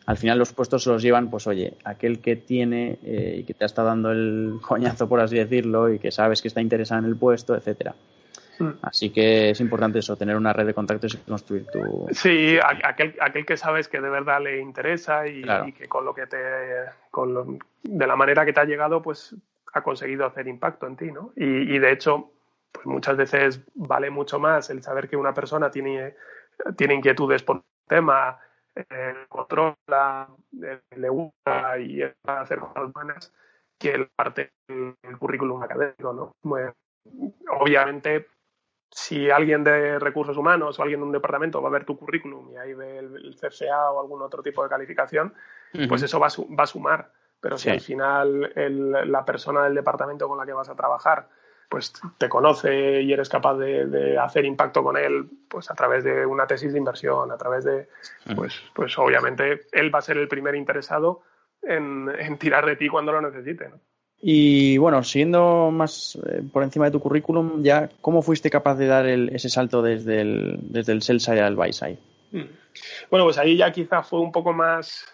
al 0.06 0.18
final 0.18 0.40
los 0.40 0.52
puestos 0.52 0.84
se 0.84 0.90
los 0.90 1.02
llevan, 1.02 1.30
pues 1.30 1.48
oye, 1.48 1.76
aquel 1.84 2.20
que 2.20 2.36
tiene 2.36 2.98
eh, 3.04 3.38
y 3.40 3.44
que 3.44 3.54
te 3.54 3.66
estado 3.66 3.88
dando 3.88 4.12
el 4.12 4.60
coñazo, 4.62 5.08
por 5.08 5.20
así 5.20 5.38
decirlo, 5.38 5.94
y 5.94 6.00
que 6.00 6.12
sabes 6.12 6.42
que 6.42 6.48
está 6.48 6.60
interesado 6.60 7.00
en 7.00 7.06
el 7.06 7.16
puesto, 7.16 7.56
etcétera. 7.56 7.94
Hmm. 8.58 8.72
Así 8.82 9.12
que 9.12 9.52
es 9.52 9.60
importante 9.62 10.00
eso, 10.00 10.16
tener 10.16 10.36
una 10.36 10.54
red 10.54 10.66
de 10.66 10.74
contactos 10.74 11.14
y 11.14 11.18
construir 11.18 11.68
tu. 11.68 12.08
Sí, 12.12 12.58
aquel, 12.84 13.16
aquel 13.22 13.46
que 13.46 13.58
sabes 13.58 13.88
que 13.88 14.02
de 14.02 14.10
verdad 14.10 14.42
le 14.42 14.60
interesa 14.60 15.28
y, 15.28 15.44
que 15.74 15.88
con 15.88 16.04
lo 16.04 16.14
que 16.14 16.28
te. 16.28 16.38
Con 17.12 17.60
de 17.84 18.08
la 18.08 18.16
manera 18.16 18.46
que 18.46 18.54
te 18.54 18.60
ha 18.60 18.66
llegado, 18.66 19.02
pues 19.02 19.36
ha 19.74 19.82
conseguido 19.82 20.26
hacer 20.26 20.48
impacto 20.48 20.88
en 20.88 20.98
ti, 20.98 21.12
¿no? 21.12 21.32
Y, 21.36 21.76
y 21.76 21.80
de 21.80 21.92
hecho, 21.92 22.32
pues 22.72 22.86
muchas 22.86 23.18
veces 23.18 23.62
vale 23.76 24.10
mucho 24.10 24.40
más 24.40 24.70
el 24.70 24.82
saber 24.82 25.10
que 25.10 25.18
una 25.18 25.34
persona 25.34 25.70
tiene, 25.70 26.16
tiene 26.76 26.96
inquietudes 26.96 27.44
por 27.44 27.58
un 27.58 27.64
tema, 27.88 28.40
eh, 28.76 29.26
controla, 29.28 30.30
eh, 30.64 30.82
le 30.96 31.10
gusta 31.10 31.78
y 31.80 32.00
va 32.00 32.14
a 32.26 32.42
hacer 32.42 32.60
cosas 32.60 32.92
buenas, 32.94 33.34
que 33.78 33.92
el 33.92 34.08
parte 34.16 34.54
del 34.68 35.18
currículum 35.18 35.62
académico, 35.62 36.14
¿no? 36.14 36.36
obviamente, 37.50 38.28
si 38.90 39.30
alguien 39.30 39.64
de 39.64 40.00
recursos 40.00 40.38
humanos 40.38 40.78
o 40.78 40.84
alguien 40.84 41.00
de 41.00 41.06
un 41.08 41.12
departamento 41.12 41.62
va 41.62 41.70
a 41.70 41.72
ver 41.72 41.86
tu 41.86 41.98
currículum 41.98 42.52
y 42.52 42.58
ahí 42.58 42.74
ve 42.74 43.00
el, 43.00 43.36
CFA 43.36 43.92
o 43.92 44.00
algún 44.00 44.22
otro 44.22 44.44
tipo 44.44 44.64
de 44.64 44.70
calificación, 44.70 45.34
pues 45.88 46.04
eso 46.04 46.20
va 46.20 46.28
a, 46.28 46.56
va 46.58 46.64
a, 46.64 46.68
sumar. 46.68 47.12
Pero 47.40 47.58
si 47.58 47.70
al 47.70 47.80
final 47.80 48.54
la 48.56 49.26
persona 49.26 49.64
del 49.64 49.74
departamento 49.74 50.28
con 50.28 50.38
la 50.38 50.46
que 50.46 50.54
vas 50.54 50.70
a 50.70 50.76
trabajar 50.76 51.28
pues 51.72 51.94
te 52.18 52.28
conoce 52.28 53.02
y 53.02 53.14
eres 53.14 53.30
capaz 53.30 53.56
de, 53.56 54.18
hacer 54.20 54.44
impacto 54.44 54.84
con 54.84 54.98
él 54.98 55.30
pues 55.48 55.72
a 55.72 55.74
través 55.74 56.04
de 56.04 56.26
una 56.26 56.46
tesis 56.46 56.74
de 56.74 56.78
inversión, 56.78 57.32
a 57.32 57.38
través 57.38 57.64
de, 57.64 57.88
pues, 58.36 58.62
pues 58.76 58.98
obviamente 59.00 59.62
él 59.72 59.94
va 59.94 60.00
a 60.00 60.02
ser 60.02 60.18
el 60.18 60.28
primer 60.28 60.56
interesado 60.56 61.22
en, 61.62 62.38
tirar 62.38 62.66
de 62.66 62.76
ti 62.76 62.90
cuando 62.90 63.14
lo 63.14 63.22
necesite. 63.22 63.72
Y 64.20 64.78
bueno, 64.80 65.02
siguiendo 65.02 65.72
más 65.72 66.20
eh, 66.28 66.44
por 66.52 66.64
encima 66.64 66.86
de 66.86 66.92
tu 66.92 67.00
currículum, 67.00 67.64
ya, 67.64 67.90
¿cómo 68.02 68.22
fuiste 68.22 68.50
capaz 68.50 68.76
de 68.76 68.88
dar 68.88 69.08
ese 69.08 69.48
salto 69.48 69.82
desde 69.82 70.20
el, 70.20 70.60
desde 70.64 70.92
el 70.92 71.02
sell 71.02 71.22
side 71.22 71.40
al 71.40 71.56
buy 71.56 71.72
side? 71.72 72.00
Mm. 72.32 72.50
Bueno, 73.10 73.26
pues 73.26 73.38
ahí 73.38 73.56
ya 73.56 73.72
quizá 73.72 74.04
fue 74.04 74.20
un 74.20 74.34
poco 74.34 74.52
más 74.52 75.06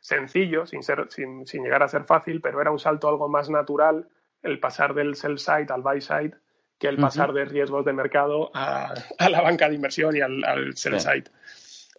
sencillo, 0.00 0.66
sin, 0.66 0.82
ser, 0.82 1.06
sin, 1.10 1.46
sin 1.46 1.62
llegar 1.62 1.84
a 1.84 1.88
ser 1.88 2.02
fácil, 2.02 2.40
pero 2.40 2.60
era 2.60 2.72
un 2.72 2.80
salto 2.80 3.08
algo 3.08 3.28
más 3.28 3.48
natural 3.48 4.08
el 4.42 4.58
pasar 4.60 4.94
del 4.94 5.16
sell 5.16 5.38
side 5.38 5.66
al 5.70 5.82
buy 5.82 6.00
side 6.00 6.32
que 6.78 6.88
el 6.88 6.96
pasar 6.96 7.34
de 7.34 7.44
riesgos 7.44 7.84
de 7.84 7.92
mercado 7.92 8.50
a, 8.54 8.94
la 9.28 9.42
banca 9.42 9.68
de 9.68 9.74
inversión 9.74 10.16
y 10.16 10.22
al, 10.22 10.76
sell 10.76 10.98
side. 10.98 11.24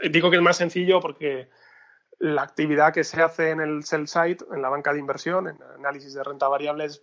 Digo 0.10 0.32
que 0.32 0.38
es 0.38 0.42
más 0.42 0.58
sencillo 0.58 1.00
porque 1.00 1.50
la 2.18 2.42
actividad 2.42 2.92
que 2.92 3.04
se 3.04 3.22
hace 3.22 3.52
en 3.52 3.62
el 3.62 3.84
sell 3.84 4.08
side, 4.08 4.38
en 4.52 4.62
la 4.62 4.70
banca 4.70 4.92
de 4.92 5.00
inversión, 5.00 5.48
en 5.48 5.58
análisis 5.78 6.16
de 6.16 6.24
renta 6.24 6.48
variable, 6.48 6.86
es, 6.86 7.02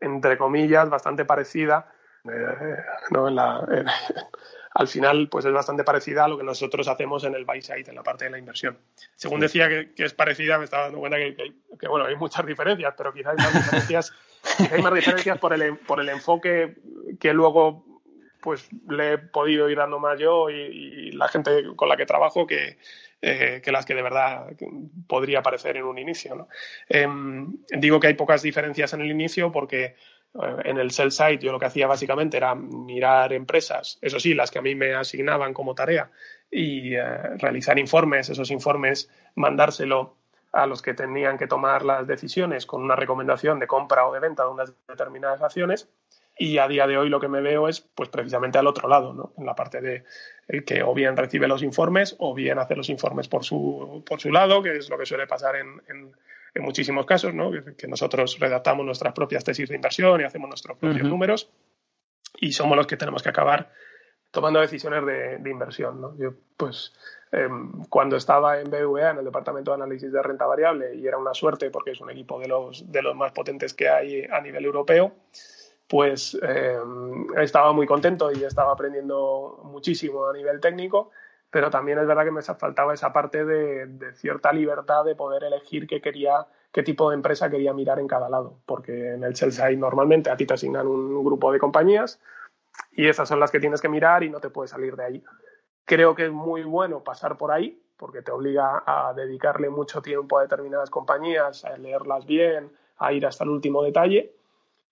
entre 0.00 0.36
comillas, 0.36 0.90
bastante 0.90 1.24
parecida 1.24 1.92
eh, 2.24 2.76
¿no? 3.10 3.28
en 3.28 3.36
la, 3.36 3.64
al 4.74 4.88
final 4.88 5.28
pues 5.28 5.44
es 5.44 5.52
bastante 5.52 5.84
parecida 5.84 6.24
a 6.24 6.28
lo 6.28 6.38
que 6.38 6.44
nosotros 6.44 6.88
hacemos 6.88 7.24
en 7.24 7.34
el 7.34 7.44
buy 7.44 7.60
side, 7.60 7.84
en 7.88 7.94
la 7.94 8.02
parte 8.02 8.24
de 8.24 8.30
la 8.30 8.38
inversión. 8.38 8.78
Según 9.16 9.40
decía 9.40 9.68
que, 9.68 9.92
es 9.96 10.14
parecida, 10.14 10.58
me 10.58 10.64
estaba 10.64 10.84
dando 10.84 10.98
cuenta 10.98 11.18
que, 11.18 11.88
bueno, 11.88 12.06
hay 12.06 12.16
muchas 12.16 12.46
diferencias, 12.46 12.94
pero 12.96 13.12
quizás 13.12 13.34
hay 13.38 13.44
más 13.44 13.54
diferencias, 13.54 14.12
hay 14.72 14.82
más 14.82 14.94
diferencias 14.94 15.38
por 15.38 15.52
el, 15.52 15.76
por 15.78 16.00
el 16.00 16.08
enfoque 16.08 16.76
que 17.20 17.32
luego 17.32 17.84
pues 18.40 18.68
le 18.88 19.12
he 19.12 19.18
podido 19.18 19.70
ir 19.70 19.78
dando 19.78 20.00
más 20.00 20.18
yo 20.18 20.50
y, 20.50 21.12
la 21.12 21.28
gente 21.28 21.62
con 21.76 21.88
la 21.88 21.96
que 21.96 22.06
trabajo 22.06 22.44
que, 22.44 22.76
eh, 23.20 23.60
que 23.62 23.70
las 23.70 23.86
que 23.86 23.94
de 23.94 24.02
verdad 24.02 24.46
podría 25.06 25.38
aparecer 25.38 25.76
en 25.76 25.84
un 25.84 25.96
inicio. 25.98 26.34
¿no? 26.34 26.48
Em, 26.88 27.58
digo 27.68 28.00
que 28.00 28.08
hay 28.08 28.14
pocas 28.14 28.42
diferencias 28.42 28.94
en 28.94 29.02
el 29.02 29.10
inicio 29.10 29.52
porque 29.52 29.94
en 30.34 30.78
el 30.78 30.90
sell 30.90 31.12
side 31.12 31.38
yo 31.38 31.52
lo 31.52 31.58
que 31.58 31.66
hacía 31.66 31.86
básicamente 31.86 32.36
era 32.36 32.54
mirar 32.54 33.32
empresas, 33.32 33.98
eso 34.00 34.18
sí, 34.18 34.34
las 34.34 34.50
que 34.50 34.58
a 34.58 34.62
mí 34.62 34.74
me 34.74 34.94
asignaban 34.94 35.52
como 35.52 35.74
tarea 35.74 36.10
y 36.50 36.94
eh, 36.94 37.36
realizar 37.36 37.78
informes, 37.78 38.30
esos 38.30 38.50
informes 38.50 39.10
mandárselo 39.34 40.16
a 40.52 40.66
los 40.66 40.82
que 40.82 40.94
tenían 40.94 41.38
que 41.38 41.46
tomar 41.46 41.84
las 41.84 42.06
decisiones 42.06 42.66
con 42.66 42.82
una 42.82 42.96
recomendación 42.96 43.58
de 43.58 43.66
compra 43.66 44.06
o 44.06 44.12
de 44.12 44.20
venta 44.20 44.44
de 44.44 44.50
unas 44.50 44.72
determinadas 44.86 45.42
acciones 45.42 45.88
y 46.38 46.58
a 46.58 46.68
día 46.68 46.86
de 46.86 46.96
hoy 46.96 47.10
lo 47.10 47.20
que 47.20 47.28
me 47.28 47.42
veo 47.42 47.68
es 47.68 47.80
pues 47.80 48.08
precisamente 48.08 48.58
al 48.58 48.66
otro 48.66 48.88
lado, 48.88 49.12
¿no? 49.12 49.32
en 49.36 49.46
la 49.46 49.54
parte 49.54 49.80
de 49.80 50.04
el 50.48 50.64
que 50.64 50.82
o 50.82 50.94
bien 50.94 51.16
recibe 51.16 51.46
los 51.46 51.62
informes 51.62 52.16
o 52.18 52.34
bien 52.34 52.58
hace 52.58 52.74
los 52.74 52.88
informes 52.88 53.28
por 53.28 53.44
su, 53.44 54.02
por 54.06 54.20
su 54.20 54.30
lado, 54.30 54.62
que 54.62 54.76
es 54.76 54.88
lo 54.88 54.98
que 54.98 55.06
suele 55.06 55.26
pasar 55.26 55.56
en 55.56 56.14
muchísimos 56.60 57.06
casos, 57.06 57.34
¿no? 57.34 57.50
que, 57.50 57.88
nosotros 57.88 58.38
redactamos 58.38 58.84
nuestras 58.84 59.12
propias 59.12 59.44
tesis 59.44 59.68
de 59.68 59.76
inversión 59.76 60.20
y 60.20 60.24
hacemos 60.24 60.48
nuestros 60.48 60.76
propios 60.78 61.08
números 61.08 61.50
y 62.36 62.52
somos 62.52 62.76
los 62.76 62.86
que 62.86 62.96
tenemos 62.96 63.22
que 63.22 63.30
acabar 63.30 63.70
tomando 64.30 64.60
decisiones 64.60 65.04
de, 65.06 65.50
inversión. 65.50 66.00
¿no? 66.00 66.16
Yo, 66.16 66.32
pues, 66.56 66.92
em, 67.30 67.84
cuando 67.84 68.16
estaba 68.16 68.60
en 68.60 68.70
BVA, 68.70 69.10
en 69.10 69.18
el 69.18 69.24
Departamento 69.24 69.70
de 69.70 69.76
Análisis 69.76 70.10
de 70.10 70.22
Renta 70.22 70.46
Variable, 70.46 70.94
y 70.94 71.06
era 71.06 71.18
una 71.18 71.34
suerte 71.34 71.70
porque 71.70 71.92
es 71.92 72.00
un 72.00 72.10
equipo 72.10 72.40
de 72.40 72.48
los, 72.48 72.90
de 72.90 73.02
los 73.02 73.14
más 73.14 73.32
potentes 73.32 73.74
que 73.74 73.88
hay 73.88 74.24
a 74.24 74.40
nivel 74.40 74.64
europeo, 74.64 75.12
pues 75.86 76.38
em, 76.42 77.26
estaba 77.38 77.72
muy 77.72 77.86
contento 77.86 78.32
y 78.32 78.42
estaba 78.44 78.72
aprendiendo 78.72 79.60
muchísimo 79.64 80.26
a 80.26 80.32
nivel 80.32 80.58
técnico 80.60 81.10
pero 81.52 81.68
también 81.68 81.98
es 81.98 82.06
verdad 82.06 82.24
que 82.24 82.30
me 82.30 82.40
faltaba 82.40 82.94
esa 82.94 83.12
parte 83.12 83.44
de, 83.44 84.14
cierta 84.14 84.54
libertad 84.54 85.04
de 85.04 85.14
poder 85.14 85.44
elegir 85.44 85.86
qué 85.86 86.00
quería 86.00 86.46
qué 86.72 86.82
tipo 86.82 87.10
de 87.10 87.16
empresa 87.16 87.50
quería 87.50 87.74
mirar 87.74 87.98
en 87.98 88.08
cada 88.08 88.30
lado, 88.30 88.56
porque 88.64 89.12
en 89.12 89.22
el 89.22 89.36
sell 89.36 89.78
normalmente 89.78 90.30
a 90.30 90.36
ti 90.38 90.46
te 90.46 90.54
asignan 90.54 90.86
un 90.86 91.22
grupo 91.22 91.52
de 91.52 91.58
compañías 91.58 92.18
y 92.92 93.06
esas 93.06 93.28
son 93.28 93.38
las 93.38 93.50
que 93.50 93.60
tienes 93.60 93.82
que 93.82 93.90
mirar 93.90 94.22
y 94.22 94.30
no 94.30 94.40
te 94.40 94.48
puedes 94.48 94.70
salir 94.70 94.96
de 94.96 95.04
ahí. 95.04 95.24
Creo 95.84 96.14
que 96.14 96.24
es 96.24 96.32
muy 96.32 96.62
bueno 96.62 97.04
pasar 97.04 97.36
por 97.36 97.52
ahí 97.52 97.78
porque 97.98 98.22
te 98.22 98.32
obliga 98.32 98.82
a 98.86 99.12
dedicarle 99.12 99.68
mucho 99.68 100.00
tiempo 100.00 100.38
a 100.38 100.42
determinadas 100.42 100.88
compañías, 100.88 101.66
a 101.66 101.76
leerlas 101.76 102.24
bien, 102.24 102.72
a 102.96 103.12
ir 103.12 103.26
hasta 103.26 103.44
el 103.44 103.50
último 103.50 103.82
detalle 103.82 104.34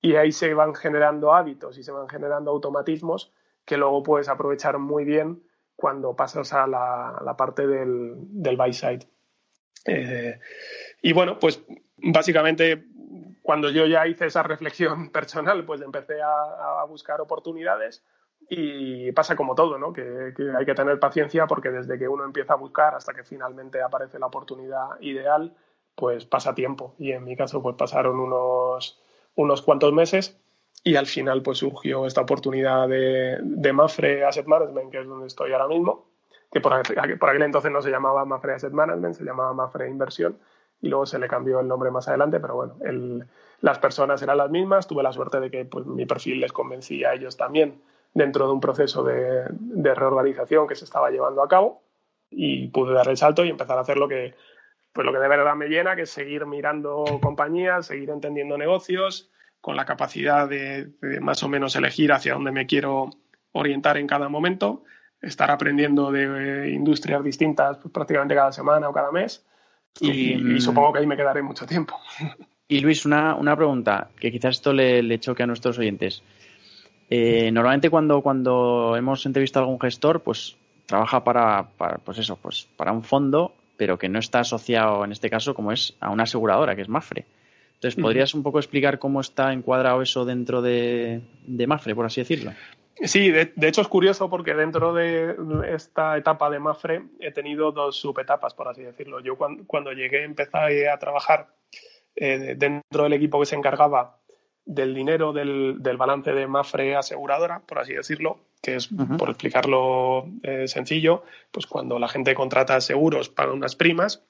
y 0.03 0.17
ahí 0.17 0.33
se 0.33 0.53
van 0.53 0.75
generando 0.75 1.33
hábitos 1.33 1.79
y 1.79 1.83
se 1.83 1.93
van 1.93 2.11
generando 2.11 2.51
automatismos 2.51 3.33
que 3.65 3.79
luego 3.79 4.03
puedes 4.03 4.29
aprovechar 4.29 4.77
muy 4.77 5.07
bien 5.07 5.43
cuando 5.81 6.15
pasas 6.15 6.53
a 6.53 6.67
la, 6.67 7.35
parte 7.39 7.67
del, 7.67 8.13
del 8.19 8.57
buy 8.59 8.75
side. 8.75 9.09
Eh, 9.87 10.39
y 11.01 11.13
bueno, 11.15 11.39
pues 11.39 11.65
básicamente 11.97 12.85
cuando 13.41 13.71
yo 13.71 13.87
ya 13.87 14.07
hice 14.07 14.27
esa 14.27 14.43
reflexión 14.43 15.09
personal, 15.13 15.65
pues 15.65 15.81
empecé 15.81 16.21
a, 16.21 16.85
buscar 16.87 17.21
oportunidades 17.21 18.05
y 18.49 19.13
pasa 19.13 19.37
como 19.37 19.55
todo, 19.55 19.79
¿no? 19.79 19.93
Que, 19.93 20.35
que, 20.37 20.51
hay 20.57 20.67
que 20.67 20.75
tener 20.75 20.99
paciencia 20.99 21.47
porque 21.47 21.71
desde 21.71 21.99
que 21.99 22.09
uno 22.09 22.25
empieza 22.25 22.55
a 22.55 22.57
buscar 22.57 22.95
hasta 22.95 23.15
que 23.15 23.25
finalmente 23.25 23.81
aparece 23.81 24.19
la 24.19 24.27
oportunidad 24.27 25.01
ideal, 25.01 25.57
pues 25.95 26.27
pasa 26.27 26.55
tiempo. 26.55 26.95
Y 26.99 27.13
en 27.13 27.25
mi 27.25 27.37
caso, 27.37 27.63
pues 27.63 27.77
pasaron 27.77 28.21
unos, 28.21 29.01
unos 29.35 29.63
cuantos 29.63 29.93
meses 29.93 30.40
y 30.83 30.97
al 30.97 31.07
final 31.07 31.43
pues 31.43 31.59
surgió 31.59 32.07
esta 32.07 32.23
oportunidad 32.23 32.89
de, 32.89 33.39
de 33.43 33.73
Mafre 33.73 34.25
Asset 34.25 34.47
Management, 34.47 34.91
que 34.91 35.01
es 35.01 35.07
donde 35.07 35.27
estoy 35.27 35.53
ahora 35.53 35.69
mismo, 35.69 36.07
que 36.51 36.61
por, 36.61 36.73
aquel 36.73 37.43
entonces 37.43 37.71
no 37.71 37.83
se 37.83 37.91
llamaba 37.91 38.25
Mafre 38.25 38.55
Asset 38.55 38.73
Management, 38.73 39.15
se 39.15 39.25
llamaba 39.25 39.53
Mafre 39.53 39.89
Inversión 39.89 40.39
y 40.81 40.89
luego 40.89 41.07
se 41.07 41.19
le 41.19 41.29
cambió 41.29 41.61
el 41.61 41.69
nombre 41.69 41.91
más 41.91 42.09
adelante, 42.09 42.41
pero 42.41 42.55
bueno, 42.55 42.75
las 43.61 43.79
personas 43.79 44.23
eran 44.23 44.39
las 44.39 44.51
mismas, 44.51 44.87
tuve 44.87 45.03
la 45.03 45.13
suerte 45.13 45.39
de 45.39 45.51
que 45.51 45.65
pues, 45.67 45.85
mi 45.87 46.07
perfil 46.07 46.41
les 46.41 46.53
convencía 46.53 47.11
a 47.11 47.15
ellos 47.15 47.37
también 47.37 47.83
dentro 48.15 48.47
de 48.47 48.53
un 48.53 48.61
proceso 48.61 49.05
de, 49.05 49.45
de, 49.51 49.95
reorganización 49.95 50.67
que 50.67 50.75
se 50.75 50.85
estaba 50.85 51.11
llevando 51.11 51.43
a 51.43 51.49
cabo 51.49 51.83
y 52.31 52.69
pude 52.69 52.95
dar 52.95 53.09
el 53.09 53.17
salto 53.17 53.45
y 53.45 53.51
empezar 53.51 53.77
a 53.77 53.83
hacer 53.83 53.99
lo 53.99 54.09
que, 54.09 54.35
pues, 54.93 55.05
lo 55.05 55.13
que 55.13 55.19
de 55.19 55.29
verdad 55.29 55.55
me 55.55 55.69
llena, 55.69 55.95
que 55.95 56.03
es 56.03 56.11
seguir 56.11 56.47
mirando 56.47 57.05
compañías, 57.21 57.87
seguir 57.87 58.11
entendiendo 58.11 58.57
negocios, 58.57 59.31
con 59.61 59.77
la 59.77 59.85
capacidad 59.85 60.49
de, 60.49 60.93
más 61.21 61.43
o 61.43 61.49
menos 61.49 61.77
elegir 61.77 62.13
hacia 62.13 62.35
dónde 62.35 62.53
me 62.53 62.67
quiero 62.67 63.11
orientar 63.53 63.99
en 63.99 64.07
cada 64.07 64.29
momento, 64.29 64.85
estar 65.21 65.51
aprendiendo 65.51 66.11
de 66.11 66.71
industrias 66.71 67.23
distintas 67.23 67.79
pues, 67.79 67.93
prácticamente 67.93 68.35
cada 68.35 68.53
semana 68.53 68.89
o 68.89 68.93
cada 68.93 69.13
mes 69.13 69.45
y, 69.99 70.37
mm, 70.37 70.61
supongo 70.61 70.93
que 70.93 71.01
ahí 71.01 71.07
me 71.07 71.17
quedaré 71.17 71.43
mucho 71.43 71.67
tiempo. 71.67 71.97
Y 72.69 72.81
Luis, 72.81 73.05
una, 73.05 73.35
una 73.35 73.57
pregunta 73.57 74.11
que 74.19 74.31
quizás 74.31 74.57
esto 74.57 74.73
le, 74.73 75.03
le 75.03 75.19
choque 75.19 75.43
a 75.43 75.47
nuestros 75.47 75.79
oyentes. 75.79 76.23
Eh, 77.11 77.51
normalmente 77.51 77.91
cuando, 77.91 78.23
cuando 78.23 78.95
hemos 78.97 79.27
entrevistado 79.27 79.65
a 79.65 79.67
algún 79.67 79.81
gestor, 79.81 80.23
pues 80.23 80.57
trabaja 80.87 81.25
para, 81.25 81.69
para, 81.77 81.99
pues 81.99 82.19
eso, 82.19 82.37
pues 82.37 82.69
para 82.77 82.93
un 82.93 83.03
fondo, 83.03 83.55
pero 83.77 83.99
que 83.99 84.09
no 84.09 84.21
está 84.21 84.41
asociado 84.41 85.05
en 85.05 85.11
este 85.11 85.29
caso 85.29 85.55
como 85.55 85.73
es 85.73 85.97
a 85.99 86.11
una 86.11 86.23
aseguradora, 86.23 86.77
que 86.77 86.83
es 86.83 86.89
Mafre. 86.89 87.27
Entonces, 87.81 88.03
¿podrías 88.03 88.35
un 88.35 88.43
poco 88.43 88.59
explicar 88.59 88.99
cómo 88.99 89.23
está 89.23 89.55
encuadrado 89.55 90.03
eso 90.03 90.27
dentro 90.27 90.61
de, 90.61 91.23
Mafre, 91.67 91.95
por 91.95 92.05
así 92.05 92.21
decirlo? 92.21 92.53
Sí, 93.03 93.31
de, 93.31 93.55
hecho 93.63 93.81
es 93.81 93.89
curioso 93.89 94.29
porque 94.29 94.53
dentro 94.53 94.93
de 94.93 95.35
esta 95.67 96.19
etapa 96.19 96.51
de 96.51 96.59
Mafre 96.59 97.05
he 97.21 97.33
tenido 97.33 97.73
dos 97.73 97.97
subetapas, 97.97 98.53
por 98.53 98.69
así 98.69 98.83
decirlo. 98.83 99.21
Yo 99.21 99.39
cuando, 99.67 99.93
llegué 99.93 100.25
empecé 100.25 100.91
a 100.91 100.99
trabajar 100.99 101.55
eh, 102.17 102.55
dentro 102.59 103.05
del 103.05 103.15
equipo 103.15 103.41
que 103.41 103.47
se 103.47 103.57
encargaba 103.57 104.19
del 104.67 104.95
dinero 104.95 105.33
del, 105.33 105.97
balance 105.97 106.35
de 106.35 106.47
Mafre 106.47 106.97
aseguradora, 106.97 107.61
por 107.61 107.79
así 107.79 107.95
decirlo, 107.95 108.41
que 108.61 108.75
es, 108.75 108.91
por 109.17 109.31
explicarlo 109.31 110.27
eh, 110.43 110.69
sencillo, 110.69 111.25
pues 111.51 111.67
cuando 111.67 111.99
la 111.99 112.09
gente 112.09 112.35
contrata 112.35 112.79
seguros 112.83 113.31
paga 113.31 113.55
unas 113.55 113.75
primas, 113.75 114.23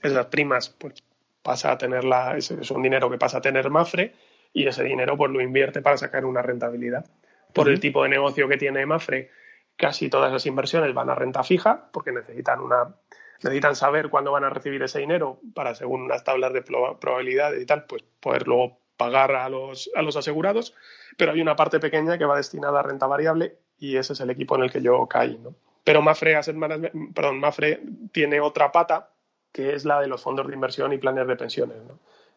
esas 0.00 0.26
primas 0.26 0.68
pues 0.68 1.02
pasa 1.48 1.72
a 1.72 1.78
tener 1.78 2.04
la, 2.04 2.36
es, 2.36 2.50
un 2.50 2.82
dinero 2.82 3.08
que 3.08 3.16
pasa 3.16 3.38
a 3.38 3.40
tener 3.40 3.70
Mafre 3.70 4.12
y 4.52 4.66
ese 4.66 4.84
dinero 4.84 5.16
pues 5.16 5.32
lo 5.32 5.40
invierte 5.40 5.80
para 5.80 5.96
sacar 5.96 6.26
una 6.26 6.42
rentabilidad. 6.42 7.06
Por 7.54 7.70
el 7.70 7.80
tipo 7.80 8.02
de 8.02 8.10
negocio 8.10 8.46
que 8.48 8.58
tiene 8.58 8.84
Mafre, 8.84 9.30
casi 9.74 10.10
todas 10.10 10.28
esas 10.28 10.44
inversiones 10.44 10.92
van 10.92 11.08
a 11.08 11.14
renta 11.14 11.42
fija 11.42 11.88
porque 11.90 12.12
necesitan 12.12 12.60
una 12.60 12.94
necesitan 13.42 13.74
saber 13.76 14.10
cuándo 14.10 14.30
van 14.30 14.44
a 14.44 14.50
recibir 14.50 14.82
ese 14.82 14.98
dinero 14.98 15.40
para 15.54 15.74
según 15.74 16.02
unas 16.02 16.22
tablas 16.22 16.52
de 16.52 16.60
probabilidades 16.60 17.62
y 17.62 17.64
tal, 17.64 17.86
pues 17.86 18.04
poder 18.20 18.46
luego 18.46 18.80
pagar 18.98 19.34
a 19.34 19.48
los, 19.48 19.90
a 19.94 20.02
los 20.02 20.16
asegurados, 20.16 20.74
pero 21.16 21.32
hay 21.32 21.40
una 21.40 21.56
parte 21.56 21.80
pequeña 21.80 22.18
que 22.18 22.26
va 22.26 22.36
destinada 22.36 22.80
a 22.80 22.82
renta 22.82 23.06
variable 23.06 23.56
y 23.78 23.96
ese 23.96 24.12
es 24.12 24.20
el 24.20 24.28
equipo 24.28 24.54
en 24.56 24.64
el 24.64 24.70
que 24.70 24.82
yo 24.82 25.06
caí, 25.06 25.38
¿no? 25.38 25.54
Pero 25.82 26.02
Mafre 26.02 26.36
Asset 26.36 26.56
Management, 26.56 27.14
perdón, 27.14 27.40
Mafre 27.40 27.80
tiene 28.12 28.38
otra 28.38 28.70
pata 28.70 29.12
que 29.58 29.74
es 29.74 29.84
la 29.84 30.00
de 30.00 30.06
los 30.06 30.22
fondos 30.22 30.46
de 30.46 30.54
inversión 30.54 30.92
y 30.92 30.98
planes 30.98 31.26
de 31.26 31.34
pensiones. 31.34 31.78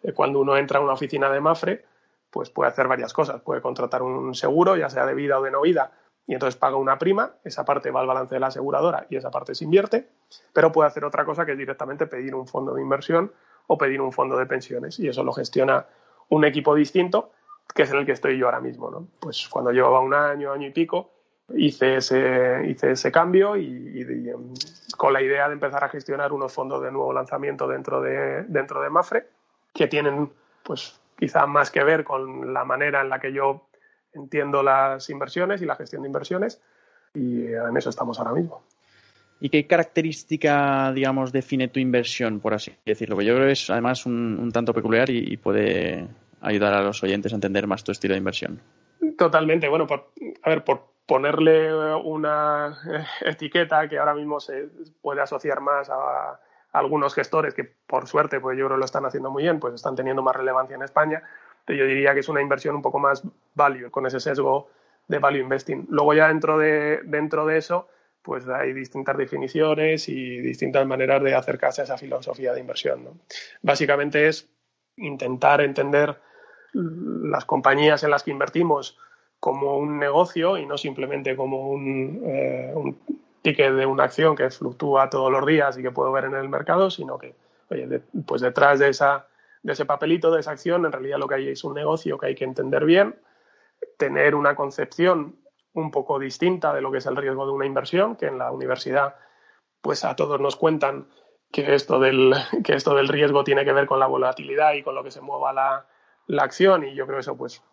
Eh, 0.02 0.12
cuando 0.12 0.40
uno 0.40 0.58
entra 0.58 0.80
a 0.80 0.82
una 0.82 0.94
oficina 0.94 1.30
de 1.30 1.40
Mafre, 1.40 1.86
pues 2.32 2.50
puede 2.50 2.72
hacer 2.72 2.88
varias 2.88 3.14
cosas. 3.14 3.42
Puede 3.42 3.62
contratar 3.62 4.02
un 4.02 4.34
seguro, 4.34 4.76
ya 4.76 4.90
sea 4.90 5.06
de 5.06 5.14
vida 5.14 5.38
o 5.38 5.44
de 5.44 5.52
no 5.52 5.62
vida, 5.62 5.92
y 6.26 6.34
entonces 6.34 6.60
paga 6.60 6.78
una 6.78 6.98
prima, 6.98 7.36
esa 7.44 7.64
parte 7.64 7.92
va 7.92 8.02
al 8.02 8.08
balance 8.08 8.34
de 8.34 8.40
la 8.40 8.48
aseguradora 8.48 9.06
y 9.08 9.18
esa 9.18 9.30
parte 9.30 9.54
se 9.54 9.66
invierte, 9.66 10.10
pero 10.52 10.72
puede 10.72 10.88
hacer 10.88 11.06
otra 11.06 11.24
cosa 11.24 11.46
que 11.46 11.52
es 11.52 11.60
directamente 11.60 12.08
pedir 12.08 12.34
un 12.34 12.48
fondo 12.48 12.74
de 12.74 12.82
inversión 12.82 13.32
o 13.68 13.78
pedir 13.78 14.02
un 14.02 14.12
fondo 14.12 14.36
de 14.36 14.48
pensiones, 14.48 14.98
y 14.98 15.08
eso 15.08 15.24
lo 15.24 15.32
gestiona 15.32 15.86
un 16.30 16.44
equipo 16.44 16.74
distinto, 16.74 17.34
que 17.76 17.84
es 17.84 17.92
en 17.92 18.00
el 18.00 18.06
que 18.08 18.14
estoy 18.14 18.36
yo 18.40 18.48
ahora 18.48 18.62
mismo. 18.62 19.08
Pues 19.20 19.48
cuando 19.48 19.70
llevaba 19.70 20.00
un 20.00 20.16
año, 20.16 20.52
año 20.52 20.68
y 20.68 20.72
pico, 20.72 21.12
hice 21.56 21.98
ese, 21.98 22.66
hice 22.68 22.92
ese 22.92 23.12
cambio 23.12 23.56
y, 23.58 24.02
em, 24.02 24.54
con 24.98 25.14
la 25.14 25.22
idea 25.22 25.48
de 25.48 25.54
empezar 25.54 25.84
a 25.84 25.90
gestionar 25.90 26.32
unos 26.32 26.54
fondos 26.54 26.82
de 26.82 26.92
nuevo 26.92 27.14
lanzamiento 27.14 27.68
dentro 27.68 28.02
de, 28.02 28.44
dentro 28.44 28.82
de 28.82 28.90
Mafre, 28.90 29.28
que 29.74 29.88
tienen 29.88 30.30
pues 30.64 31.00
quizá 31.18 31.46
más 31.46 31.72
que 31.72 31.84
ver 31.84 32.04
con 32.04 32.54
la 32.54 32.64
manera 32.66 33.02
en 33.02 33.10
la 33.10 33.20
que 33.20 33.34
yo 33.34 33.68
entiendo 34.14 34.64
las 34.64 35.10
inversiones 35.10 35.62
y 35.62 35.66
la 35.66 35.76
gestión 35.76 36.02
de 36.02 36.08
inversiones 36.08 36.62
y 37.14 37.46
en 37.46 37.78
eso 37.78 37.90
estamos 37.90 38.20
ahora 38.20 38.34
mismo. 38.34 38.64
¿Y 39.40 39.50
qué 39.50 39.66
característica, 39.66 40.92
digamos, 40.94 41.32
define 41.32 41.68
tu 41.68 41.80
inversión, 41.80 42.40
por 42.40 42.54
así 42.54 42.74
decirlo? 42.86 43.16
Porque 43.16 43.26
yo 43.26 43.36
creo 43.36 43.48
que 43.48 43.54
es 43.54 43.70
además 43.72 44.06
un, 44.06 44.52
tanto 44.54 44.72
peculiar 44.72 45.10
y, 45.10 45.36
puede 45.38 46.08
ayudar 46.42 46.76
a 46.76 46.84
los 46.84 47.02
oyentes 47.02 47.32
a 47.32 47.36
entender 47.36 47.66
más 47.66 47.84
tu 47.84 47.92
estilo 47.92 48.14
de 48.14 48.20
inversión. 48.20 48.62
Totalmente. 49.18 49.68
Bueno, 49.68 49.88
a 50.44 50.50
ver, 50.50 50.64
por 50.64 50.91
ponerle 51.06 51.74
una 51.96 52.78
etiqueta 53.22 53.88
que 53.88 54.00
ahora 54.00 54.14
mismo 54.14 54.40
se 54.40 54.70
puede 55.02 55.22
asociar 55.22 55.62
más 55.62 55.90
a, 55.90 56.40
algunos 56.74 57.14
gestores 57.14 57.54
que 57.54 57.66
por 57.66 58.08
suerte, 58.08 58.40
pues 58.40 58.58
yo 58.58 58.66
creo 58.66 58.78
lo 58.78 58.86
están 58.86 59.06
haciendo 59.06 59.30
muy 59.30 59.44
bien, 59.44 59.60
pues 59.60 59.74
están 59.74 59.96
teniendo 59.96 60.22
más 60.22 60.36
relevancia 60.36 60.76
en 60.76 60.84
España. 60.84 61.22
Yo 61.68 61.86
diría 61.86 62.14
que 62.14 62.22
es 62.22 62.30
una 62.30 62.42
inversión 62.42 62.76
un 62.76 62.82
poco 62.82 62.98
más 62.98 63.24
value, 63.56 63.92
con 63.92 64.06
ese 64.06 64.20
sesgo 64.20 64.70
de 65.08 65.20
value 65.20 65.42
investing. 65.42 65.88
Luego 65.90 66.14
ya 66.14 66.30
dentro 66.30 66.58
de, 66.58 67.02
dentro 67.04 67.46
de 67.46 67.58
eso, 67.58 67.90
pues 68.22 68.48
hay 68.48 68.74
distintas 68.74 69.18
definiciones 69.18 70.08
y 70.08 70.38
distintas 70.38 70.86
maneras 70.88 71.22
de 71.24 71.36
acercarse 71.36 71.82
a 71.82 71.84
esa 71.84 71.98
filosofía 71.98 72.54
de 72.54 72.60
inversión. 72.60 73.22
Básicamente 73.62 74.28
es 74.28 74.50
intentar 74.96 75.62
entender 75.62 76.20
las 76.74 77.46
compañías 77.46 78.04
en 78.04 78.12
las 78.12 78.24
que 78.24 78.32
invertimos 78.32 78.98
como 79.42 79.76
un 79.78 79.98
negocio 79.98 80.56
y 80.60 80.68
no 80.68 80.78
simplemente 80.78 81.36
como 81.36 81.68
un, 81.68 82.22
eh, 82.24 82.74
ticket 83.42 83.74
de 83.74 83.88
una 83.88 84.04
acción 84.04 84.36
que 84.36 84.52
fluctúa 84.52 85.10
todos 85.10 85.32
los 85.32 85.44
días 85.48 85.76
y 85.80 85.82
que 85.82 85.90
puedo 85.90 86.12
ver 86.12 86.26
en 86.26 86.36
el 86.36 86.48
mercado, 86.48 86.92
sino 86.92 87.18
que, 87.18 87.34
oye, 87.72 88.04
pues 88.28 88.42
detrás 88.42 88.78
de, 88.78 88.90
esa, 88.90 89.28
de 89.64 89.74
ese 89.74 89.86
papelito, 89.86 90.30
de 90.30 90.42
esa 90.42 90.52
acción, 90.52 90.86
en 90.86 90.92
realidad 90.92 91.18
lo 91.18 91.28
que 91.28 91.36
hay 91.36 91.50
es 91.50 91.64
un 91.64 91.74
negocio 91.74 92.20
que 92.20 92.28
hay 92.28 92.36
que 92.36 92.44
entender 92.44 92.86
bien, 92.86 93.16
tener 93.98 94.36
una 94.36 94.56
concepción 94.56 95.38
un 95.74 95.90
poco 95.90 96.20
distinta 96.20 96.72
de 96.72 96.82
lo 96.82 96.92
que 96.92 97.00
es 97.00 97.08
el 97.08 97.16
riesgo 97.16 97.48
de 97.48 97.52
una 97.52 97.66
inversión, 97.66 98.18
que 98.18 98.28
en 98.28 98.38
la 98.38 98.52
universidad 98.52 99.16
pues 99.82 100.06
a 100.06 100.16
todos 100.16 100.40
nos 100.40 100.56
cuentan 100.56 101.08
que 101.52 101.74
esto 101.74 102.00
del, 102.00 102.36
que 102.64 102.76
esto 102.76 102.94
del 102.94 103.08
riesgo 103.08 103.44
tiene 103.44 103.66
que 103.66 103.74
ver 103.74 103.88
con 103.88 103.98
la 103.98 104.06
volatilidad 104.06 104.74
y 104.74 104.84
con 104.84 104.94
lo 104.94 105.04
que 105.04 105.10
se 105.10 105.22
mueva 105.22 105.52
la, 105.52 105.88
la 106.28 106.44
acción 106.44 106.84
y 106.84 106.94
yo 106.94 107.06
creo 107.06 107.18
que 107.18 107.22
eso 107.22 107.36
pues 107.36 107.64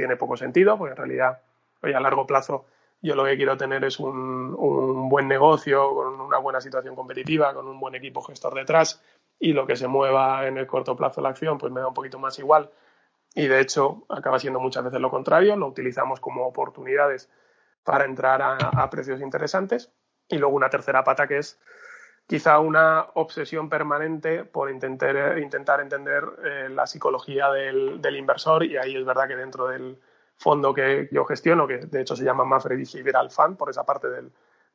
tiene 0.00 0.16
poco 0.16 0.36
sentido, 0.36 0.78
porque 0.78 0.92
en 0.92 0.96
realidad, 0.96 1.42
hoy 1.82 1.92
a 1.92 2.00
largo 2.00 2.26
plazo, 2.26 2.64
yo 3.02 3.14
lo 3.14 3.24
que 3.24 3.36
quiero 3.36 3.56
tener 3.56 3.84
es 3.84 4.00
un, 4.00 4.54
un, 4.58 5.08
buen 5.10 5.28
negocio, 5.28 5.94
con 5.94 6.20
una 6.20 6.38
buena 6.38 6.60
situación 6.60 6.96
competitiva, 6.96 7.52
con 7.52 7.68
un 7.68 7.78
buen 7.78 7.94
equipo 7.94 8.22
gestor 8.22 8.54
detrás, 8.54 9.02
y 9.38 9.52
lo 9.52 9.66
que 9.66 9.76
se 9.76 9.88
mueva 9.88 10.46
en 10.46 10.56
el 10.56 10.66
corto 10.66 10.96
plazo 10.96 11.20
la 11.20 11.28
acción, 11.28 11.58
pues 11.58 11.70
me 11.70 11.80
da 11.80 11.88
un 11.88 11.94
poquito 11.94 12.18
más 12.18 12.38
igual. 12.38 12.70
Y 13.34 13.46
de 13.46 13.60
hecho, 13.60 14.04
acaba 14.08 14.38
siendo 14.38 14.58
muchas 14.58 14.84
veces 14.84 15.00
lo 15.00 15.10
contrario, 15.10 15.54
lo 15.56 15.66
utilizamos 15.66 16.18
como 16.18 16.46
oportunidades 16.46 17.30
para 17.84 18.06
entrar 18.06 18.40
a, 18.40 18.56
a 18.56 18.88
precios 18.88 19.20
interesantes. 19.20 19.92
Y 20.28 20.38
luego 20.38 20.56
una 20.56 20.70
tercera 20.70 21.04
pata 21.04 21.26
que 21.26 21.38
es 21.38 21.60
quizá 22.30 22.60
una 22.60 23.08
obsesión 23.14 23.68
permanente 23.68 24.44
por 24.44 24.70
intentar, 24.70 25.40
entender 25.80 26.24
eh, 26.44 26.68
la 26.70 26.86
psicología 26.86 27.50
del, 27.50 28.16
inversor 28.16 28.62
y 28.62 28.76
ahí 28.76 28.94
es 28.94 29.04
verdad 29.04 29.26
que 29.26 29.34
dentro 29.34 29.66
del 29.66 29.98
fondo 30.36 30.72
que 30.72 31.08
yo 31.10 31.24
gestiono, 31.24 31.66
que 31.66 31.78
de 31.78 32.00
hecho 32.02 32.14
se 32.14 32.22
llama 32.22 32.44
Mafre 32.44 32.76
Behavioral 32.76 33.32
Fund, 33.32 33.56
por 33.56 33.68
esa 33.68 33.84
parte 33.84 34.06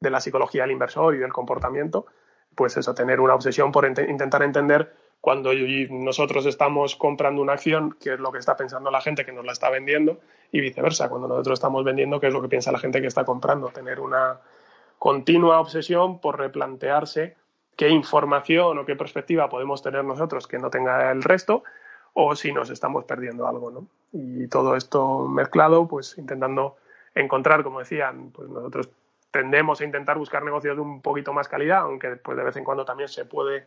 de 0.02 0.10
la 0.10 0.20
psicología 0.20 0.64
del 0.64 0.72
inversor 0.72 1.16
y 1.16 1.20
del 1.20 1.32
comportamiento, 1.32 2.08
pues 2.56 2.76
eso, 2.76 2.94
tener 2.94 3.22
una 3.22 3.36
obsesión 3.36 3.72
por 3.72 3.86
intentar 3.86 4.44
entender 4.44 4.94
cuando 5.22 5.52
nosotros 5.92 6.46
estamos 6.48 6.98
comprando 6.98 7.42
una 7.42 7.54
acción, 7.54 7.96
qué 8.02 8.16
es 8.16 8.20
lo 8.20 8.34
que 8.34 8.40
está 8.40 8.58
pensando 8.58 8.92
la 8.92 9.00
gente 9.00 9.24
que 9.24 9.32
nos 9.32 9.46
la 9.46 9.54
está 9.54 9.70
vendiendo 9.70 10.20
y 10.52 10.60
viceversa, 10.60 11.08
cuando 11.08 11.30
nosotros 11.30 11.58
estamos 11.58 11.86
vendiendo, 11.86 12.20
qué 12.20 12.28
es 12.28 12.34
lo 12.34 12.42
que 12.42 12.50
piensa 12.50 12.74
la 12.74 12.80
gente 12.80 13.00
que 13.00 13.08
está 13.08 13.24
comprando, 13.24 13.70
tener 13.70 14.02
una 14.02 14.42
continua 15.00 15.62
obsesión 15.62 16.20
por 16.20 16.38
replantearse 16.38 17.38
qué 17.76 17.90
información 17.90 18.78
o 18.78 18.86
qué 18.86 18.96
perspectiva 18.96 19.50
podemos 19.50 19.82
tener 19.82 20.04
nosotros 20.04 20.48
que 20.48 20.60
no 20.60 20.70
tenga 20.70 21.12
el 21.12 21.24
resto, 21.24 21.64
o 22.14 22.36
si 22.36 22.54
nos 22.54 22.70
estamos 22.70 23.04
perdiendo 23.04 23.48
algo, 23.48 23.72
¿no? 23.72 23.88
Y 24.14 24.48
todo 24.48 24.76
esto 24.76 25.28
mezclado, 25.28 25.88
pues 25.88 26.18
intentando 26.18 26.78
encontrar, 27.14 27.64
como 27.64 27.80
decían, 27.80 28.32
pues 28.32 28.50
nosotros 28.50 28.90
tendemos 29.32 29.82
a 29.82 29.84
intentar 29.84 30.18
buscar 30.18 30.44
negocios 30.44 30.78
de 30.78 30.82
un 30.82 31.02
poquito 31.02 31.34
más 31.34 31.50
calidad, 31.50 31.80
aunque 31.80 32.16
pues 32.16 32.38
de 32.38 32.44
vez 32.44 32.56
en 32.56 32.64
cuando 32.64 32.86
también 32.86 33.10
se 33.10 33.26
puede 33.26 33.66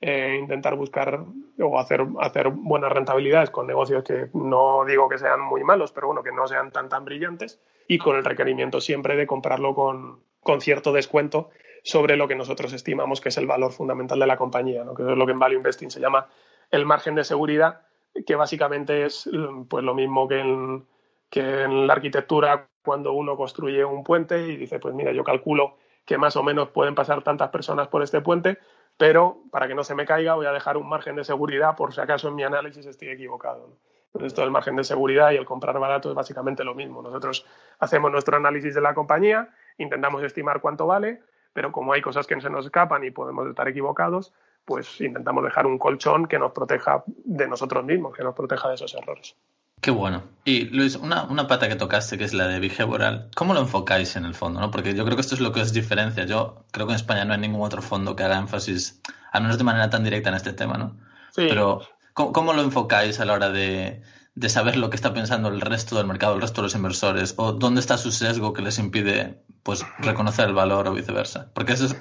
eh, 0.00 0.38
intentar 0.40 0.76
buscar 0.76 1.20
o 1.60 1.78
hacer, 1.78 2.06
hacer 2.20 2.48
buenas 2.48 2.90
rentabilidades 2.90 3.50
con 3.50 3.66
negocios 3.66 4.02
que 4.02 4.30
no 4.32 4.86
digo 4.86 5.10
que 5.10 5.18
sean 5.18 5.42
muy 5.42 5.62
malos, 5.62 5.92
pero 5.92 6.06
bueno, 6.06 6.22
que 6.22 6.32
no 6.32 6.48
sean 6.48 6.70
tan 6.70 6.88
tan 6.88 7.04
brillantes 7.04 7.60
y 7.86 7.98
con 7.98 8.16
el 8.16 8.24
requerimiento 8.24 8.80
siempre 8.80 9.14
de 9.14 9.26
comprarlo 9.26 9.74
con, 9.74 10.20
con 10.40 10.62
cierto 10.62 10.90
descuento 10.92 11.50
sobre 11.82 12.16
lo 12.16 12.28
que 12.28 12.34
nosotros 12.34 12.72
estimamos 12.72 13.20
que 13.20 13.30
es 13.30 13.38
el 13.38 13.46
valor 13.46 13.72
fundamental 13.72 14.18
de 14.18 14.26
la 14.26 14.36
compañía, 14.36 14.84
¿no? 14.84 14.94
que 14.94 15.02
es 15.02 15.08
lo 15.08 15.26
que 15.26 15.32
en 15.32 15.38
Value 15.38 15.56
Investing 15.56 15.90
se 15.90 16.00
llama 16.00 16.28
el 16.70 16.86
margen 16.86 17.14
de 17.14 17.24
seguridad, 17.24 17.82
que 18.26 18.34
básicamente 18.34 19.04
es 19.04 19.28
pues 19.68 19.84
lo 19.84 19.94
mismo 19.94 20.28
que 20.28 20.40
en, 20.40 20.86
que 21.28 21.62
en 21.62 21.86
la 21.86 21.94
arquitectura 21.94 22.68
cuando 22.82 23.12
uno 23.12 23.36
construye 23.36 23.84
un 23.84 24.04
puente 24.04 24.46
y 24.46 24.56
dice, 24.56 24.78
pues 24.78 24.94
mira, 24.94 25.12
yo 25.12 25.24
calculo 25.24 25.76
que 26.04 26.18
más 26.18 26.36
o 26.36 26.42
menos 26.42 26.70
pueden 26.70 26.94
pasar 26.94 27.22
tantas 27.22 27.50
personas 27.50 27.88
por 27.88 28.02
este 28.02 28.20
puente, 28.20 28.58
pero 28.96 29.42
para 29.50 29.68
que 29.68 29.74
no 29.74 29.84
se 29.84 29.94
me 29.94 30.06
caiga 30.06 30.34
voy 30.34 30.46
a 30.46 30.52
dejar 30.52 30.76
un 30.76 30.88
margen 30.88 31.16
de 31.16 31.24
seguridad 31.24 31.76
por 31.76 31.94
si 31.94 32.00
acaso 32.00 32.28
en 32.28 32.34
mi 32.34 32.42
análisis 32.42 32.86
estoy 32.86 33.08
equivocado. 33.08 33.76
Pues 34.12 34.24
esto 34.24 34.40
del 34.40 34.50
margen 34.50 34.74
de 34.74 34.82
seguridad 34.82 35.30
y 35.30 35.36
el 35.36 35.44
comprar 35.44 35.78
barato 35.78 36.08
es 36.08 36.16
básicamente 36.16 36.64
lo 36.64 36.74
mismo. 36.74 37.00
Nosotros 37.00 37.46
hacemos 37.78 38.10
nuestro 38.10 38.36
análisis 38.36 38.74
de 38.74 38.80
la 38.80 38.92
compañía, 38.92 39.50
intentamos 39.78 40.22
estimar 40.24 40.60
cuánto 40.60 40.86
vale, 40.86 41.20
pero 41.52 41.72
como 41.72 41.92
hay 41.92 42.00
cosas 42.00 42.26
que 42.26 42.40
se 42.40 42.50
nos 42.50 42.66
escapan 42.66 43.04
y 43.04 43.10
podemos 43.10 43.48
estar 43.48 43.68
equivocados, 43.68 44.32
pues 44.64 45.00
intentamos 45.00 45.42
dejar 45.44 45.66
un 45.66 45.78
colchón 45.78 46.26
que 46.26 46.38
nos 46.38 46.52
proteja 46.52 47.02
de 47.06 47.48
nosotros 47.48 47.84
mismos, 47.84 48.16
que 48.16 48.22
nos 48.22 48.34
proteja 48.34 48.68
de 48.68 48.74
esos 48.74 48.94
errores. 48.94 49.36
Qué 49.80 49.90
bueno. 49.90 50.22
Y 50.44 50.66
Luis, 50.66 50.96
una, 50.96 51.24
una, 51.24 51.46
pata 51.46 51.66
que 51.66 51.74
tocaste, 51.74 52.18
que 52.18 52.24
es 52.24 52.34
la 52.34 52.46
de 52.46 52.60
behavioral, 52.60 53.30
¿cómo 53.34 53.54
lo 53.54 53.60
enfocáis 53.60 54.14
en 54.16 54.26
el 54.26 54.34
fondo? 54.34 54.60
¿no? 54.60 54.70
Porque 54.70 54.94
yo 54.94 55.04
creo 55.04 55.16
que 55.16 55.22
esto 55.22 55.34
es 55.34 55.40
lo 55.40 55.52
que 55.52 55.62
os 55.62 55.72
diferencia. 55.72 56.24
Yo 56.26 56.66
creo 56.70 56.86
que 56.86 56.92
en 56.92 56.96
España 56.96 57.24
no 57.24 57.32
hay 57.32 57.40
ningún 57.40 57.62
otro 57.62 57.80
fondo 57.80 58.14
que 58.14 58.22
haga 58.22 58.38
énfasis, 58.38 59.00
al 59.32 59.42
menos 59.42 59.56
de 59.56 59.64
manera 59.64 59.88
tan 59.88 60.04
directa 60.04 60.28
en 60.28 60.34
este 60.34 60.52
tema, 60.52 60.76
¿no? 60.76 60.98
Sí. 61.30 61.46
Pero, 61.48 61.80
¿cómo, 62.12 62.52
lo 62.52 62.60
enfocáis 62.60 63.20
a 63.20 63.24
la 63.24 63.32
hora 63.32 63.48
de, 63.48 64.02
de, 64.34 64.48
saber 64.50 64.76
lo 64.76 64.90
que 64.90 64.96
está 64.96 65.14
pensando 65.14 65.48
el 65.48 65.62
resto 65.62 65.96
del 65.96 66.06
mercado, 66.06 66.34
el 66.34 66.42
resto 66.42 66.60
de 66.60 66.66
los 66.66 66.74
inversores? 66.74 67.34
¿O 67.38 67.52
dónde 67.52 67.80
está 67.80 67.96
su 67.96 68.12
sesgo 68.12 68.52
que 68.52 68.60
les 68.60 68.78
impide 68.78 69.42
pues, 69.62 69.84
reconocer 69.98 70.48
el 70.48 70.54
valor 70.54 70.88
o 70.88 70.94
viceversa? 70.94 71.50
Porque 71.54 71.72
eso 71.72 71.86
es, 71.86 71.96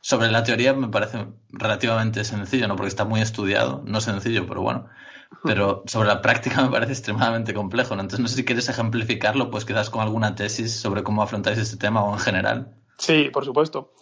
sobre 0.00 0.30
la 0.30 0.42
teoría 0.42 0.74
me 0.74 0.88
parece 0.88 1.26
relativamente 1.50 2.24
sencillo, 2.24 2.68
¿no? 2.68 2.76
Porque 2.76 2.88
está 2.88 3.04
muy 3.04 3.20
estudiado, 3.20 3.82
no 3.86 4.00
sencillo, 4.00 4.46
pero 4.46 4.62
bueno 4.62 4.88
pero 5.42 5.82
sobre 5.86 6.08
la 6.08 6.22
práctica 6.22 6.62
me 6.62 6.70
parece 6.70 6.92
extremadamente 6.92 7.54
complejo. 7.54 7.94
¿no? 7.96 8.02
Entonces, 8.02 8.20
no 8.20 8.28
sé 8.28 8.36
si 8.36 8.44
quieres 8.44 8.68
ejemplificarlo, 8.68 9.50
pues 9.50 9.64
quizás 9.64 9.90
con 9.90 10.02
alguna 10.02 10.34
tesis 10.34 10.72
sobre 10.80 11.02
cómo 11.02 11.22
afrontáis 11.22 11.58
este 11.58 11.76
tema 11.76 12.04
o 12.04 12.12
en 12.12 12.20
general. 12.20 12.74
Sí, 12.98 13.30
por 13.32 13.44
supuesto. 13.44 13.92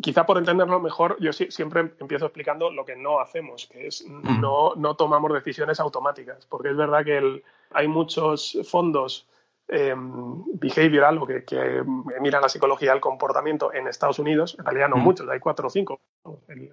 Quizá 0.00 0.24
por 0.24 0.38
entenderlo 0.38 0.80
mejor, 0.80 1.18
yo 1.20 1.32
siempre 1.34 1.92
empiezo 2.00 2.24
explicando 2.24 2.70
lo 2.70 2.84
que 2.86 2.96
no 2.96 3.20
hacemos, 3.20 3.66
que 3.66 3.88
es 3.88 4.06
no, 4.08 4.74
no 4.74 4.96
tomamos 4.96 5.30
decisiones 5.34 5.80
automáticas, 5.80 6.46
porque 6.46 6.70
es 6.70 6.76
verdad 6.76 7.04
que 7.04 7.42
hay 7.72 7.88
muchos 7.88 8.56
fondos 8.64 9.28
eh, 9.72 9.94
behavioral 9.96 11.16
o 11.18 11.26
que, 11.26 11.44
que, 11.44 11.82
miran 12.20 12.42
la 12.42 12.48
psicología 12.48 12.92
del 12.92 13.00
comportamiento 13.00 13.72
en 13.72 13.88
Estados 13.88 14.18
Unidos, 14.18 14.54
en 14.58 14.66
realidad 14.66 14.90
no 14.90 14.96
muchos, 14.96 15.26
hay 15.28 15.40
cuatro 15.40 15.68
o 15.68 15.70
cinco. 15.70 16.00
El, 16.48 16.70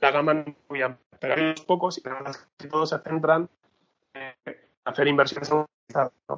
la 0.00 0.10
gama 0.10 0.34
no 0.34 0.54
muy 0.70 0.80
amplia, 0.80 1.18
pero 1.20 1.34
hay 1.34 1.42
unos 1.42 1.60
pocos 1.60 1.98
y 1.98 2.02
casi 2.02 2.40
todos 2.70 2.88
se 2.88 2.98
centran 3.00 3.48
en 4.14 4.56
hacer 4.84 5.06
inversiones 5.06 5.50
¿no? 5.52 5.68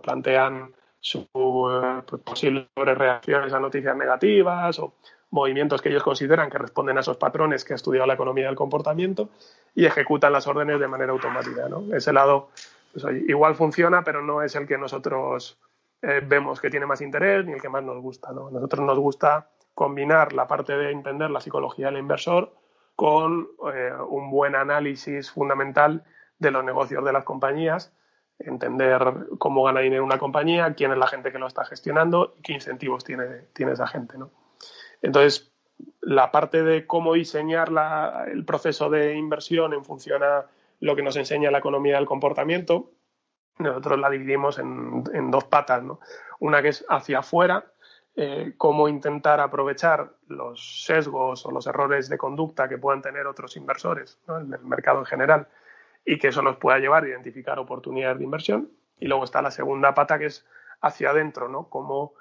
plantean 0.03 0.74
sus 0.98 1.22
eh, 1.22 2.03
pues, 2.07 2.22
posibles 2.22 2.66
reacciones 2.74 3.53
a 3.53 3.61
noticias 3.61 3.96
negativas 3.96 4.78
o 4.80 4.94
movimientos 5.30 5.80
que 5.80 5.88
ellos 5.88 6.03
consideran 6.03 6.50
que 6.50 6.59
responden 6.59 6.98
a 6.98 7.00
esos 7.00 7.16
patrones 7.16 7.64
que 7.64 7.74
ha 7.74 7.76
estudiado 7.76 8.07
la 8.07 8.14
economía 8.14 8.46
del 8.46 8.57
comportamiento 8.57 9.30
y 9.74 9.86
ejecutan 9.86 10.32
las 10.32 10.46
órdenes 10.46 10.78
de 10.80 10.88
manera 10.88 11.12
automática. 11.12 11.68
¿no? 11.68 11.94
Ese 11.94 12.12
lado 12.12 12.50
pues, 12.92 13.05
igual 13.28 13.55
funciona, 13.55 14.03
pero 14.03 14.22
no 14.22 14.42
es 14.42 14.55
el 14.57 14.66
que 14.66 14.76
nosotros 14.76 15.59
eh, 16.03 16.20
vemos 16.24 16.61
que 16.61 16.68
tiene 16.68 16.84
más 16.84 17.00
interés 17.00 17.46
ni 17.46 17.53
el 17.53 17.62
que 17.62 17.68
más 17.68 17.84
nos 17.84 18.00
gusta. 18.03 18.32
¿no? 18.32 18.50
Nosotros 18.50 18.84
nos 18.84 18.98
gusta 18.98 19.50
combinar 19.72 20.32
la 20.32 20.46
parte 20.48 20.76
de 20.76 20.90
entender 20.90 21.30
la 21.30 21.40
psicología 21.40 21.86
del 21.86 21.98
inversor 21.98 22.55
con 22.96 23.48
eh, 23.72 23.92
un 24.09 24.30
buen 24.30 24.55
análisis 24.55 25.30
fundamental 25.30 26.05
de 26.38 26.50
los 26.50 26.64
negocios 26.64 27.05
de 27.05 27.12
las 27.12 27.24
compañías, 27.24 27.94
entender 28.38 29.00
cómo 29.38 29.62
gana 29.62 29.80
dinero 29.80 30.05
una 30.05 30.18
compañía, 30.18 30.74
quién 30.74 30.90
es 30.90 30.98
la 30.98 31.07
gente 31.07 31.30
que 31.30 31.38
lo 31.38 31.46
está 31.46 31.64
gestionando 31.64 32.34
y 32.38 32.42
qué 32.42 32.53
incentivos 32.53 33.05
tiene, 33.05 33.24
tiene 33.53 33.72
esa 33.72 33.86
gente. 33.86 34.18
¿no? 34.18 34.30
Entonces, 35.00 35.53
la 36.00 36.32
parte 36.32 36.62
de 36.62 36.86
cómo 36.86 37.14
diseñar 37.14 37.70
el 38.26 38.44
proceso 38.44 38.90
de 38.90 39.14
inversión 39.14 39.72
en 39.72 39.84
función 39.84 40.22
a 40.22 40.46
lo 40.80 40.96
que 40.96 41.03
nos 41.03 41.16
enseña 41.16 41.50
la 41.50 41.59
economía 41.59 41.96
del 41.96 42.07
comportamiento, 42.07 42.90
nosotros 43.62 43.98
la 43.98 44.10
dividimos 44.10 44.58
en, 44.58 45.30
dos 45.30 45.44
patas. 45.44 45.82
¿no? 45.82 46.00
Una 46.40 46.62
que 46.62 46.68
es 46.68 46.84
hacia 46.88 47.20
afuera, 47.20 47.64
eh, 48.14 48.54
cómo 48.58 48.88
intentar 48.88 49.40
aprovechar 49.40 50.10
los 50.28 50.84
sesgos 50.84 51.46
o 51.46 51.50
los 51.50 51.66
errores 51.66 52.08
de 52.08 52.18
conducta 52.18 52.68
que 52.68 52.78
puedan 52.78 53.00
tener 53.02 53.26
otros 53.26 53.56
inversores 53.56 54.18
en 54.28 54.52
el 54.52 54.64
mercado 54.64 54.98
en 54.98 55.06
general 55.06 55.48
y 56.04 56.18
que 56.18 56.28
eso 56.28 56.42
nos 56.42 56.56
pueda 56.56 56.78
llevar 56.78 57.04
a 57.04 57.08
identificar 57.08 57.58
oportunidades 57.58 58.18
de 58.18 58.24
inversión. 58.24 58.70
Y 58.98 59.06
luego 59.06 59.24
está 59.24 59.42
la 59.42 59.50
segunda 59.50 59.94
pata 59.94 60.18
que 60.18 60.26
es 60.26 60.46
hacia 60.80 61.10
adentro, 61.10 61.48
¿no? 61.48 61.68
Cómo 61.68 62.14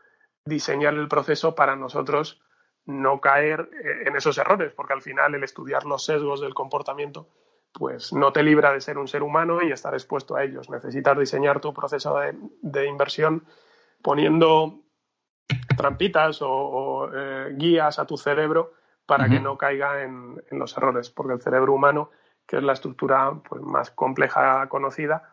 diseñar 0.45 0.93
el 0.93 1.07
proceso 1.07 1.55
para 1.55 1.75
nosotros 1.75 2.41
no 2.85 3.21
caer 3.21 3.69
eh, 3.73 4.07
en 4.07 4.15
esos 4.15 4.37
errores, 4.37 4.73
porque 4.73 4.93
al 4.93 5.01
final 5.01 5.35
el 5.35 5.43
estudiar 5.43 5.85
los 5.85 6.05
sesgos 6.05 6.41
del 6.41 6.53
comportamiento 6.53 7.27
pues 7.73 8.13
no 8.13 8.33
te 8.33 8.43
libra 8.43 8.73
de 8.73 8.81
ser 8.81 8.97
un 8.97 9.07
ser 9.07 9.23
humano 9.23 9.61
y 9.61 9.71
estar 9.71 9.93
expuesto 9.93 10.35
a 10.35 10.43
ellos. 10.43 10.69
Necesitas 10.69 11.17
diseñar 11.17 11.59
tu 11.59 11.73
proceso 11.73 12.17
de, 12.19 12.35
de 12.61 12.87
inversión 12.87 13.45
poniendo 14.01 14.81
trampitas 15.75 16.39
o, 16.41 17.09
eh, 17.13 17.53
guías 17.55 17.99
a 17.99 18.05
tu 18.05 18.17
cerebro 18.17 18.73
para 19.05 19.27
que 19.27 19.39
no 19.39 19.57
caiga 19.57 20.03
en, 20.03 20.41
los 20.51 20.77
errores, 20.77 21.09
porque 21.09 21.33
el 21.33 21.41
cerebro 21.41 21.73
humano, 21.73 22.11
que 22.47 22.57
es 22.57 22.63
la 22.63 22.73
estructura 22.73 23.33
pues, 23.47 23.61
más 23.61 23.91
compleja 23.91 24.67
conocida, 24.69 25.29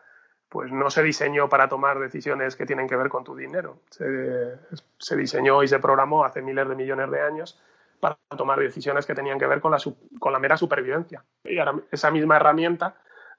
pues 0.49 0.71
no 0.71 0.89
se 0.89 1.01
diseñó 1.03 1.47
para 1.47 1.69
tomar 1.69 1.99
decisiones 1.99 2.55
que 2.55 2.65
tienen 2.65 2.89
que 2.89 2.97
ver 2.97 3.07
con 3.07 3.23
tu 3.23 3.35
dinero. 3.35 3.81
Se, 3.89 5.15
diseñó 5.15 5.63
y 5.63 5.67
se 5.67 5.79
programó 5.79 6.25
hace 6.25 6.41
miles 6.41 6.67
de 6.67 6.75
millones 6.75 7.09
de 7.09 7.21
años 7.21 7.61
para 7.99 8.17
tomar 8.37 8.59
decisiones 8.59 9.05
que 9.05 9.15
tenían 9.15 9.39
que 9.39 9.47
ver 9.47 9.61
con 9.61 9.71
la, 9.71 9.77
con 10.19 10.33
la 10.33 10.39
mera 10.39 10.57
supervivencia. 10.57 11.23
Y 11.43 11.59
ahora 11.59 11.81
esa 11.91 12.11
misma 12.11 12.37
herramienta 12.37 12.95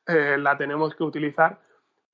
eh, 0.06 0.36
la 0.38 0.56
tenemos 0.56 0.94
que 0.94 1.04
utilizar 1.04 1.58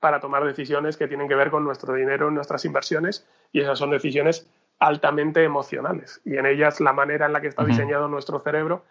para 0.00 0.20
tomar 0.20 0.44
decisiones 0.44 0.96
que 0.96 1.08
tienen 1.08 1.28
que 1.28 1.34
ver 1.34 1.50
con 1.50 1.64
nuestro 1.64 1.94
dinero, 1.94 2.30
nuestras 2.30 2.64
inversiones, 2.64 3.26
y 3.52 3.60
esas 3.60 3.78
son 3.78 3.90
decisiones 3.90 4.50
altamente 4.78 5.42
emocionales. 5.42 6.20
Y 6.24 6.36
en 6.36 6.46
ellas 6.46 6.80
la 6.80 6.92
manera 6.92 7.26
en 7.26 7.32
la 7.32 7.40
que 7.40 7.48
está 7.48 7.64
diseñado 7.64 8.08
nuestro 8.08 8.40
cerebro, 8.40 8.84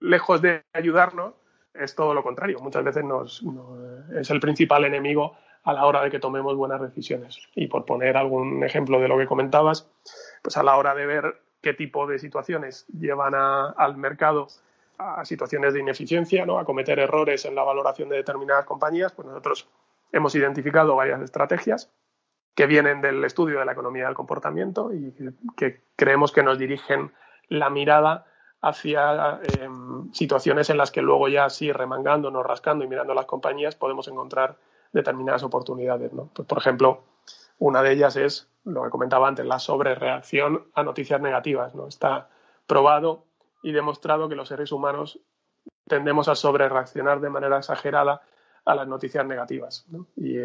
lejos 0.00 0.40
de 0.40 0.64
ayudarnos, 0.72 1.34
es 1.74 1.94
todo 1.94 2.14
lo 2.14 2.22
contrario. 2.22 2.58
Muchas 2.60 2.82
veces 2.82 3.04
nos, 3.04 3.44
es 4.18 4.30
el 4.30 4.40
principal 4.40 4.84
enemigo 4.84 5.36
a 5.64 5.72
la 5.72 5.84
hora 5.86 6.02
de 6.02 6.10
que 6.10 6.18
tomemos 6.18 6.56
buenas 6.56 6.80
decisiones. 6.80 7.38
Y 7.54 7.66
por 7.66 7.84
poner 7.84 8.16
algún 8.16 8.64
ejemplo 8.64 9.00
de 9.00 9.08
lo 9.08 9.18
que 9.18 9.26
comentabas, 9.26 9.90
pues 10.42 10.56
a 10.56 10.62
la 10.62 10.76
hora 10.76 10.94
de 10.94 11.06
ver 11.06 11.42
qué 11.60 11.74
tipo 11.74 12.06
de 12.06 12.18
situaciones 12.18 12.86
llevan 12.88 13.34
al 13.34 13.96
mercado 13.96 14.48
a 14.98 15.24
situaciones 15.24 15.74
de 15.74 15.80
ineficiencia, 15.80 16.44
¿no? 16.44 16.58
a 16.58 16.64
cometer 16.64 16.98
errores 16.98 17.44
en 17.44 17.54
la 17.54 17.62
valoración 17.62 18.08
de 18.08 18.16
determinadas 18.16 18.64
compañías, 18.64 19.12
pues 19.12 19.28
nosotros 19.28 19.68
hemos 20.12 20.34
identificado 20.34 20.96
varias 20.96 21.22
estrategias 21.22 21.92
que 22.54 22.66
vienen 22.66 23.00
del 23.00 23.24
estudio 23.24 23.60
de 23.60 23.64
la 23.64 23.72
economía 23.72 24.06
del 24.06 24.14
comportamiento 24.14 24.92
y 24.92 25.14
que 25.56 25.82
creemos 25.94 26.32
que 26.32 26.42
nos 26.42 26.58
dirigen 26.58 27.12
la 27.48 27.70
mirada 27.70 28.26
hacia 28.60 29.38
em, 29.42 30.12
situaciones 30.12 30.68
en 30.70 30.78
las 30.78 30.90
que 30.90 31.02
luego 31.02 31.28
ya 31.28 31.44
así 31.44 31.70
remangándonos, 31.70 32.44
rascando 32.44 32.84
y 32.84 32.88
mirando 32.88 33.14
las 33.14 33.26
compañías 33.26 33.76
podemos 33.76 34.08
encontrar 34.08 34.56
determinadas 34.92 35.44
oportunidades. 35.44 36.10
Pues, 36.34 36.48
por 36.48 36.58
ejemplo, 36.58 37.04
una 37.58 37.82
de 37.82 37.92
ellas 37.92 38.16
es 38.16 38.48
lo 38.64 38.84
que 38.84 38.90
comentaba 38.90 39.28
antes, 39.28 39.46
la 39.46 39.58
sobrereacción 39.58 40.68
a 40.74 40.82
noticias 40.82 41.20
negativas. 41.20 41.74
¿no? 41.74 41.86
Está 41.86 42.28
probado 42.66 43.24
y 43.62 43.72
demostrado 43.72 44.28
que 44.28 44.36
los 44.36 44.48
seres 44.48 44.72
humanos 44.72 45.20
tendemos 45.86 46.28
a 46.28 46.34
sobrereaccionar 46.34 47.20
de 47.20 47.30
manera 47.30 47.58
exagerada 47.58 48.22
a 48.64 48.74
las 48.74 48.86
noticias 48.86 49.24
negativas. 49.24 49.86
Y 50.16 50.36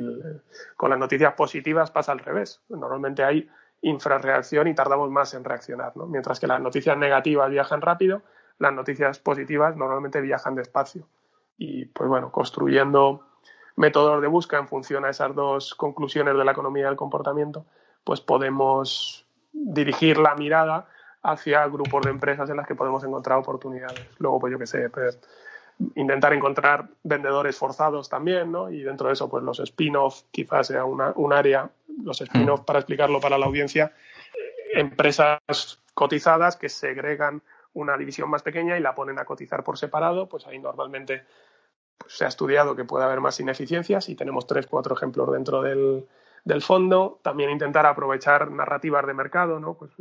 con 0.78 0.89
las 0.89 0.99
noticias 0.99 1.34
positivas 1.34 1.91
pasa 1.91 2.14
al 2.14 2.20
revés. 2.20 2.61
Normalmente 2.70 3.24
hay 3.24 3.49
infrarreacción 3.82 4.68
y 4.68 4.76
tardamos 4.76 5.11
más 5.11 5.34
en 5.34 5.43
reaccionar. 5.43 5.91
Mientras 6.07 6.39
que 6.39 6.47
las 6.47 6.61
noticias 6.61 6.97
negativas 6.97 7.49
viajan 7.49 7.82
rápido, 7.82 8.22
las 8.57 8.74
noticias 8.74 9.20
positivas 9.20 9.76
normalmente 9.76 10.22
viajan 10.22 10.55
despacio. 10.55 11.07
Y 11.57 11.86
pues 11.88 12.09
bueno, 12.09 12.32
construyendo 12.32 13.26
métodos 13.76 14.22
de 14.22 14.28
búsqueda 14.28 14.60
en 14.60 14.68
función 14.68 15.06
a 15.06 15.10
esas 15.10 15.34
dos 15.36 15.76
conclusiones 15.76 16.38
de 16.38 16.46
la 16.46 16.52
economía 16.52 16.88
del 16.88 16.96
comportamiento, 16.96 17.66
pues 18.04 18.22
podemos 18.22 19.26
dirigir 19.52 20.18
la 20.18 20.36
mirada 20.36 20.88
hacia 21.22 21.66
grupos 21.68 22.04
de 22.04 22.12
empresas 22.12 22.50
en 22.50 22.58
las 22.58 22.68
que 22.68 22.76
podemos 22.76 23.04
encontrar 23.04 23.38
oportunidades. 23.38 24.08
Luego, 24.20 24.40
pues 24.40 24.52
yo 24.52 24.60
qué 24.60 24.68
sé, 24.68 24.90
pues, 24.90 25.20
intentar 25.96 26.34
encontrar 26.34 26.90
vendedores 27.04 27.58
forzados 27.58 28.10
también, 28.10 28.52
¿no? 28.52 28.70
Y 28.70 28.84
dentro 28.84 29.08
de 29.08 29.14
eso, 29.14 29.30
pues 29.30 29.44
los 29.44 29.60
spin-off 29.60 30.24
quizás 30.32 30.68
sea 30.68 30.86
una, 30.86 31.14
un 31.16 31.34
área, 31.34 31.70
los 32.04 32.22
spin-off, 32.22 32.62
mm. 32.62 32.66
para 32.66 32.80
explicarlo 32.80 33.20
para 33.20 33.38
la 33.38 33.46
audiencia, 33.46 33.94
empresas 34.74 35.80
cotizadas 35.94 36.58
que 36.58 36.70
segregan 36.70 37.42
una 37.74 37.98
división 37.98 38.30
más 38.30 38.44
pequeña 38.44 38.78
y 38.78 38.82
la 38.82 38.94
ponen 38.94 39.18
a 39.20 39.26
cotizar 39.26 39.64
por 39.64 39.78
separado, 39.78 40.30
pues 40.30 40.46
ahí 40.46 40.60
normalmente 40.60 41.24
pues, 41.98 42.18
se 42.18 42.26
ha 42.26 42.28
estudiado 42.28 42.76
que 42.76 42.86
puede 42.86 43.06
haber 43.06 43.22
más 43.22 43.39
ineficiencias 43.39 44.10
y 44.10 44.16
tenemos 44.16 44.48
tres, 44.48 44.68
cuatro 44.68 44.96
ejemplos 44.96 45.32
dentro 45.32 45.62
del, 45.62 46.08
del 46.44 46.62
fondo. 46.62 47.20
También 47.22 47.50
intentar 47.50 47.86
aprovechar 47.86 48.52
narrativas 48.52 49.06
de 49.06 49.14
mercado, 49.14 49.60
¿no? 49.60 49.76
Pues 49.76 49.91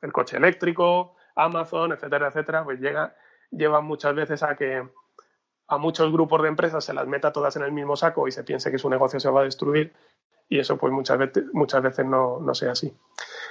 el 0.00 0.12
coche 0.12 0.36
eléctrico, 0.36 1.16
Amazon, 1.34 1.92
etcétera, 1.92 2.28
etcétera, 2.28 2.64
pues 2.64 2.80
llega, 2.80 3.14
lleva 3.50 3.80
muchas 3.80 4.14
veces 4.14 4.42
a 4.42 4.56
que 4.56 4.82
a 5.68 5.78
muchos 5.78 6.12
grupos 6.12 6.42
de 6.42 6.48
empresas 6.48 6.84
se 6.84 6.92
las 6.92 7.06
meta 7.06 7.32
todas 7.32 7.56
en 7.56 7.62
el 7.62 7.72
mismo 7.72 7.96
saco 7.96 8.28
y 8.28 8.32
se 8.32 8.44
piense 8.44 8.70
que 8.70 8.78
su 8.78 8.90
negocio 8.90 9.20
se 9.20 9.30
va 9.30 9.40
a 9.40 9.44
destruir 9.44 9.94
y 10.52 10.58
eso 10.58 10.76
pues 10.76 10.92
muchas 10.92 11.16
veces, 11.16 11.44
muchas 11.54 11.82
veces 11.82 12.04
no, 12.04 12.38
no 12.38 12.54
sea 12.54 12.72
así. 12.72 12.92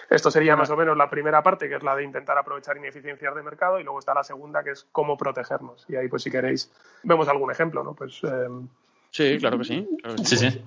Esto 0.08 0.30
sería 0.30 0.56
más 0.56 0.70
o 0.70 0.78
menos 0.78 0.96
la 0.96 1.10
primera 1.10 1.42
parte, 1.42 1.68
que 1.68 1.78
es 1.78 1.84
la 1.84 1.96
de 1.96 2.04
intentar 2.04 2.38
aprovechar 2.38 2.78
ineficiencias 2.78 3.34
de 3.34 3.42
mercado, 3.42 3.80
y 3.80 3.84
luego 3.84 3.98
está 3.98 4.14
la 4.14 4.24
segunda, 4.24 4.64
que 4.64 4.70
es 4.70 4.88
cómo 4.92 5.18
protegernos. 5.18 5.84
Y 5.90 5.96
ahí, 5.96 6.08
pues 6.08 6.22
si 6.22 6.30
queréis, 6.30 6.72
vemos 7.02 7.28
algún 7.28 7.50
ejemplo, 7.50 7.84
¿no? 7.84 7.96
Pues, 7.96 8.24
em, 8.24 8.68
sí, 9.10 9.40
claro 9.40 9.58
que 9.58 9.64
sí. 9.64 9.90
sí. 10.24 10.38
sí, 10.38 10.64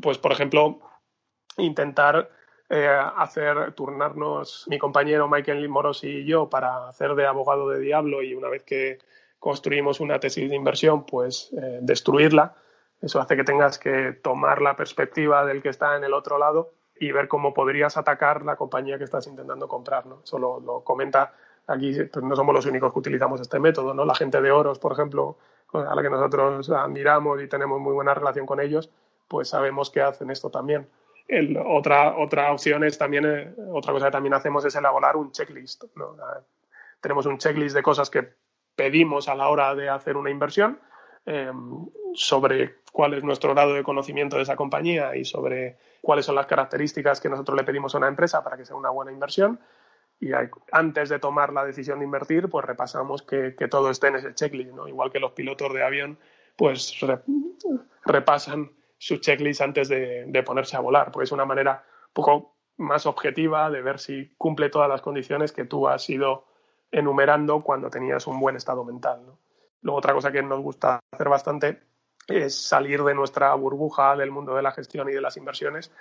Pues, 0.00 0.16
por 0.16 0.32
ejemplo, 0.32 0.80
intentar 1.58 2.30
eh, 2.70 2.88
hacer 3.16 3.72
turnarnos 3.72 4.64
mi 4.68 4.78
compañero 4.78 5.28
Michael 5.28 5.68
Moros 5.68 6.02
y 6.02 6.24
yo 6.24 6.48
para 6.48 6.88
hacer 6.88 7.14
de 7.14 7.26
abogado 7.26 7.68
de 7.68 7.80
diablo 7.80 8.22
y 8.22 8.34
una 8.34 8.48
vez 8.48 8.62
que 8.62 9.00
construimos 9.38 10.00
una 10.00 10.18
tesis 10.18 10.48
de 10.48 10.56
inversión, 10.56 11.04
pues 11.04 11.52
eh, 11.52 11.80
destruirla. 11.82 12.54
Eso 13.04 13.20
hace 13.20 13.36
que 13.36 13.44
tengas 13.44 13.78
que 13.78 14.12
tomar 14.12 14.62
la 14.62 14.76
perspectiva 14.76 15.44
del 15.44 15.62
que 15.62 15.68
está 15.68 15.96
en 15.96 16.04
el 16.04 16.14
otro 16.14 16.38
lado 16.38 16.70
y 16.98 17.12
ver 17.12 17.28
cómo 17.28 17.52
podrías 17.52 17.96
atacar 17.96 18.44
la 18.44 18.56
compañía 18.56 18.98
que 18.98 19.04
estás 19.04 19.26
intentando 19.26 19.68
comprar. 19.68 20.06
¿no? 20.06 20.20
Eso 20.24 20.38
lo, 20.38 20.80
comenta 20.84 21.34
aquí, 21.66 21.92
pues 22.12 22.24
no 22.24 22.36
somos 22.36 22.54
los 22.54 22.66
únicos 22.66 22.92
que 22.92 22.98
utilizamos 22.98 23.40
este 23.40 23.58
método. 23.58 23.94
¿no? 23.94 24.04
La 24.04 24.14
gente 24.14 24.40
de 24.40 24.50
Oros, 24.50 24.78
por 24.78 24.92
ejemplo, 24.92 25.36
a 25.72 25.94
la 25.94 26.02
que 26.02 26.10
nosotros 26.10 26.70
admiramos 26.70 27.42
y 27.42 27.48
tenemos 27.48 27.80
muy 27.80 27.92
buena 27.92 28.14
relación 28.14 28.46
con 28.46 28.60
ellos, 28.60 28.90
pues 29.28 29.48
sabemos 29.48 29.90
que 29.90 30.00
hacen 30.00 30.30
esto 30.30 30.50
también 30.50 30.88
otra, 31.64 32.52
opción 32.52 32.84
es 32.84 32.98
también, 32.98 33.24
eh, 33.24 33.54
otra 33.72 33.92
cosa 33.92 34.06
que 34.06 34.12
también 34.12 34.34
hacemos 34.34 34.64
es 34.64 34.74
elaborar 34.74 35.16
un 35.16 35.32
checklist. 35.32 35.84
tenemos 37.00 37.26
un 37.26 37.38
checklist 37.38 37.74
de 37.74 37.82
cosas 37.82 38.10
que 38.10 38.34
pedimos 38.76 39.28
a 39.28 39.34
la 39.34 39.48
hora 39.48 39.74
de 39.74 39.88
hacer 39.88 40.16
una 40.16 40.30
inversión 40.30 40.78
em, 41.26 41.86
sobre 42.14 42.76
cuál 42.92 43.14
es 43.14 43.24
nuestro 43.24 43.52
grado 43.54 43.74
de 43.74 43.82
conocimiento 43.82 44.36
de 44.36 44.42
esa 44.42 44.56
compañía 44.56 45.16
y 45.16 45.24
sobre 45.24 45.76
cuáles 46.00 46.26
son 46.26 46.36
las 46.36 46.46
características 46.46 47.20
que 47.20 47.28
nosotros 47.28 47.56
le 47.56 47.64
pedimos 47.64 47.94
a 47.94 47.98
una 47.98 48.08
empresa 48.08 48.44
para 48.44 48.56
que 48.56 48.64
sea 48.64 48.76
una 48.76 48.90
buena 48.90 49.10
inversión. 49.10 49.58
Y 50.20 50.30
antes 50.70 51.08
de 51.08 51.18
tomar 51.18 51.52
la 51.52 51.64
decisión 51.64 51.98
de 51.98 52.04
invertir, 52.04 52.48
pues 52.48 52.64
repasamos 52.64 53.22
que, 53.22 53.50
todo 53.68 53.90
esté 53.90 54.08
en 54.08 54.16
ese 54.16 54.34
checklist, 54.34 54.70
Igual 54.86 55.10
que 55.10 55.18
los 55.18 55.32
pilotos 55.32 55.72
de 55.72 55.82
avión, 55.82 56.18
pues 56.56 56.96
repasan 58.04 58.70
su 58.98 59.18
checklist 59.18 59.60
antes 59.60 59.88
de, 59.88 60.42
ponerse 60.46 60.76
a 60.76 60.80
volar, 60.80 61.10
porque 61.10 61.24
es 61.24 61.32
una 61.32 61.44
manera 61.44 61.84
un 62.08 62.12
poco 62.14 62.54
más 62.76 63.06
objetiva 63.06 63.70
de 63.70 63.82
ver 63.82 63.98
si 63.98 64.34
cumple 64.36 64.70
todas 64.70 64.88
las 64.88 65.02
condiciones 65.02 65.52
que 65.52 65.64
tú 65.64 65.88
has 65.88 66.08
ido 66.08 66.46
enumerando 66.90 67.62
cuando 67.62 67.90
tenías 67.90 68.26
un 68.26 68.40
buen 68.40 68.56
estado 68.56 68.84
mental. 68.84 69.20
Luego 69.84 69.98
otra 69.98 70.14
cosa 70.14 70.32
que 70.32 70.42
nos 70.42 70.60
gusta 70.60 70.98
hacer 71.12 71.28
bastante 71.28 71.82
es 72.26 72.56
salir 72.66 73.04
de 73.04 73.14
nuestra 73.14 73.54
burbuja 73.54 74.16
del 74.16 74.30
mundo 74.30 74.56
de 74.56 74.62
la 74.62 74.72
gestión 74.72 75.10
y 75.10 75.12
de 75.12 75.20
las 75.20 75.36
inversiones 75.36 75.92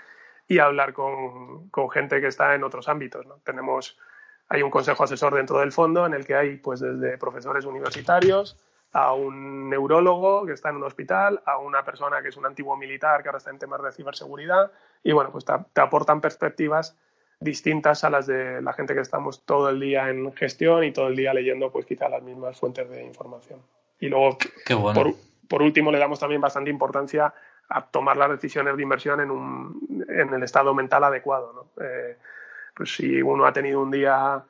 y 0.47 0.59
hablar 0.59 0.93
con, 0.93 1.69
gente 1.91 2.21
que 2.21 2.27
está 2.27 2.55
en 2.55 2.63
otros 2.63 2.87
ámbitos. 2.87 3.25
Tenemos, 3.43 3.99
hay 4.47 4.63
un 4.63 4.71
consejo 4.71 5.03
asesor 5.03 5.35
dentro 5.35 5.59
del 5.59 5.73
fondo 5.73 6.05
en 6.05 6.13
el 6.13 6.25
que 6.25 6.33
hay 6.33 6.55
pues 6.57 6.79
desde 6.79 7.17
profesores 7.17 7.65
universitarios, 7.65 8.57
a 8.93 9.13
un 9.13 9.69
neurólogo 9.69 10.45
que 10.45 10.53
está 10.53 10.69
en 10.69 10.77
un 10.77 10.83
hospital, 10.83 11.41
a 11.45 11.57
una 11.57 11.83
persona 11.83 12.21
que 12.21 12.29
es 12.29 12.37
un 12.37 12.45
antiguo 12.45 12.77
militar 12.77 13.21
que 13.21 13.27
ahora 13.27 13.39
está 13.39 13.49
en 13.49 13.59
temas 13.59 13.83
de 13.83 13.91
ciberseguridad 13.91 14.71
y 15.03 15.11
bueno, 15.11 15.29
pues 15.29 15.43
te, 15.43 15.81
aportan 15.81 16.21
perspectivas 16.21 16.95
distintas 17.43 18.03
a 18.03 18.09
las 18.09 18.27
de 18.27 18.61
la 18.61 18.73
gente 18.73 18.93
que 18.93 19.01
estamos 19.01 19.45
todo 19.45 19.69
el 19.69 19.79
día 19.79 20.09
en 20.09 20.33
gestión 20.33 20.83
y 20.83 20.91
todo 20.91 21.07
el 21.07 21.15
día 21.15 21.33
leyendo 21.33 21.71
pues 21.71 21.85
quizá 21.85 22.09
las 22.09 22.23
mismas 22.23 22.57
fuentes 22.57 22.89
de 22.89 23.03
información. 23.03 23.59
Y 23.99 24.09
luego, 24.09 24.37
por, 25.47 25.61
último, 25.61 25.91
le 25.91 25.99
damos 25.99 26.19
también 26.19 26.41
bastante 26.41 26.69
importancia 26.69 27.33
a 27.69 27.85
tomar 27.85 28.17
las 28.17 28.29
decisiones 28.31 28.75
de 28.75 28.83
inversión 28.83 29.21
en, 29.21 29.31
un, 29.31 30.05
en 30.09 30.33
el 30.33 30.43
estado 30.43 30.73
mental 30.73 31.03
adecuado. 31.03 31.53
¿no? 31.53 31.83
Eh, 31.83 32.17
pues 32.75 32.95
si 32.95 33.21
uno 33.21 33.45
ha 33.45 33.53
tenido 33.53 33.81
un 33.81 33.91
día 33.91 34.43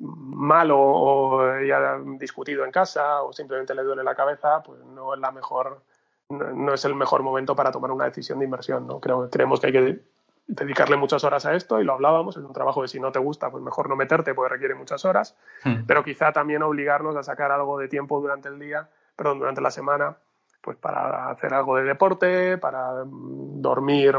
malo 0.00 0.78
o 0.78 1.60
ya 1.60 1.98
discutido 2.18 2.64
en 2.64 2.72
casa 2.72 3.22
o 3.22 3.32
simplemente 3.32 3.74
le 3.74 3.82
duele 3.82 4.02
la 4.02 4.14
cabeza, 4.14 4.62
pues 4.62 4.80
no 4.84 5.14
es 5.14 5.20
la 5.20 5.30
mejor, 5.30 5.82
no, 6.30 6.72
es 6.74 6.84
el 6.84 6.94
mejor 6.94 7.22
momento 7.22 7.54
para 7.54 7.70
tomar 7.70 7.92
una 7.92 8.06
decisión 8.06 8.38
de 8.38 8.46
inversión. 8.46 8.86
¿no? 8.86 8.98
Creo, 8.98 9.28
creemos 9.30 9.60
que 9.60 9.66
hay 9.66 9.72
que 9.72 10.00
dedicarle 10.46 10.96
muchas 10.96 11.22
horas 11.24 11.46
a 11.46 11.54
esto 11.54 11.80
y 11.80 11.84
lo 11.84 11.92
hablábamos, 11.92 12.36
es 12.36 12.42
un 12.42 12.52
trabajo 12.52 12.82
que 12.82 12.88
si 12.88 12.98
no 12.98 13.12
te 13.12 13.18
gusta, 13.18 13.50
pues 13.50 13.62
mejor 13.62 13.88
no 13.88 13.96
meterte 13.96 14.34
porque 14.34 14.54
requiere 14.54 14.74
muchas 14.74 15.04
horas, 15.04 15.36
hmm. 15.64 15.84
pero 15.86 16.02
quizá 16.02 16.32
también 16.32 16.62
obligarnos 16.62 17.16
a 17.16 17.22
sacar 17.22 17.52
algo 17.52 17.78
de 17.78 17.88
tiempo 17.88 18.20
durante 18.20 18.48
el 18.48 18.58
día, 18.58 18.88
perdón, 19.16 19.38
durante 19.38 19.60
la 19.60 19.70
semana, 19.70 20.16
pues 20.60 20.76
para 20.76 21.30
hacer 21.30 21.54
algo 21.54 21.76
de 21.76 21.84
deporte, 21.84 22.58
para 22.58 23.04
dormir 23.04 24.16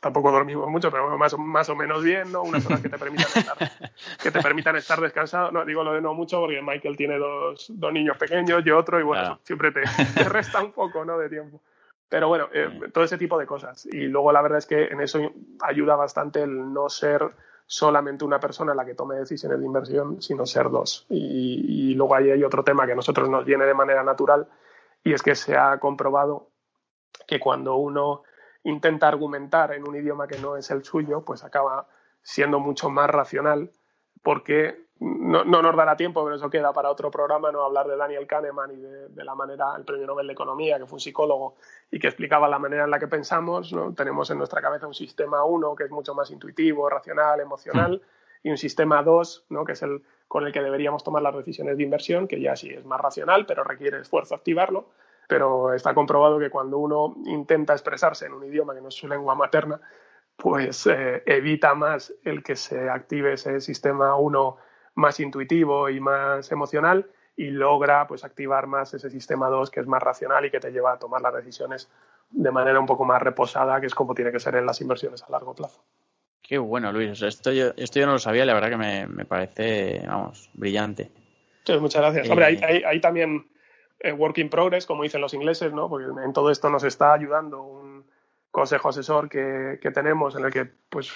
tampoco 0.00 0.30
dormimos 0.30 0.68
mucho, 0.68 0.90
pero 0.90 1.16
más, 1.16 1.36
más 1.38 1.68
o 1.68 1.76
menos 1.76 2.02
bien, 2.02 2.30
¿no? 2.32 2.42
Unas 2.42 2.64
horas 2.66 2.80
que 2.80 2.88
te 2.88 2.98
permitan 2.98 3.26
estar, 3.34 3.56
que 4.22 4.30
te 4.30 4.40
permitan 4.40 4.76
estar 4.76 5.00
descansado. 5.00 5.50
No, 5.50 5.64
digo 5.64 5.82
lo 5.82 5.94
de 5.94 6.00
no 6.00 6.14
mucho 6.14 6.40
porque 6.40 6.60
Michael 6.62 6.96
tiene 6.96 7.18
dos, 7.18 7.66
dos 7.70 7.92
niños 7.92 8.16
pequeños, 8.16 8.62
yo 8.64 8.78
otro, 8.78 9.00
y 9.00 9.02
bueno, 9.02 9.40
siempre 9.42 9.72
te, 9.72 9.82
resta 10.28 10.62
un 10.62 10.72
poco, 10.72 11.04
¿no? 11.04 11.18
De 11.18 11.28
tiempo. 11.28 11.60
Pero 12.08 12.28
bueno, 12.28 12.48
eh, 12.52 12.90
todo 12.92 13.04
ese 13.04 13.18
tipo 13.18 13.38
de 13.38 13.46
cosas. 13.46 13.86
Y 13.86 14.02
luego 14.02 14.32
la 14.32 14.42
verdad 14.42 14.58
es 14.58 14.66
que 14.66 14.84
en 14.84 15.00
eso 15.00 15.18
ayuda 15.60 15.96
bastante 15.96 16.42
el 16.42 16.72
no 16.72 16.88
ser 16.88 17.30
solamente 17.66 18.24
una 18.24 18.38
persona 18.38 18.74
la 18.74 18.84
que 18.84 18.94
tome 18.94 19.16
decisiones 19.16 19.58
de 19.58 19.66
inversión, 19.66 20.22
sino 20.22 20.46
ser 20.46 20.70
dos. 20.70 21.06
Y, 21.08 21.90
y 21.90 21.94
luego 21.94 22.14
ahí 22.14 22.30
hay 22.30 22.44
otro 22.44 22.62
tema 22.62 22.86
que 22.86 22.92
a 22.92 22.96
nosotros 22.96 23.28
nos 23.28 23.44
viene 23.44 23.64
de 23.66 23.74
manera 23.74 24.04
natural 24.04 24.46
y 25.02 25.12
es 25.12 25.22
que 25.22 25.34
se 25.34 25.56
ha 25.56 25.78
comprobado 25.78 26.50
que 27.26 27.38
cuando 27.38 27.76
uno 27.76 28.22
intenta 28.64 29.06
argumentar 29.06 29.72
en 29.72 29.86
un 29.86 29.94
idioma 29.94 30.26
que 30.26 30.38
no 30.38 30.56
es 30.56 30.70
el 30.72 30.82
suyo, 30.82 31.24
pues 31.24 31.44
acaba 31.44 31.86
siendo 32.22 32.58
mucho 32.58 32.90
más 32.90 33.08
racional, 33.08 33.70
porque 34.22 34.85
no, 35.00 35.44
nos 35.44 35.76
dará 35.76 35.96
tiempo, 35.96 36.24
pero 36.24 36.36
eso 36.36 36.48
queda 36.48 36.72
para 36.72 36.90
otro 36.90 37.10
programa, 37.10 37.52
no 37.52 37.62
hablar 37.62 37.86
de 37.86 37.96
Daniel 37.96 38.26
Kahneman 38.26 38.70
y 38.72 38.76
de, 38.76 39.24
la 39.24 39.34
manera, 39.34 39.74
el 39.76 39.84
premio 39.84 40.06
Nobel 40.06 40.26
de 40.26 40.32
Economía, 40.32 40.78
que 40.78 40.86
fue 40.86 40.96
un 40.96 41.00
psicólogo 41.00 41.56
y 41.90 41.98
que 41.98 42.06
explicaba 42.06 42.48
la 42.48 42.58
manera 42.58 42.84
en 42.84 42.90
la 42.90 42.98
que 42.98 43.08
pensamos. 43.08 43.72
¿no? 43.72 43.92
Tenemos 43.94 44.30
en 44.30 44.38
nuestra 44.38 44.62
cabeza 44.62 44.86
un 44.86 44.94
sistema 44.94 45.44
1 45.44 45.74
que 45.74 45.84
es 45.84 45.90
mucho 45.90 46.14
más 46.14 46.30
intuitivo, 46.30 46.88
racional, 46.88 47.40
emocional, 47.40 48.00
y 48.42 48.50
un 48.50 48.56
sistema 48.56 49.02
2, 49.02 49.46
¿no? 49.50 49.64
que 49.64 49.72
es 49.72 49.82
el 49.82 50.02
con 50.28 50.44
el 50.44 50.52
que 50.52 50.60
deberíamos 50.60 51.04
tomar 51.04 51.22
las 51.22 51.36
decisiones 51.36 51.76
de 51.76 51.84
inversión, 51.84 52.26
que 52.26 52.40
ya 52.40 52.56
sí 52.56 52.70
es 52.70 52.84
más 52.84 53.00
racional, 53.00 53.46
pero 53.46 53.62
requiere 53.62 54.00
esfuerzo 54.00 54.34
activarlo 54.34 54.86
pero 55.26 55.74
está 55.74 55.94
comprobado 55.94 56.38
que 56.38 56.50
cuando 56.50 56.78
uno 56.78 57.16
intenta 57.24 57.72
expresarse 57.72 58.26
en 58.26 58.32
un 58.32 58.44
idioma 58.44 58.74
que 58.74 58.80
no 58.80 58.88
es 58.88 58.94
su 58.94 59.08
lengua 59.08 59.34
materna, 59.34 59.80
pues 60.36 60.86
eh, 60.86 61.22
evita 61.26 61.74
más 61.74 62.14
el 62.22 62.42
que 62.42 62.56
se 62.56 62.88
active 62.88 63.32
ese 63.32 63.60
sistema 63.60 64.16
uno 64.16 64.58
más 64.96 65.20
intuitivo 65.20 65.88
y 65.88 66.00
más 66.00 66.50
emocional 66.50 67.06
y 67.36 67.50
logra 67.50 68.06
pues 68.06 68.24
activar 68.24 68.66
más 68.66 68.94
ese 68.94 69.10
sistema 69.10 69.48
2 69.48 69.70
que 69.70 69.80
es 69.80 69.86
más 69.86 70.02
racional 70.02 70.44
y 70.46 70.50
que 70.50 70.58
te 70.58 70.72
lleva 70.72 70.94
a 70.94 70.98
tomar 70.98 71.20
las 71.20 71.34
decisiones 71.34 71.88
de 72.30 72.50
manera 72.50 72.80
un 72.80 72.86
poco 72.86 73.04
más 73.04 73.22
reposada, 73.22 73.80
que 73.80 73.86
es 73.86 73.94
como 73.94 74.14
tiene 74.14 74.32
que 74.32 74.40
ser 74.40 74.56
en 74.56 74.66
las 74.66 74.80
inversiones 74.80 75.22
a 75.22 75.30
largo 75.30 75.54
plazo. 75.54 75.84
Qué 76.42 76.58
bueno, 76.58 76.92
Luis. 76.92 77.20
esto, 77.22 77.52
yo, 77.52 77.72
esto 77.76 78.00
yo 78.00 78.06
no 78.06 78.12
lo 78.12 78.18
sabía 78.18 78.44
y 78.44 78.46
la 78.46 78.54
verdad 78.54 78.70
que 78.70 79.06
me, 79.08 79.24
parece, 79.26 80.02
vamos, 80.06 80.50
brillante. 80.54 81.10
muchas 81.80 82.02
gracias. 82.02 82.30
Hombre, 82.30 82.46
hay, 82.46 82.82
hay 82.84 83.00
también 83.00 83.46
eh, 84.00 84.12
work 84.12 84.38
in 84.38 84.48
progress, 84.48 84.86
como 84.86 85.02
dicen 85.02 85.20
los 85.20 85.34
ingleses, 85.34 85.72
¿no? 85.72 85.88
Porque 85.88 86.06
en 86.24 86.32
todo 86.32 86.50
esto 86.50 86.70
nos 86.70 86.84
está 86.84 87.12
ayudando 87.12 87.62
un 87.62 88.06
consejo 88.50 88.88
asesor 88.88 89.28
que, 89.28 89.78
que 89.82 89.90
tenemos 89.90 90.36
en 90.36 90.44
el 90.44 90.52
que 90.52 90.66
pues 90.88 91.12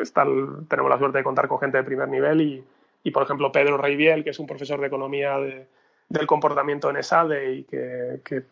está 0.00 0.24
tenemos 0.68 0.90
la 0.90 0.98
suerte 0.98 1.18
de 1.18 1.24
contar 1.24 1.46
con 1.46 1.60
gente 1.60 1.78
de 1.78 1.84
primer 1.84 2.08
nivel 2.08 2.40
y, 2.40 2.64
y 3.02 3.10
por 3.10 3.22
ejemplo 3.22 3.52
Pedro 3.52 3.76
Reiviel, 3.76 4.24
que 4.24 4.30
es 4.30 4.38
un 4.38 4.46
profesor 4.46 4.80
de 4.80 4.86
economía 4.86 5.36
del 6.08 6.26
comportamiento 6.26 6.90
en 6.90 6.96
ESADE 6.96 7.54
y 7.54 7.64
que, 7.64 8.20
que, 8.24 8.42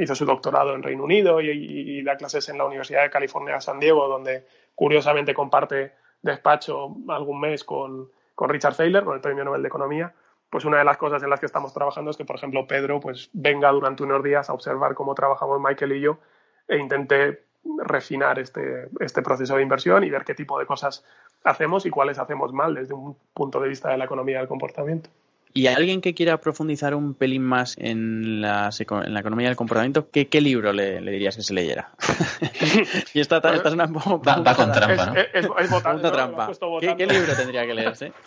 hizo 0.00 0.14
su 0.16 0.24
doctorado 0.24 0.74
en 0.74 0.82
Reino 0.82 1.04
Unido 1.04 1.40
y, 1.40 2.02
da 2.02 2.16
clases 2.16 2.48
en 2.48 2.58
la 2.58 2.64
Universidad 2.64 3.02
de 3.02 3.10
California 3.10 3.60
San 3.60 3.78
Diego, 3.78 4.08
donde 4.08 4.46
curiosamente 4.74 5.32
comparte 5.32 5.92
despacho 6.20 6.96
algún 7.08 7.40
mes 7.40 7.62
con, 7.62 8.10
con 8.34 8.48
Richard 8.48 8.74
Thaler, 8.74 9.04
con 9.04 9.14
el 9.14 9.20
Premio 9.20 9.44
Nobel 9.44 9.62
de 9.62 9.68
Economía. 9.68 10.12
Pues 10.50 10.64
una 10.64 10.78
de 10.78 10.84
las 10.84 10.96
cosas 10.96 11.22
en 11.22 11.30
las 11.30 11.38
que 11.38 11.46
estamos 11.46 11.72
trabajando 11.72 12.10
es 12.10 12.16
que, 12.16 12.24
por 12.24 12.36
ejemplo, 12.36 12.66
Pedro 12.66 12.98
pues 12.98 13.30
venga 13.32 13.70
durante 13.70 14.02
unos 14.02 14.24
días 14.24 14.50
a 14.50 14.54
observar 14.54 14.94
cómo 14.94 15.14
trabajamos 15.14 15.60
Michael 15.60 15.92
y 15.92 16.00
yo 16.00 16.18
e 16.66 16.78
intente 16.78 17.44
refinar 17.84 18.38
este, 18.38 18.88
este 19.00 19.22
proceso 19.22 19.56
de 19.56 19.62
inversión 19.62 20.04
y 20.04 20.10
ver 20.10 20.24
qué 20.24 20.34
tipo 20.34 20.58
de 20.58 20.66
cosas 20.66 21.04
hacemos 21.44 21.86
y 21.86 21.90
cuáles 21.90 22.18
hacemos 22.18 22.52
mal 22.52 22.74
desde 22.74 22.94
un 22.94 23.16
punto 23.34 23.60
de 23.60 23.68
vista 23.68 23.90
de 23.90 23.98
la 23.98 24.04
economía 24.04 24.38
del 24.38 24.48
comportamiento. 24.48 25.10
Y 25.54 25.66
a 25.66 25.76
alguien 25.76 26.00
que 26.00 26.14
quiera 26.14 26.40
profundizar 26.40 26.94
un 26.94 27.14
pelín 27.14 27.42
más 27.42 27.76
en 27.78 28.42
la, 28.42 28.70
en 28.78 29.14
la 29.14 29.20
economía 29.20 29.48
del 29.48 29.56
comportamiento, 29.56 30.10
¿qué, 30.10 30.28
qué 30.28 30.40
libro 30.40 30.72
le, 30.72 31.00
dirías 31.00 31.36
que 31.36 31.42
se 31.42 31.54
leyera? 31.54 31.90
y 33.14 33.20
esta, 33.20 33.38
esta 33.38 33.68
es 33.68 33.74
una 33.74 33.86
va, 33.86 34.36
va, 34.36 34.54
con 34.54 34.72
trampa, 34.72 35.06
¿no? 35.06 35.14
Es, 35.14 35.28
es, 35.32 35.82
trampa. 35.82 36.50
¿Qué, 36.80 37.06
libro 37.06 37.34
tendría 37.34 37.66
que 37.66 37.74
leerse? 37.74 38.12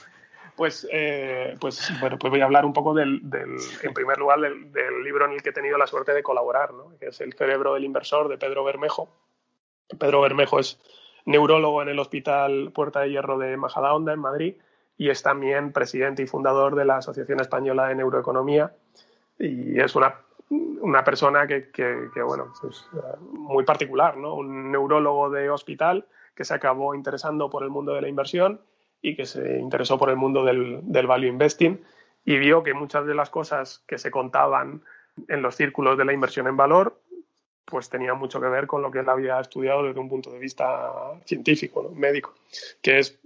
Pues, 0.53 0.85
eh, 0.91 1.55
pues, 1.59 1.91
bueno, 2.01 2.19
pues 2.19 2.29
voy 2.29 2.41
a 2.41 2.45
hablar 2.45 2.65
un 2.65 2.73
poco 2.73 2.93
del, 2.93 3.21
del 3.23 3.55
en 3.81 3.93
primer 3.95 4.19
lugar, 4.19 4.41
del, 4.41 4.71
del, 4.71 5.01
libro 5.01 5.25
en 5.25 5.31
el 5.31 5.41
que 5.41 5.49
he 5.49 5.53
tenido 5.53 5.75
la 5.75 5.87
suerte 5.87 6.13
de 6.13 6.21
colaborar, 6.21 6.73
¿no? 6.73 6.95
que 6.99 7.07
es 7.07 7.21
El 7.21 7.33
cerebro 7.33 7.73
del 7.73 7.83
inversor 7.83 8.27
de 8.27 8.37
Pedro 8.37 8.63
Bermejo. 8.63 9.09
Pedro 9.97 10.21
Bermejo 10.21 10.59
es 10.59 10.77
neurólogo 11.25 11.81
en 11.81 11.89
el 11.89 11.99
Hospital 11.99 12.71
Puerta 12.73 13.01
de 13.01 13.11
Hierro 13.11 13.37
de 13.37 13.57
Majadahonda, 13.57 14.13
en 14.13 14.19
Madrid, 14.19 14.55
y 14.97 15.09
es 15.09 15.23
también 15.23 15.71
presidente 15.71 16.23
y 16.23 16.27
fundador 16.27 16.75
de 16.75 16.85
la 16.85 16.97
Asociación 16.97 17.39
Española 17.39 17.87
de 17.87 17.95
Neuroeconomía. 17.95 18.73
Y 19.39 19.79
es 19.79 19.95
una, 19.95 20.15
una 20.49 21.03
persona 21.03 21.47
que, 21.47 21.71
que, 21.71 22.21
bueno, 22.21 22.53
es 22.69 22.87
eh, 22.93 23.17
muy 23.31 23.63
particular, 23.63 24.17
¿no? 24.17 24.35
Un 24.35 24.71
neurólogo 24.71 25.29
de 25.29 25.49
hospital 25.49 26.05
que 26.35 26.43
se 26.43 26.53
acabó 26.53 26.93
interesando 26.93 27.49
por 27.49 27.63
el 27.63 27.69
mundo 27.69 27.93
de 27.93 28.01
la 28.01 28.07
inversión 28.07 28.61
y 29.01 29.15
que 29.15 29.25
se 29.25 29.59
interesó 29.59 29.97
por 29.97 30.09
el 30.09 30.15
mundo 30.15 30.43
del, 30.43 30.81
del 30.83 31.07
value 31.07 31.27
investing 31.27 31.81
y 32.23 32.37
vio 32.37 32.61
que 32.61 32.73
muchas 32.73 33.05
de 33.05 33.15
las 33.15 33.29
cosas 33.29 33.83
que 33.87 33.97
se 33.97 34.11
contaban 34.11 34.83
en 35.27 35.41
los 35.41 35.55
círculos 35.55 35.97
de 35.97 36.05
la 36.05 36.13
inversión 36.13 36.47
en 36.47 36.57
valor 36.57 37.01
pues 37.71 37.89
tenía 37.89 38.13
mucho 38.13 38.39
que 38.39 38.47
ver 38.47 38.67
con 38.67 38.81
lo 38.81 38.91
que 38.91 38.99
él 38.99 39.09
había 39.09 39.39
estudiado 39.39 39.83
desde 39.83 39.99
un 39.99 40.09
punto 40.09 40.29
de 40.29 40.37
vista 40.37 40.91
científico, 41.25 41.91
médico, 41.95 42.35
que 42.81 42.99
es 42.99 43.17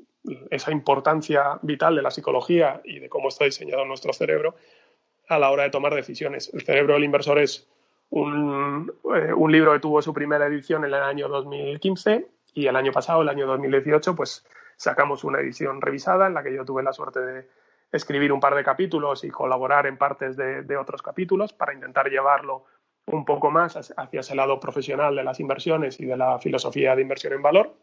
esa 0.52 0.72
importancia 0.72 1.60
vital 1.64 1.96
de 1.96 2.02
la 2.02 2.12
psicología 2.12 2.82
y 2.84 3.00
de 3.00 3.10
cómo 3.10 3.30
está 3.30 3.46
diseñado 3.46 3.84
nuestro 3.86 4.14
cerebro 4.14 4.56
a 5.28 5.40
la 5.40 5.52
hora 5.52 5.64
de 5.64 5.72
tomar 5.72 5.94
decisiones. 5.94 6.52
El 6.54 6.62
cerebro 6.62 6.94
del 6.94 7.04
inversor 7.04 7.40
es 7.40 7.68
un, 8.12 8.94
eh, 9.16 9.34
libro 9.50 9.74
que 9.74 9.80
tuvo 9.80 10.02
su 10.02 10.14
primera 10.14 10.46
edición 10.46 10.86
en 10.86 10.94
el 10.94 11.02
año 11.02 11.28
2015 11.28 12.28
y 12.54 12.68
el 12.68 12.76
año 12.76 12.92
pasado, 12.92 13.24
el 13.24 13.30
año 13.30 13.48
2018, 13.48 14.16
pues 14.16 14.46
sacamos 14.78 15.24
una 15.24 15.40
edición 15.40 15.82
revisada 15.82 16.28
en 16.28 16.36
la 16.36 16.44
que 16.44 16.54
yo 16.54 16.64
tuve 16.64 16.84
la 16.84 16.94
suerte 16.94 17.20
de 17.20 17.48
escribir 17.92 18.32
un 18.32 18.40
par 18.40 18.56
de 18.56 18.64
capítulos 18.64 19.24
y 19.24 19.30
colaborar 19.30 19.88
en 19.88 19.98
partes 19.98 20.38
de 20.38 20.78
otros 20.78 21.02
capítulos 21.02 21.54
para 21.54 21.74
intentar 21.74 22.10
llevarlo 22.10 22.66
un 23.08 23.26
poco 23.26 23.52
más 23.52 23.76
hacia 23.76 24.20
ese 24.20 24.36
lado 24.36 24.60
profesional 24.60 25.16
de 25.16 25.24
las 25.24 25.40
inversiones 25.40 26.00
y 26.00 26.06
de 26.06 26.18
la 26.18 26.40
filosofía 26.40 26.96
de 26.96 27.02
inversión 27.02 27.34
en 27.34 27.42
valor. 27.42 27.76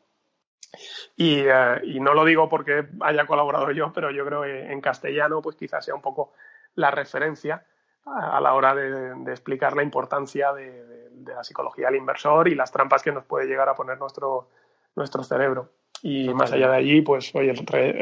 Y, 1.17 1.41
eh, 1.41 2.01
no 2.01 2.15
lo 2.15 2.25
digo 2.25 2.49
porque 2.49 2.87
haya 3.01 3.27
colaborado 3.27 3.71
yo, 3.73 3.93
pero 3.93 4.11
yo 4.11 4.25
creo 4.25 4.43
que 4.43 4.73
en 4.73 4.81
castellano 4.81 5.43
pues 5.43 5.57
quizás 5.57 5.85
sea 5.85 5.95
un 5.95 6.01
poco 6.01 6.33
la 6.75 6.91
referencia 6.91 7.65
a, 8.07 8.41
la 8.41 8.55
hora 8.55 8.75
de, 8.75 9.31
explicar 9.31 9.77
la 9.77 9.83
importancia 9.83 10.53
de, 10.53 11.11
la 11.27 11.45
psicología 11.45 11.87
del 11.87 11.97
inversor 11.97 12.49
y 12.49 12.55
las 12.55 12.73
trampas 12.73 13.03
que 13.03 13.13
nos 13.13 13.25
puede 13.25 13.47
llegar 13.47 13.69
a 13.69 13.75
poner 13.75 13.99
nuestro, 13.99 14.49
nuestro 14.97 15.23
cerebro. 15.23 15.71
Y 16.03 16.35
más 16.35 16.51
allá 16.51 16.69
de 16.71 16.77
allí, 16.77 17.03
pues 17.03 17.33
oye, 17.35 17.55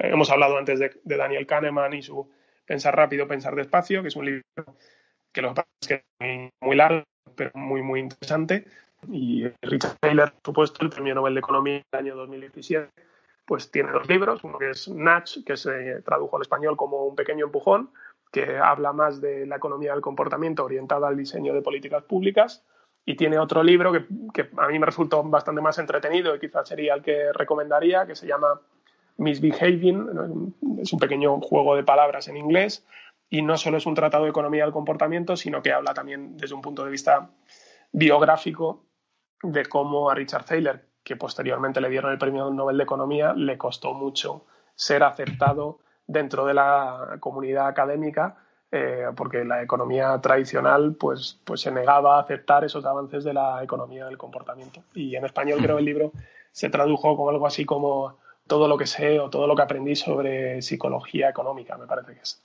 hemos 0.05 0.31
hablado 0.31 0.57
antes 0.57 0.79
de, 0.79 1.01
Daniel 1.05 1.47
Kahneman 1.47 1.93
y 1.93 2.03
su 2.03 2.31
Pensar 2.65 2.95
rápido, 2.95 3.27
pensar 3.27 3.57
despacio, 3.57 4.01
que 4.01 4.09
es 4.09 4.15
un 4.15 4.27
libro 4.27 4.45
que 5.33 5.43
lo 5.43 5.49
que 5.49 5.55
pasa 5.55 5.69
es 5.81 5.89
que 5.89 6.05
es 6.21 6.51
muy 6.61 6.77
largo, 6.77 7.03
pero 7.35 7.51
muy, 7.55 7.83
muy 7.83 8.01
interesante. 8.01 8.67
Y 9.11 9.47
Richard 9.63 9.97
Taylor, 10.01 10.33
por 10.33 10.53
supuesto, 10.53 10.85
el 10.85 10.91
premio 10.91 11.15
Nobel 11.15 11.35
de 11.35 11.41
Economía 11.41 11.83
del 11.93 12.01
año 12.01 12.17
2017, 12.17 12.91
pues 13.47 13.71
tiene 13.71 13.93
dos 13.93 14.09
libros. 14.09 14.45
Uno 14.45 14.59
que 14.59 14.71
es 14.71 14.89
Nudge, 14.89 15.45
que 15.45 15.57
se 15.57 16.03
tradujo 16.03 16.37
al 16.37 16.43
español 16.43 16.77
como 16.77 17.07
Un 17.07 17.17
pequeño 17.17 17.47
empujón, 17.47 17.91
que 18.31 18.59
habla 18.59 18.93
más 18.93 19.21
de 19.21 19.47
la 19.47 19.57
economía 19.57 19.93
del 19.93 20.03
comportamiento 20.03 20.65
orientada 20.65 21.09
al 21.09 21.17
diseño 21.17 21.55
de 21.55 21.63
políticas 21.63 22.03
públicas. 22.05 22.63
Y 23.07 23.17
tiene 23.17 23.39
otro 23.39 23.63
libro 23.63 23.93
que, 23.93 24.05
que 24.35 24.51
a 24.59 24.69
mí 24.69 24.79
me 24.79 24.87
resultó 24.87 25.23
bastante 25.23 25.63
más 25.63 25.79
entretenido 25.79 26.35
y 26.35 26.39
quizás 26.39 26.69
sería 26.69 26.95
el 26.95 27.03
que 27.03 27.33
recomendaría, 27.33 28.07
que 28.07 28.15
se 28.15 28.27
llama 28.27 28.61
Misbehaving. 29.17 30.55
Es 30.83 30.93
un 30.93 30.99
pequeño 30.99 31.41
juego 31.41 31.75
de 31.75 31.83
palabras 31.83 32.29
en 32.29 32.37
inglés 32.37 32.85
y 33.31 33.43
no 33.43 33.57
solo 33.57 33.79
es 33.79 33.87
un 33.87 33.95
tratado 33.95 34.25
de 34.25 34.31
economía 34.31 34.65
del 34.65 34.73
comportamiento, 34.73 35.37
sino 35.37 35.63
que 35.63 35.73
habla 35.73 35.95
también 35.95 36.37
desde 36.37 36.55
un 36.55 36.61
punto 36.61 36.85
de 36.85 36.91
vista 36.91 37.31
biográfico 37.93 38.85
de 39.43 39.65
cómo 39.67 40.11
a 40.11 40.15
Richard 40.15 40.45
Thaler, 40.45 40.85
que 41.05 41.17
posteriormente 41.17 41.81
le 41.81 41.89
dieron 41.89 42.11
el 42.11 42.19
premio 42.19 42.51
Nobel 42.51 42.77
de 42.77 42.83
Economía, 42.83 43.33
le 43.33 43.57
costó 43.57 43.95
mucho 43.95 44.47
ser 44.75 45.05
aceptado 45.05 45.79
dentro 46.07 46.45
de 46.45 46.55
la 46.55 47.17
comunidad 47.21 47.69
académica, 47.69 48.37
eh, 48.73 49.07
porque 49.17 49.45
la 49.45 49.63
economía 49.63 50.21
tradicional 50.21 50.97
pues, 50.99 51.41
pues 51.45 51.61
se 51.61 51.71
negaba 51.71 52.17
a 52.17 52.21
aceptar 52.23 52.65
esos 52.65 52.85
avances 52.85 53.23
de 53.25 53.33
la 53.33 53.63
economía 53.63 54.07
del 54.07 54.19
comportamiento. 54.19 54.83
Y 54.93 55.15
en 55.15 55.25
español 55.25 55.61
creo 55.63 55.79
el 55.79 55.85
libro 55.85 56.13
se 56.51 56.69
tradujo 56.69 57.17
como 57.17 57.31
algo 57.31 57.47
así 57.47 57.65
como 57.65 58.19
todo 58.49 58.67
lo 58.67 58.77
que 58.77 58.87
sé 58.87 59.21
o 59.21 59.31
todo 59.31 59.47
lo 59.47 59.55
que 59.55 59.63
aprendí 59.63 59.95
sobre 59.95 60.63
psicología 60.63 61.31
económica, 61.31 61.79
me 61.79 61.87
parece 61.87 62.15
que 62.15 62.21
es. 62.21 62.43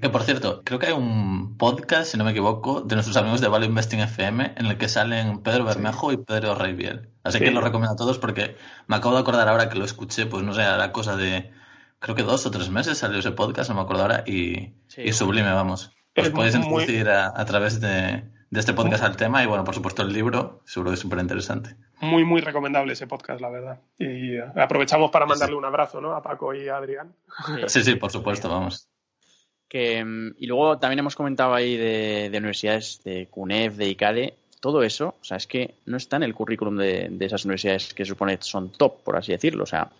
Que 0.00 0.10
por 0.10 0.24
cierto, 0.24 0.62
creo 0.64 0.78
que 0.78 0.86
hay 0.86 0.92
un 0.92 1.56
podcast, 1.56 2.10
si 2.10 2.18
no 2.18 2.24
me 2.24 2.32
equivoco, 2.32 2.80
de 2.80 2.96
nuestros 2.96 3.16
amigos 3.16 3.40
de 3.40 3.48
Value 3.48 3.66
Investing 3.66 4.00
FM 4.00 4.54
en 4.56 4.66
el 4.66 4.76
que 4.76 4.88
salen 4.88 5.40
Pedro 5.40 5.64
Bermejo 5.64 6.12
y 6.12 6.16
Pedro 6.16 6.56
Reybiel. 6.56 7.10
Así 7.22 7.38
que 7.38 7.52
lo 7.52 7.60
recomiendo 7.60 7.94
a 7.94 7.96
todos 7.96 8.18
porque 8.18 8.56
me 8.88 8.96
acabo 8.96 9.14
de 9.14 9.20
acordar 9.20 9.48
ahora 9.48 9.68
que 9.68 9.78
lo 9.78 9.84
escuché, 9.84 10.26
pues 10.26 10.42
no 10.42 10.52
sé, 10.52 10.62
la 10.62 10.90
cosa 10.90 11.16
de 11.16 11.52
creo 12.00 12.16
que 12.16 12.22
dos 12.22 12.44
o 12.44 12.50
tres 12.50 12.68
meses 12.70 12.98
salió 12.98 13.18
ese 13.18 13.30
podcast, 13.32 13.70
no 13.70 13.76
me 13.76 13.82
acuerdo 13.82 14.02
ahora, 14.02 14.24
y, 14.26 14.74
sublime, 15.12 15.52
vamos. 15.52 15.90
Os 16.16 16.30
podéis 16.30 16.54
introducir 16.54 17.08
a, 17.08 17.44
través 17.44 17.80
de, 17.80 18.24
este 18.50 18.74
podcast 18.74 19.04
al 19.04 19.16
tema 19.16 19.42
y 19.42 19.46
bueno, 19.46 19.64
por 19.64 19.74
supuesto 19.74 20.02
el 20.02 20.12
libro, 20.12 20.60
seguro 20.64 20.90
que 20.90 20.94
es 20.94 21.00
súper 21.00 21.20
interesante. 21.20 21.76
Muy, 22.00 22.24
muy 22.24 22.40
recomendable 22.40 22.92
ese 22.92 23.06
podcast, 23.06 23.40
la 23.40 23.48
verdad. 23.48 23.80
Y 23.98 24.36
aprovechamos 24.38 25.10
para 25.10 25.24
mandarle 25.24 25.56
un 25.56 25.64
abrazo, 25.64 26.00
¿no? 26.00 26.14
A 26.14 26.22
Paco 26.22 26.52
y 26.52 26.68
a 26.68 26.76
Adrián. 26.76 27.14
Sí, 27.66 27.82
sí, 27.82 27.94
por 27.94 28.12
supuesto, 28.12 28.50
vamos. 28.50 28.90
Mm, 29.74 30.36
y 30.38 30.46
luego 30.46 30.78
también 30.78 31.00
hemos 31.00 31.16
comentado 31.16 31.52
ahí 31.52 31.76
de, 31.76 32.30
universidades 32.32 33.00
de 33.04 33.26
CUNEF, 33.26 33.76
de 33.76 33.88
ICADE, 33.88 34.34
todo 34.60 34.84
eso, 34.84 35.16
o 35.20 35.24
sea, 35.24 35.36
es 35.36 35.48
que 35.48 35.74
no 35.86 35.96
está 35.96 36.16
en 36.16 36.22
el 36.22 36.32
currículum 36.32 36.76
de, 36.76 37.16
esas 37.20 37.44
universidades 37.44 37.92
que 37.92 38.04
supone 38.04 38.38
son 38.40 38.70
top, 38.70 39.02
por 39.02 39.16
así 39.16 39.32
decirlo. 39.32 39.64
O 39.64 39.66
sea, 39.66 39.90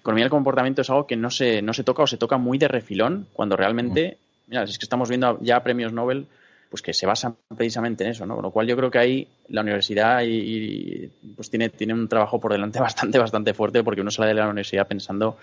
economía 0.00 0.24
del 0.24 0.30
comportamiento 0.30 0.82
es 0.82 0.90
algo 0.90 1.06
que 1.06 1.16
no 1.16 1.30
se, 1.30 1.62
no 1.62 1.72
se 1.72 1.82
toca 1.82 2.02
o 2.02 2.06
se 2.06 2.18
toca 2.18 2.36
muy 2.36 2.58
de 2.58 2.68
refilón, 2.68 3.26
cuando 3.32 3.56
realmente, 3.56 4.18
mm. 4.18 4.50
mira, 4.50 4.62
es 4.64 4.78
que 4.78 4.84
estamos 4.84 5.08
viendo 5.08 5.38
ya 5.40 5.62
premios 5.62 5.92
Nobel 5.92 6.26
pues 6.68 6.80
que 6.80 6.94
se 6.94 7.04
basan 7.04 7.36
precisamente 7.54 8.02
en 8.02 8.10
eso, 8.10 8.24
¿no? 8.24 8.34
Con 8.34 8.44
lo 8.44 8.50
cual 8.50 8.66
yo 8.66 8.74
creo 8.78 8.90
que 8.90 8.98
ahí 8.98 9.28
la 9.48 9.60
universidad 9.60 10.22
y, 10.24 11.10
pues 11.36 11.50
tiene, 11.50 11.68
tiene 11.68 11.92
un 11.92 12.08
trabajo 12.08 12.40
por 12.40 12.52
delante 12.52 12.80
bastante, 12.80 13.18
bastante 13.18 13.52
fuerte 13.52 13.82
porque 13.82 14.00
uno 14.00 14.10
sale 14.10 14.28
de 14.28 14.34
la 14.34 14.48
universidad 14.48 14.86
pensando 14.86 15.36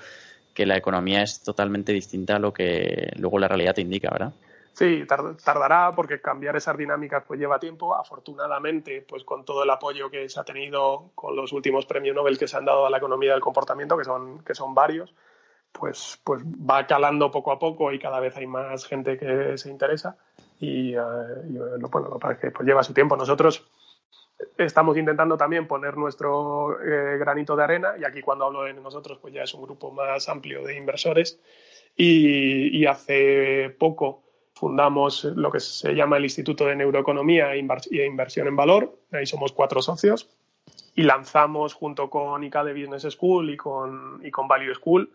que 0.54 0.66
la 0.66 0.78
economía 0.78 1.22
es 1.22 1.42
totalmente 1.42 1.94
distinta 1.94 2.36
a 2.36 2.40
lo 2.40 2.54
que 2.54 3.12
luego 3.18 3.40
la 3.40 3.48
realidad 3.48 3.76
te 3.76 3.82
indica, 3.82 4.10
¿verdad? 4.12 4.34
Sí, 4.74 5.06
tardará 5.44 5.94
porque 5.94 6.22
cambiar 6.22 6.56
esas 6.56 6.78
dinámicas 6.78 7.24
pues 7.28 7.38
lleva 7.38 7.60
tiempo. 7.60 7.96
Afortunadamente, 7.96 9.06
pues 9.08 9.26
con 9.26 9.44
todo 9.44 9.64
el 9.64 9.70
apoyo 9.70 10.10
que 10.10 10.30
se 10.30 10.40
ha 10.40 10.46
tenido 10.46 11.12
con 11.16 11.36
los 11.36 11.52
últimos 11.52 11.86
premios 11.86 12.16
Nobel 12.16 12.38
que 12.38 12.48
se 12.48 12.56
han 12.56 12.64
dado 12.64 12.86
a 12.86 12.90
la 12.90 12.98
economía 12.98 13.34
del 13.34 13.42
comportamiento, 13.42 13.98
que 13.98 14.06
son, 14.06 14.42
que 14.44 14.56
son 14.56 14.74
varios, 14.74 15.14
pues, 15.74 16.20
pues 16.24 16.44
va 16.46 16.88
calando 16.88 17.30
poco 17.30 17.52
a 17.52 17.60
poco 17.60 17.92
y 17.92 18.00
cada 18.00 18.22
vez 18.22 18.38
hay 18.38 18.48
más 18.48 18.86
gente 18.86 19.18
que 19.18 19.58
se 19.58 19.70
interesa. 19.70 20.16
Y, 20.62 20.94
eh, 20.94 21.00
bueno, 21.92 22.10
lo 22.10 22.40
que 22.40 22.52
pues 22.52 22.66
lleva 22.66 22.82
su 22.82 22.94
tiempo. 22.94 23.18
Nosotros 23.18 23.68
estamos 24.58 24.98
intentando 24.98 25.38
también 25.38 25.68
poner 25.68 25.98
nuestro 25.98 26.82
eh, 26.82 27.18
granito 27.18 27.56
de 27.56 27.64
arena, 27.64 27.94
y 28.00 28.04
aquí 28.04 28.22
cuando 28.22 28.46
hablo 28.46 28.64
de 28.64 28.74
nosotros, 28.74 29.18
pues 29.20 29.34
ya 29.34 29.44
es 29.44 29.54
un 29.54 29.64
grupo 29.64 29.92
más 29.92 30.30
amplio 30.30 30.64
de 30.64 30.78
inversores, 30.78 31.40
y, 31.96 32.86
hace 32.86 33.76
poco 33.78 34.24
fundamos 34.54 35.26
lo 35.26 35.52
que 35.52 35.60
se 35.60 35.94
llama 35.94 36.18
el 36.18 36.24
Instituto 36.24 36.66
de 36.66 36.76
Neuroeconomía 36.76 37.54
e, 37.54 38.06
Inversión 38.06 38.48
en 38.48 38.56
Valor, 38.56 38.98
ahí 39.12 39.26
somos 39.26 39.52
cuatro 39.52 39.82
socios, 39.82 40.30
y 40.96 41.04
lanzamos 41.04 41.74
junto 41.74 42.10
con 42.10 42.44
ICADE 42.44 42.74
Business 42.74 43.14
School 43.14 43.50
y 43.50 43.58
con, 43.58 44.22
y 44.24 44.32
con 44.32 44.48
Value 44.48 44.74
School, 44.76 45.12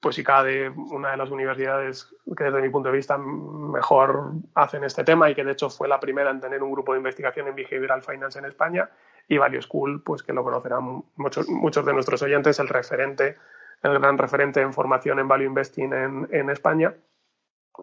pues 0.00 0.14
si 0.14 0.22
cada 0.22 0.48
una 0.90 1.10
de 1.10 1.16
las 1.16 1.30
universidades 1.30 2.14
que 2.36 2.44
desde 2.44 2.62
mi 2.62 2.68
punto 2.68 2.90
de 2.90 2.96
vista 2.96 3.18
mejor 3.18 4.32
hacen 4.54 4.84
este 4.84 5.02
tema 5.02 5.28
y 5.28 5.34
que 5.34 5.44
de 5.44 5.52
hecho 5.52 5.70
fue 5.70 5.88
la 5.88 5.98
primera 5.98 6.30
en 6.30 6.40
tener 6.40 6.62
un 6.62 6.72
grupo 6.72 6.92
de 6.92 6.98
investigación 6.98 7.48
en 7.48 7.56
behavioral 7.56 8.02
finance 8.02 8.38
en 8.38 8.44
España 8.44 8.88
y 9.26 9.38
Value 9.38 9.60
School, 9.60 10.02
pues 10.02 10.22
que 10.22 10.32
lo 10.32 10.44
conocerán 10.44 11.02
muchos, 11.16 11.48
muchos 11.48 11.84
de 11.84 11.92
nuestros 11.92 12.22
oyentes, 12.22 12.58
el 12.60 12.68
referente, 12.68 13.36
el 13.82 13.98
gran 13.98 14.16
referente 14.18 14.60
en 14.60 14.72
formación 14.72 15.18
en 15.18 15.28
Value 15.28 15.46
Investing 15.46 15.92
en, 15.92 16.28
en 16.30 16.50
España, 16.50 16.94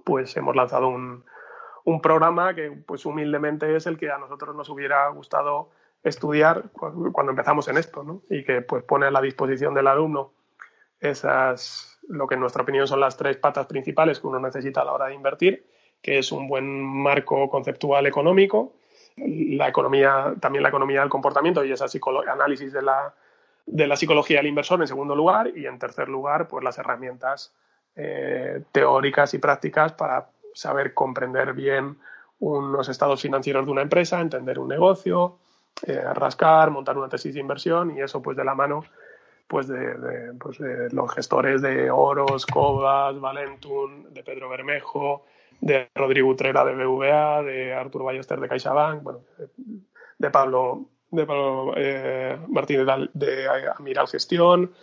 pues 0.05 0.35
hemos 0.37 0.55
lanzado 0.55 0.87
un, 0.87 1.25
un 1.83 2.01
programa 2.01 2.55
que 2.55 2.71
pues 2.71 3.05
humildemente 3.05 3.75
es 3.75 3.87
el 3.87 3.97
que 3.97 4.09
a 4.09 4.17
nosotros 4.17 4.55
nos 4.55 4.69
hubiera 4.69 5.07
gustado 5.09 5.69
estudiar 6.03 6.69
cuando 6.71 7.31
empezamos 7.31 7.67
en 7.67 7.77
esto, 7.77 8.03
¿no? 8.03 8.21
Y 8.29 8.43
que 8.43 8.61
pues 8.61 8.83
pone 8.83 9.07
a 9.07 9.11
la 9.11 9.21
disposición 9.21 9.73
del 9.73 9.87
alumno 9.87 10.33
esas, 10.99 11.94
lo 12.09 12.27
que 12.27 12.35
en 12.35 12.41
nuestra 12.41 12.63
opinión 12.63 12.87
son 12.87 12.99
las 12.99 13.17
tres 13.17 13.37
patas 13.37 13.65
principales 13.65 14.19
que 14.19 14.27
uno 14.27 14.39
necesita 14.39 14.81
a 14.81 14.85
la 14.85 14.93
hora 14.93 15.07
de 15.07 15.15
invertir, 15.15 15.65
que 16.01 16.19
es 16.19 16.31
un 16.31 16.47
buen 16.47 16.83
marco 16.83 17.49
conceptual 17.49 18.05
económico, 18.05 18.73
la 19.17 19.67
economía, 19.67 20.33
también 20.39 20.63
la 20.63 20.69
economía 20.69 20.99
del 20.99 21.09
comportamiento 21.09 21.63
y 21.63 21.71
ese 21.71 21.85
análisis 22.31 22.73
de 22.73 22.81
la, 22.81 23.13
de 23.65 23.87
la 23.87 23.95
psicología 23.95 24.37
del 24.37 24.47
inversor 24.47 24.81
en 24.81 24.87
segundo 24.87 25.15
lugar 25.15 25.51
y 25.55 25.65
en 25.65 25.79
tercer 25.79 26.09
lugar 26.09 26.47
pues 26.47 26.63
las 26.63 26.77
herramientas 26.77 27.53
eh, 27.95 28.61
teóricas 28.71 29.33
y 29.33 29.37
prácticas 29.37 29.93
para 29.93 30.29
saber 30.53 30.93
comprender 30.93 31.53
bien 31.53 31.97
unos 32.39 32.89
estados 32.89 33.21
financieros 33.21 33.65
de 33.65 33.71
una 33.71 33.81
empresa, 33.81 34.19
entender 34.19 34.59
un 34.59 34.67
negocio, 34.67 35.37
eh, 35.87 36.01
rascar, 36.13 36.71
montar 36.71 36.97
una 36.97 37.09
tesis 37.09 37.33
de 37.33 37.39
inversión 37.39 37.97
y 37.97 38.01
eso 38.01 38.21
pues 38.21 38.35
de 38.35 38.43
la 38.43 38.53
mano 38.53 38.83
pues 39.47 39.67
de, 39.67 40.33
pues 40.39 40.57
de 40.57 40.89
los 40.91 41.13
gestores 41.13 41.61
de 41.61 41.91
Oros, 41.91 42.45
Cobas, 42.45 43.19
Valentum, 43.19 44.05
de 44.11 44.23
Pedro 44.23 44.49
Bermejo, 44.49 45.25
de 45.61 45.89
Rodrigo 45.93 46.29
Utrera 46.29 46.65
de 46.65 46.75
BVA, 46.75 47.43
de 47.43 47.73
Arturo 47.73 48.05
Ballester 48.05 48.39
de 48.39 48.49
CaixaBank, 48.49 49.03
bueno, 49.03 49.21
de 50.17 50.29
Pablo, 50.29 50.85
de 51.11 51.25
Pablo 51.25 51.73
eh, 51.75 52.37
Martínez 52.47 52.87
de 53.13 53.47
Amiral 53.77 54.07
Gestión, 54.07 54.73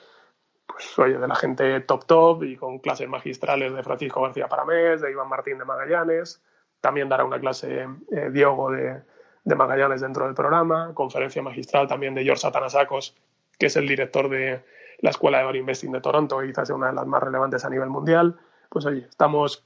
pues 0.67 0.99
oye, 0.99 1.19
de 1.19 1.29
la 1.29 1.35
gente 1.35 1.81
top 1.81 2.07
top 2.07 2.45
y 2.45 2.57
con 2.57 2.79
clases 2.79 3.09
magistrales 3.09 3.75
de 3.75 3.83
Francisco 3.83 4.23
García 4.23 4.49
Paramés, 4.49 5.01
de 5.01 5.11
Iván 5.11 5.29
Martín 5.29 5.59
de 5.59 5.65
Magallanes, 5.65 6.43
también 6.81 7.09
dará 7.09 7.25
una 7.25 7.41
clase 7.41 7.87
eh, 8.11 8.31
Diogo 8.33 8.71
de, 8.71 9.03
de, 9.45 9.55
Magallanes 9.55 10.01
dentro 10.01 10.25
del 10.27 10.35
programa, 10.35 10.93
conferencia 10.95 11.43
magistral 11.43 11.87
también 11.87 12.15
de 12.15 12.25
George 12.25 12.43
Satanasacos, 12.43 13.17
que 13.63 13.67
es 13.67 13.77
el 13.77 13.87
director 13.87 14.29
de 14.29 14.65
la 14.99 15.11
Escuela 15.11 15.39
de 15.39 15.45
Value 15.45 15.61
Investing 15.61 15.93
de 15.93 16.01
Toronto 16.01 16.43
y 16.43 16.49
quizás 16.49 16.71
una 16.71 16.89
de 16.89 16.95
las 16.95 17.07
más 17.07 17.23
relevantes 17.23 17.65
a 17.65 17.71
nivel 17.71 17.91
mundial. 17.91 18.37
Pues 18.69 18.87
oye, 18.87 19.07
estamos 19.09 19.65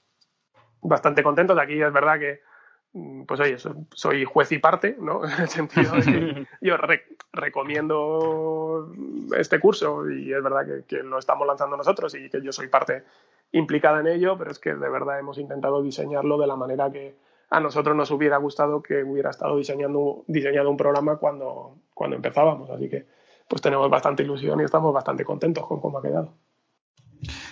bastante 0.83 1.23
contentos. 1.23 1.59
Aquí 1.59 1.81
es 1.81 1.93
verdad 1.93 2.19
que 2.19 2.41
Mm, 2.97 3.25
pues 3.25 3.41
oye, 3.41 3.59
soy 3.93 4.25
juez 4.25 4.53
y 4.53 4.59
parte, 4.59 4.97
¿no? 4.99 5.23
En 5.25 5.43
el 5.43 5.49
sentido 5.49 5.93
de 5.93 6.03
que 6.03 6.47
yo 6.63 6.77
recomiendo 7.33 8.91
este 9.37 9.61
curso 9.61 10.11
y 10.11 10.33
es 10.33 10.43
verdad 10.43 10.65
que, 10.87 11.03
lo 11.03 11.19
estamos 11.19 11.47
lanzando 11.47 11.77
nosotros 11.77 12.15
y 12.15 12.31
que 12.31 12.41
yo 12.41 12.53
soy 12.53 12.69
parte 12.69 13.05
implicada 13.53 14.01
en 14.01 14.07
ello, 14.07 14.39
pero 14.39 14.51
es 14.51 14.59
que 14.59 14.75
de 14.75 14.89
verdad 14.89 15.19
hemos 15.19 15.37
intentado 15.37 15.83
diseñarlo 15.83 16.39
de 16.39 16.47
la 16.47 16.57
manera 16.57 16.91
que 16.91 17.17
a 17.51 17.61
nosotros 17.61 17.95
nos 17.95 18.11
hubiera 18.11 18.39
gustado 18.39 18.83
que 18.83 19.05
hubiera 19.05 19.29
estado 19.29 19.59
diseñando 19.59 20.25
diseñado 20.27 20.71
un 20.71 20.79
programa 20.79 21.17
cuando, 21.17 21.77
cuando 21.93 22.17
empezábamos. 22.17 22.71
Así 22.71 22.89
que 22.89 23.05
pues 23.49 23.63
tenemos 23.63 23.89
bastante 23.91 24.23
ilusión 24.23 24.61
y 24.61 24.65
estamos 24.65 24.93
bastante 24.93 25.25
contentos 25.25 25.67
con 25.67 25.81
cómo 25.81 25.99
ha 25.99 26.03
quedado. 26.03 26.35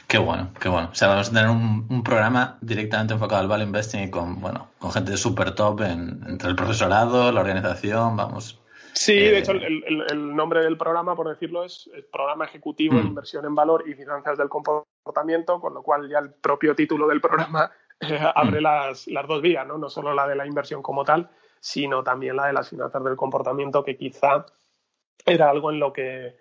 Qué 0.07 0.19
bueno, 0.19 0.51
qué 0.61 0.69
bueno. 0.69 0.91
O 0.93 0.95
sea, 0.95 1.09
vamos 1.09 1.29
a 1.29 1.33
tener 1.33 1.49
un, 1.49 2.03
programa 2.05 2.59
directamente 2.61 3.15
enfocado 3.15 3.41
al 3.41 3.49
value 3.49 3.65
investing 3.65 4.05
y 4.05 4.11
con, 4.11 4.41
bueno, 4.41 4.69
con 4.79 4.93
gente 4.93 5.17
súper 5.17 5.55
top 5.55 5.81
entre 5.81 6.51
el 6.51 6.57
profesorado, 6.57 7.33
la 7.33 7.41
organización, 7.41 8.17
vamos. 8.17 8.61
Sí, 8.93 9.15
de 9.15 9.39
hecho, 9.39 9.53
eh, 9.53 9.83
el, 10.09 10.37
nombre 10.37 10.63
del 10.63 10.77
programa, 10.77 11.17
por 11.17 11.29
decirlo, 11.29 11.65
es 11.65 11.91
el 11.93 12.05
Programa 12.05 12.45
Ejecutivo 12.45 12.97
de 12.97 13.03
mm. 13.03 13.07
Inversión 13.07 13.45
en 13.45 13.55
Valor 13.55 13.89
y 13.89 13.95
Finanzas 13.95 14.39
del 14.39 14.49
Comportamiento, 14.49 15.61
con 15.61 15.75
lo 15.75 15.83
cual 15.83 16.09
ya 16.09 16.21
el 16.21 16.31
propio 16.33 16.77
título 16.77 17.09
del 17.09 17.21
programa 17.21 17.73
eh, 18.01 18.21
abre 18.35 18.61
mm. 18.61 18.63
las, 18.63 19.09
las 19.09 19.27
dos 19.27 19.43
vías, 19.43 19.67
¿no? 19.67 19.79
No 19.79 19.91
solo 19.91 20.15
la 20.15 20.29
de 20.29 20.37
la 20.37 20.47
inversión 20.47 20.81
como 20.81 21.05
tal, 21.05 21.29
sino 21.59 22.05
también 22.05 22.37
la 22.37 22.47
de 22.47 22.53
las 22.53 22.69
finanzas 22.69 23.03
del 23.03 23.17
comportamiento, 23.17 23.83
que 23.83 23.97
quizá 23.97 24.47
era 25.25 25.51
algo 25.51 25.71
en 25.71 25.81
lo 25.81 25.93
que 25.93 26.37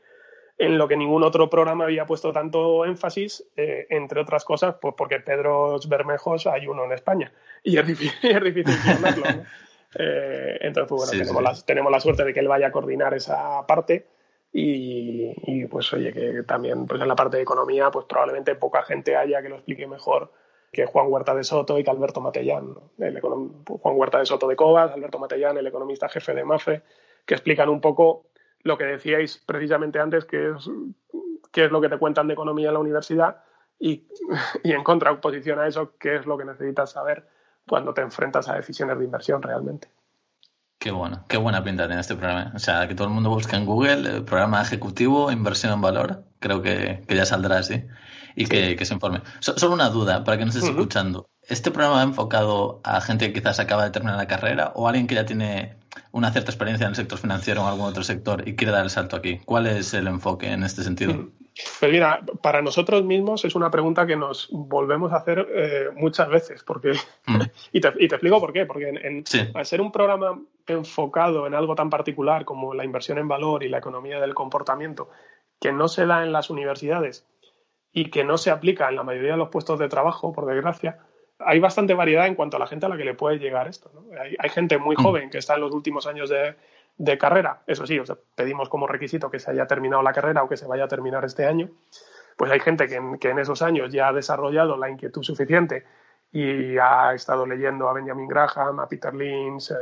en 0.58 0.78
lo 0.78 0.88
que 0.88 0.96
ningún 0.96 1.24
otro 1.24 1.50
programa 1.50 1.86
había 1.86 2.06
puesto 2.06 2.32
tanto 2.32 2.86
énfasis, 2.86 3.44
eh, 3.58 3.88
entre 3.90 4.22
otras 4.22 4.46
cosas, 4.46 4.76
pues 4.80 4.94
porque 4.96 5.20
Pedro 5.20 5.80
Bermejos 5.88 6.46
hay 6.48 6.68
uno 6.68 6.86
en 6.86 6.92
España 6.92 7.32
y 7.64 7.78
es 7.78 7.88
difícil, 7.88 8.32
es 8.38 8.44
difícil 8.44 8.76
eh, 9.96 10.58
entonces, 10.62 10.90
pues, 10.90 11.10
bueno, 11.10 11.24
tenemos, 11.24 11.44
La, 11.44 11.66
tenemos, 11.66 11.92
La, 11.92 12.00
suerte 12.00 12.24
de 12.24 12.34
que 12.34 12.40
él 12.40 12.48
vaya 12.48 12.68
a 12.68 12.72
coordinar 12.72 13.14
esa 13.14 13.66
parte 13.68 14.08
y, 14.56 15.66
pues 15.66 15.92
oye, 15.94 16.14
que 16.14 16.44
también 16.44 16.86
pues 16.86 17.02
en 17.02 17.08
la 17.08 17.16
parte 17.16 17.38
de 17.38 17.44
economía, 17.44 17.90
pues 17.90 18.06
probablemente 18.06 18.54
poca 18.54 18.84
gente 18.84 19.16
haya 19.16 19.42
que 19.42 19.50
lo 19.50 19.56
explique 19.56 19.88
mejor 19.88 20.32
que 20.72 20.86
Juan 20.86 21.08
Huerta 21.08 21.34
de 21.36 21.44
Soto 21.44 21.78
y 21.78 21.84
que 21.84 21.92
Alberto 21.92 22.22
Matellán. 22.22 22.76
Juan 22.98 23.96
Huerta 23.96 24.20
de 24.20 24.26
Soto 24.26 24.48
de 24.48 24.56
Cobas, 24.56 24.92
Alberto 24.92 25.20
Matellán, 25.20 25.58
el 25.58 25.68
economista 25.68 26.10
jefe 26.10 26.34
de 26.34 26.44
MAFE, 26.44 26.82
que 27.26 27.36
explican 27.36 27.70
un 27.70 27.80
poco 27.80 28.26
lo 28.64 28.78
que 28.78 28.86
decíais 28.86 29.42
precisamente 29.46 30.00
antes, 30.00 30.26
que 30.26 30.52
es 30.52 30.70
qué 31.52 31.66
es 31.66 31.72
lo 31.72 31.82
que 31.82 31.90
te 31.90 31.98
cuentan 31.98 32.28
de 32.28 32.34
economía 32.34 32.70
en 32.70 32.74
la 32.74 32.80
universidad 32.80 33.44
y, 33.80 34.08
y 34.64 34.72
en 34.72 34.84
contraposición 34.84 35.60
a 35.60 35.68
eso, 35.68 35.94
qué 36.00 36.16
es 36.16 36.26
lo 36.26 36.38
que 36.38 36.46
necesitas 36.46 36.92
saber 36.92 37.28
cuando 37.68 37.94
te 37.94 38.02
enfrentas 38.02 38.50
a 38.50 38.56
decisiones 38.56 38.98
de 38.98 39.06
inversión 39.06 39.42
realmente. 39.42 39.90
Qué 40.84 40.92
bueno, 40.92 41.24
qué 41.30 41.38
buena 41.38 41.64
pinta 41.64 41.88
tiene 41.88 42.02
este 42.02 42.16
programa. 42.16 42.52
O 42.54 42.60
sea, 42.60 42.86
que 42.90 42.94
todo 42.94 43.08
el 43.08 43.14
mundo 43.14 43.30
busque 43.30 43.56
en 43.56 43.66
Google 43.66 43.94
el 43.94 44.06
eh, 44.06 44.22
programa 44.22 44.62
ejecutivo, 44.62 45.32
inversión 45.32 45.72
en 45.72 45.80
valor. 45.80 46.26
Creo 46.40 46.62
que, 46.62 47.06
ya 47.08 47.26
saldrá 47.26 47.60
así. 47.60 47.86
Y 48.36 48.48
que, 48.48 48.84
se 48.84 48.94
informe. 48.94 49.22
solo 49.40 49.74
una 49.74 49.90
duda 49.90 50.26
para 50.26 50.38
que 50.38 50.46
nos 50.46 50.56
esté 50.56 50.72
escuchando. 50.72 51.30
¿Este 51.48 51.72
programa 51.72 51.98
va 51.98 52.04
enfocado 52.04 52.82
a 52.84 53.00
gente 53.00 53.28
que 53.28 53.40
quizás 53.40 53.62
acaba 53.62 53.86
de 53.86 53.92
terminar 53.92 54.18
la 54.18 54.28
carrera 54.28 54.74
o 54.76 54.86
a 54.86 54.90
alguien 54.90 55.08
que 55.08 55.16
ya 55.16 55.26
tiene 55.26 55.78
una 56.12 56.32
cierta 56.32 56.52
experiencia 56.52 56.86
en 56.86 56.92
el 56.92 56.96
sector 56.96 57.18
financiero 57.18 57.62
o 57.62 57.64
en 57.66 57.72
algún 57.72 57.88
otro 57.88 58.04
sector 58.04 58.48
y 58.48 58.56
quiere 58.56 58.72
dar 58.72 58.84
el 58.84 58.90
salto 58.90 59.16
aquí? 59.16 59.40
¿Cuál 59.46 59.68
es 59.68 59.94
el 59.94 60.08
enfoque 60.08 60.52
en 60.52 60.64
este 60.64 60.84
sentido? 60.84 61.30
Pues 61.80 61.92
mira, 61.92 62.22
para 62.42 62.64
nosotros 62.64 63.04
mismos 63.04 63.46
es 63.46 63.54
una 63.54 63.70
pregunta 63.70 64.08
que 64.08 64.16
nos 64.16 64.50
volvemos 64.52 65.14
a 65.14 65.18
hacer 65.18 65.48
eh, 65.54 65.90
muchas 65.96 66.28
veces. 66.30 66.64
Porque, 66.64 66.94
mm. 67.28 67.42
y, 67.72 67.80
te, 67.80 67.90
explico 67.90 68.40
por 68.40 68.54
qué. 68.54 68.66
Porque 68.66 68.90
en, 68.90 69.24
al 69.54 69.66
ser 69.66 69.82
un 69.82 69.92
programa 69.92 70.42
enfocado 70.66 71.46
en 71.46 71.54
algo 71.54 71.76
tan 71.76 71.90
particular 71.90 72.44
como 72.46 72.74
la 72.74 72.86
inversión 72.86 73.20
en 73.20 73.28
valor 73.28 73.64
y 73.64 73.70
la 73.70 73.78
economía 73.78 74.20
del 74.20 74.34
comportamiento, 74.34 75.10
que 75.60 75.72
no 75.72 75.88
se 75.88 76.06
da 76.06 76.24
en 76.24 76.32
las 76.32 76.50
universidades 76.50 77.28
y 77.92 78.10
que 78.10 78.24
no 78.24 78.38
se 78.38 78.50
aplica 78.50 78.90
en 78.90 78.96
la 78.96 79.04
mayoría 79.04 79.34
de 79.34 79.38
los 79.38 79.50
puestos 79.50 79.78
de 79.78 79.90
trabajo, 79.90 80.34
por 80.34 80.48
desgracia, 80.48 81.00
hay 81.46 81.60
bastante 81.60 81.94
variedad 81.94 82.28
en 82.28 82.36
cuanto 82.36 82.58
a 82.58 82.60
la 82.60 82.68
gente 82.68 82.86
a 82.86 82.90
la 82.90 82.98
que 82.98 83.06
le 83.06 83.14
puede 83.14 83.40
llegar 83.40 83.68
esto. 83.68 83.92
Hay, 84.40 84.50
gente 84.50 84.78
muy 84.78 84.96
mm. 84.96 85.02
joven 85.02 85.30
que 85.30 85.38
está 85.38 85.56
en 85.56 85.62
los 85.62 85.72
últimos 85.72 86.08
años 86.08 86.30
de, 86.30 87.18
carrera, 87.18 87.62
eso 87.68 87.86
sí, 87.88 88.00
pedimos 88.36 88.70
como 88.70 88.88
requisito 88.88 89.32
que 89.32 89.40
se 89.40 89.52
haya 89.52 89.66
terminado 89.66 90.04
la 90.04 90.14
carrera 90.14 90.44
o 90.44 90.50
que 90.50 90.58
se 90.58 90.68
vaya 90.68 90.86
a 90.86 90.88
terminar 90.88 91.26
este 91.26 91.46
año. 91.46 91.70
Pues 92.38 92.52
hay 92.52 92.60
gente 92.60 92.88
que 92.88 93.30
en, 93.30 93.40
esos 93.40 93.62
años 93.62 93.92
ya 93.92 94.08
ha 94.08 94.14
desarrollado 94.14 94.78
la 94.78 94.90
inquietud 94.90 95.24
suficiente 95.24 95.86
y 96.32 96.78
ha 96.78 97.14
estado 97.14 97.46
leyendo 97.46 97.88
a 97.90 97.94
Benjamin 97.94 98.28
Graham, 98.28 98.80
a 98.80 98.88
Peter 98.88 99.14
Lynch, 99.14 99.72
eh, 99.72 99.76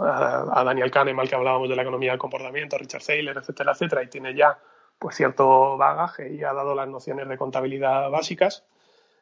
a, 0.00 0.64
Daniel 0.64 0.90
Kahneman, 0.90 1.26
que 1.26 1.34
hablábamos 1.34 1.68
de 1.68 1.76
la 1.76 1.82
economía 1.82 2.12
del 2.12 2.18
comportamiento, 2.18 2.76
a 2.76 2.78
Richard 2.78 3.02
Thaler, 3.02 3.36
etcétera, 3.36 3.72
etcétera, 3.72 4.02
y 4.02 4.06
tiene 4.08 4.34
ya 4.34 4.58
pues 4.98 5.16
cierto 5.16 5.76
bagaje 5.76 6.32
y 6.32 6.44
ha 6.44 6.52
dado 6.52 6.74
las 6.74 6.88
nociones 6.88 7.28
de 7.28 7.36
contabilidad 7.36 8.10
básicas 8.10 8.64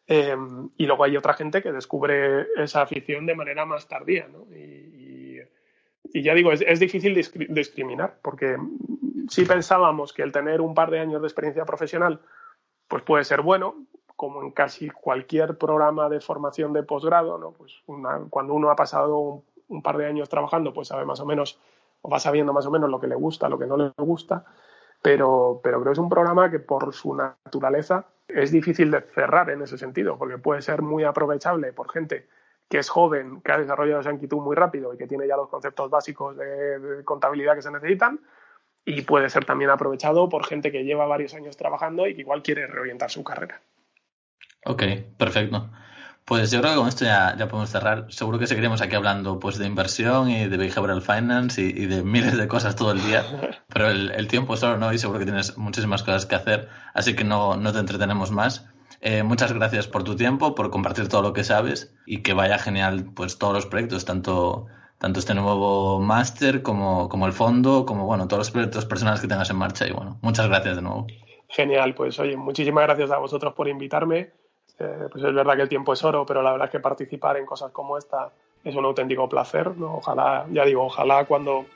eh, 0.07 0.37
y 0.77 0.87
luego 0.87 1.05
hay 1.05 1.17
otra 1.17 1.35
gente 1.35 1.63
que 1.63 1.73
descubre 1.73 2.47
esa 2.57 2.83
afición 2.83 3.27
de 3.27 3.35
manera 3.35 3.65
más 3.65 3.89
tardía, 3.89 4.29
¿no? 4.29 4.47
Y, 4.55 5.41
ya 6.15 6.35
digo, 6.35 6.53
es, 6.53 6.79
difícil 6.79 7.15
discriminar, 7.15 8.19
porque 8.21 8.59
si 9.29 9.47
pensábamos 9.47 10.13
que 10.13 10.23
el 10.23 10.31
tener 10.31 10.61
un 10.61 10.75
par 10.75 10.91
de 10.91 11.01
años 11.01 11.23
de 11.23 11.27
experiencia 11.27 11.65
profesional 11.65 12.21
pues 12.93 13.03
puede 13.05 13.25
ser 13.25 13.41
bueno, 13.41 13.87
como 14.17 14.43
en 14.43 14.51
casi 14.51 14.91
cualquier 14.91 15.57
programa 15.57 16.11
de 16.11 16.21
formación 16.21 16.75
de 16.75 16.83
posgrado, 16.83 17.39
¿no? 17.39 17.53
Pues 17.53 17.73
cuando 18.29 18.53
uno 18.53 18.71
ha 18.71 18.77
pasado 18.77 19.43
un, 19.69 19.83
par 19.83 19.97
de 19.97 20.05
años 20.05 20.29
trabajando, 20.29 20.75
pues 20.75 20.89
sabe 20.89 21.07
más 21.07 21.19
o 21.21 21.25
menos, 21.25 21.59
o 22.03 22.11
va 22.11 22.19
sabiendo 22.19 22.53
más 22.53 22.67
o 22.67 22.71
menos 22.71 22.91
lo 22.91 23.01
que 23.01 23.07
le 23.07 23.15
gusta, 23.15 23.49
lo 23.49 23.59
que 23.59 23.67
no 23.67 23.79
le 23.79 23.93
gusta, 23.97 24.45
pero, 25.03 25.61
pero 25.63 25.81
creo 25.81 25.93
que 25.93 25.99
es 25.99 25.99
un 25.99 26.09
programa 26.09 26.51
que 26.51 26.61
por 26.61 26.95
su 26.95 27.15
naturaleza 27.15 28.07
es 28.29 28.53
difícil 28.53 28.91
de 28.91 29.03
cerrar 29.03 29.51
en 29.51 29.63
ese 29.63 29.77
sentido, 29.77 30.17
porque 30.17 30.39
puede 30.39 30.63
ser 30.63 30.81
muy 30.81 31.05
aprovechable 31.05 31.73
por 31.73 31.91
gente 31.91 32.29
que 32.69 32.79
es 32.79 32.89
joven, 32.89 33.43
que 33.43 33.53
ha 33.53 33.59
desarrollado 33.59 34.01
esa 34.01 34.13
inquietud 34.13 34.39
muy 34.39 34.57
rápido 34.57 34.95
y 34.95 34.97
que 34.97 35.07
tiene 35.07 35.27
ya 35.27 35.37
los 35.37 35.51
conceptos 35.51 35.91
básicos 35.91 36.37
de, 36.39 37.03
contabilidad 37.05 37.55
que 37.55 37.63
se 37.63 37.71
necesitan, 37.71 38.21
y 38.85 39.03
puede 39.03 39.29
ser 39.29 39.45
también 39.45 39.71
aprovechado 39.71 40.29
por 40.29 40.47
gente 40.47 40.73
que 40.73 40.85
lleva 40.85 41.07
varios 41.07 41.35
años 41.35 41.57
trabajando 41.57 42.07
y 42.07 42.15
que 42.15 42.23
igual 42.23 42.43
quiere 42.43 42.67
reorientar 42.67 43.11
su 43.11 43.23
carrera. 43.23 43.61
Ok, 44.65 44.85
perfecto. 45.19 45.69
Pues 46.25 46.53
yo 46.53 46.61
creo 46.61 46.73
que 46.73 46.79
con 46.79 46.89
esto 46.89 47.05
ya, 47.05 47.35
ya 47.37 47.49
podemos 47.49 47.71
cerrar. 47.71 48.07
Seguro 48.11 48.39
que 48.39 48.47
seguiremos 48.47 48.81
aquí 48.81 48.95
hablando 48.95 49.41
pues 49.41 49.59
de 49.59 49.67
inversión 49.67 50.31
y 50.31 50.47
de 50.47 50.57
behavioral 50.57 51.03
finance 51.03 51.61
y, 51.61 51.87
de 51.87 52.05
miles 52.05 52.39
de 52.39 52.47
cosas 52.47 52.77
todo 52.77 52.93
el 52.93 53.03
día, 53.05 53.25
pero 53.69 53.89
el, 53.91 54.29
tiempo 54.29 54.55
es 54.55 54.61
solo 54.61 54.79
no 54.79 54.93
y 54.93 54.99
seguro 54.99 55.19
que 55.19 55.25
tienes 55.25 55.59
muchísimas 55.59 56.03
cosas 56.03 56.27
que 56.27 56.37
hacer, 56.37 56.69
así 56.95 57.17
que 57.17 57.25
no, 57.25 57.57
no 57.57 57.73
te 57.73 57.81
entretenemos 57.81 58.31
más. 58.31 58.69
Eh, 59.01 59.25
muchas 59.25 59.53
gracias 59.53 59.89
por 59.89 60.05
tu 60.05 60.15
tiempo, 60.15 60.55
por 60.55 60.71
compartir 60.71 61.09
todo 61.09 61.23
lo 61.23 61.33
que 61.33 61.43
sabes 61.43 61.93
y 62.07 62.23
que 62.23 62.35
vaya 62.35 62.57
genial 62.59 63.11
pues 63.17 63.37
todos 63.37 63.53
los 63.53 63.67
proyectos, 63.67 64.05
tanto, 64.05 64.67
tanto 64.99 65.19
este 65.19 65.35
nuevo 65.35 65.99
máster 65.99 66.63
como, 66.63 67.09
como 67.09 67.27
el 67.27 67.33
fondo, 67.33 67.85
como 67.85 68.07
bueno, 68.07 68.29
todos 68.29 68.39
los 68.39 68.51
proyectos 68.53 68.87
personales 68.87 69.21
que 69.21 69.27
tengas 69.27 69.51
en 69.51 69.57
marcha 69.57 69.89
y 69.89 69.91
bueno, 69.91 70.19
muchas 70.23 70.47
gracias 70.47 70.77
de 70.77 70.83
nuevo. 70.83 71.09
Genial, 71.49 71.97
pues 71.97 72.19
oye, 72.21 72.37
muchísimas 72.37 72.85
gracias 72.85 73.11
a 73.11 73.19
vosotros 73.19 73.55
por 73.55 73.67
invitarme 73.67 74.31
eh, 74.83 75.09
pues 75.11 75.25
es 75.25 75.35
verdad 75.35 75.57
que 75.57 75.63
el 75.63 75.69
tiempo 75.69 75.93
es 75.93 76.03
oro, 76.05 76.27
pero 76.27 76.43
la 76.43 76.53
verdad 76.53 76.67
es 76.67 76.73
que 76.73 76.81
participar 76.81 77.37
en 77.37 77.47
cosas 77.47 77.71
como 77.71 77.97
esta 77.97 78.31
es 78.65 78.75
un 78.75 78.85
auténtico 78.85 79.29
placer. 79.29 79.71
Ojalá, 79.81 80.47
ya 80.51 80.65
digo, 80.65 80.85
ojalá 80.85 81.25
cuando 81.25 81.67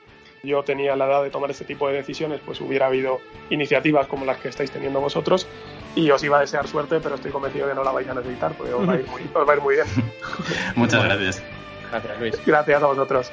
yo 0.43 0.63
tenía 0.63 0.95
la 0.95 1.05
edad 1.05 1.23
de 1.23 1.29
tomar 1.29 1.51
ese 1.51 1.65
tipo 1.65 1.87
de 1.87 1.95
decisiones, 1.95 2.39
pues 2.45 2.61
hubiera 2.61 2.87
habido 2.87 3.19
iniciativas 3.49 4.07
como 4.07 4.25
las 4.25 4.37
que 4.37 4.49
estáis 4.49 4.71
teniendo 4.71 5.01
vosotros 5.01 5.47
y 5.95 6.09
os 6.11 6.23
iba 6.23 6.37
a 6.37 6.41
desear 6.41 6.67
suerte, 6.67 6.99
pero 7.01 7.15
estoy 7.15 7.31
convencido 7.31 7.65
de 7.65 7.73
que 7.73 7.75
no 7.75 7.83
la 7.83 7.91
vais 7.91 8.07
a 8.07 8.13
necesitar, 8.13 8.53
porque 8.53 8.73
os 8.73 8.87
va 8.87 8.93
a 8.93 8.99
ir 8.99 9.07
muy, 9.07 9.21
os 9.33 9.47
va 9.47 9.53
a 9.53 9.55
ir 9.55 9.61
muy 9.61 9.75
bien. 9.75 9.87
Muchas 10.75 11.03
gracias. 11.03 11.43
Gracias, 11.89 12.19
Luis. 12.19 12.45
Gracias 12.45 12.83
a 12.83 12.85
vosotros. 12.85 13.31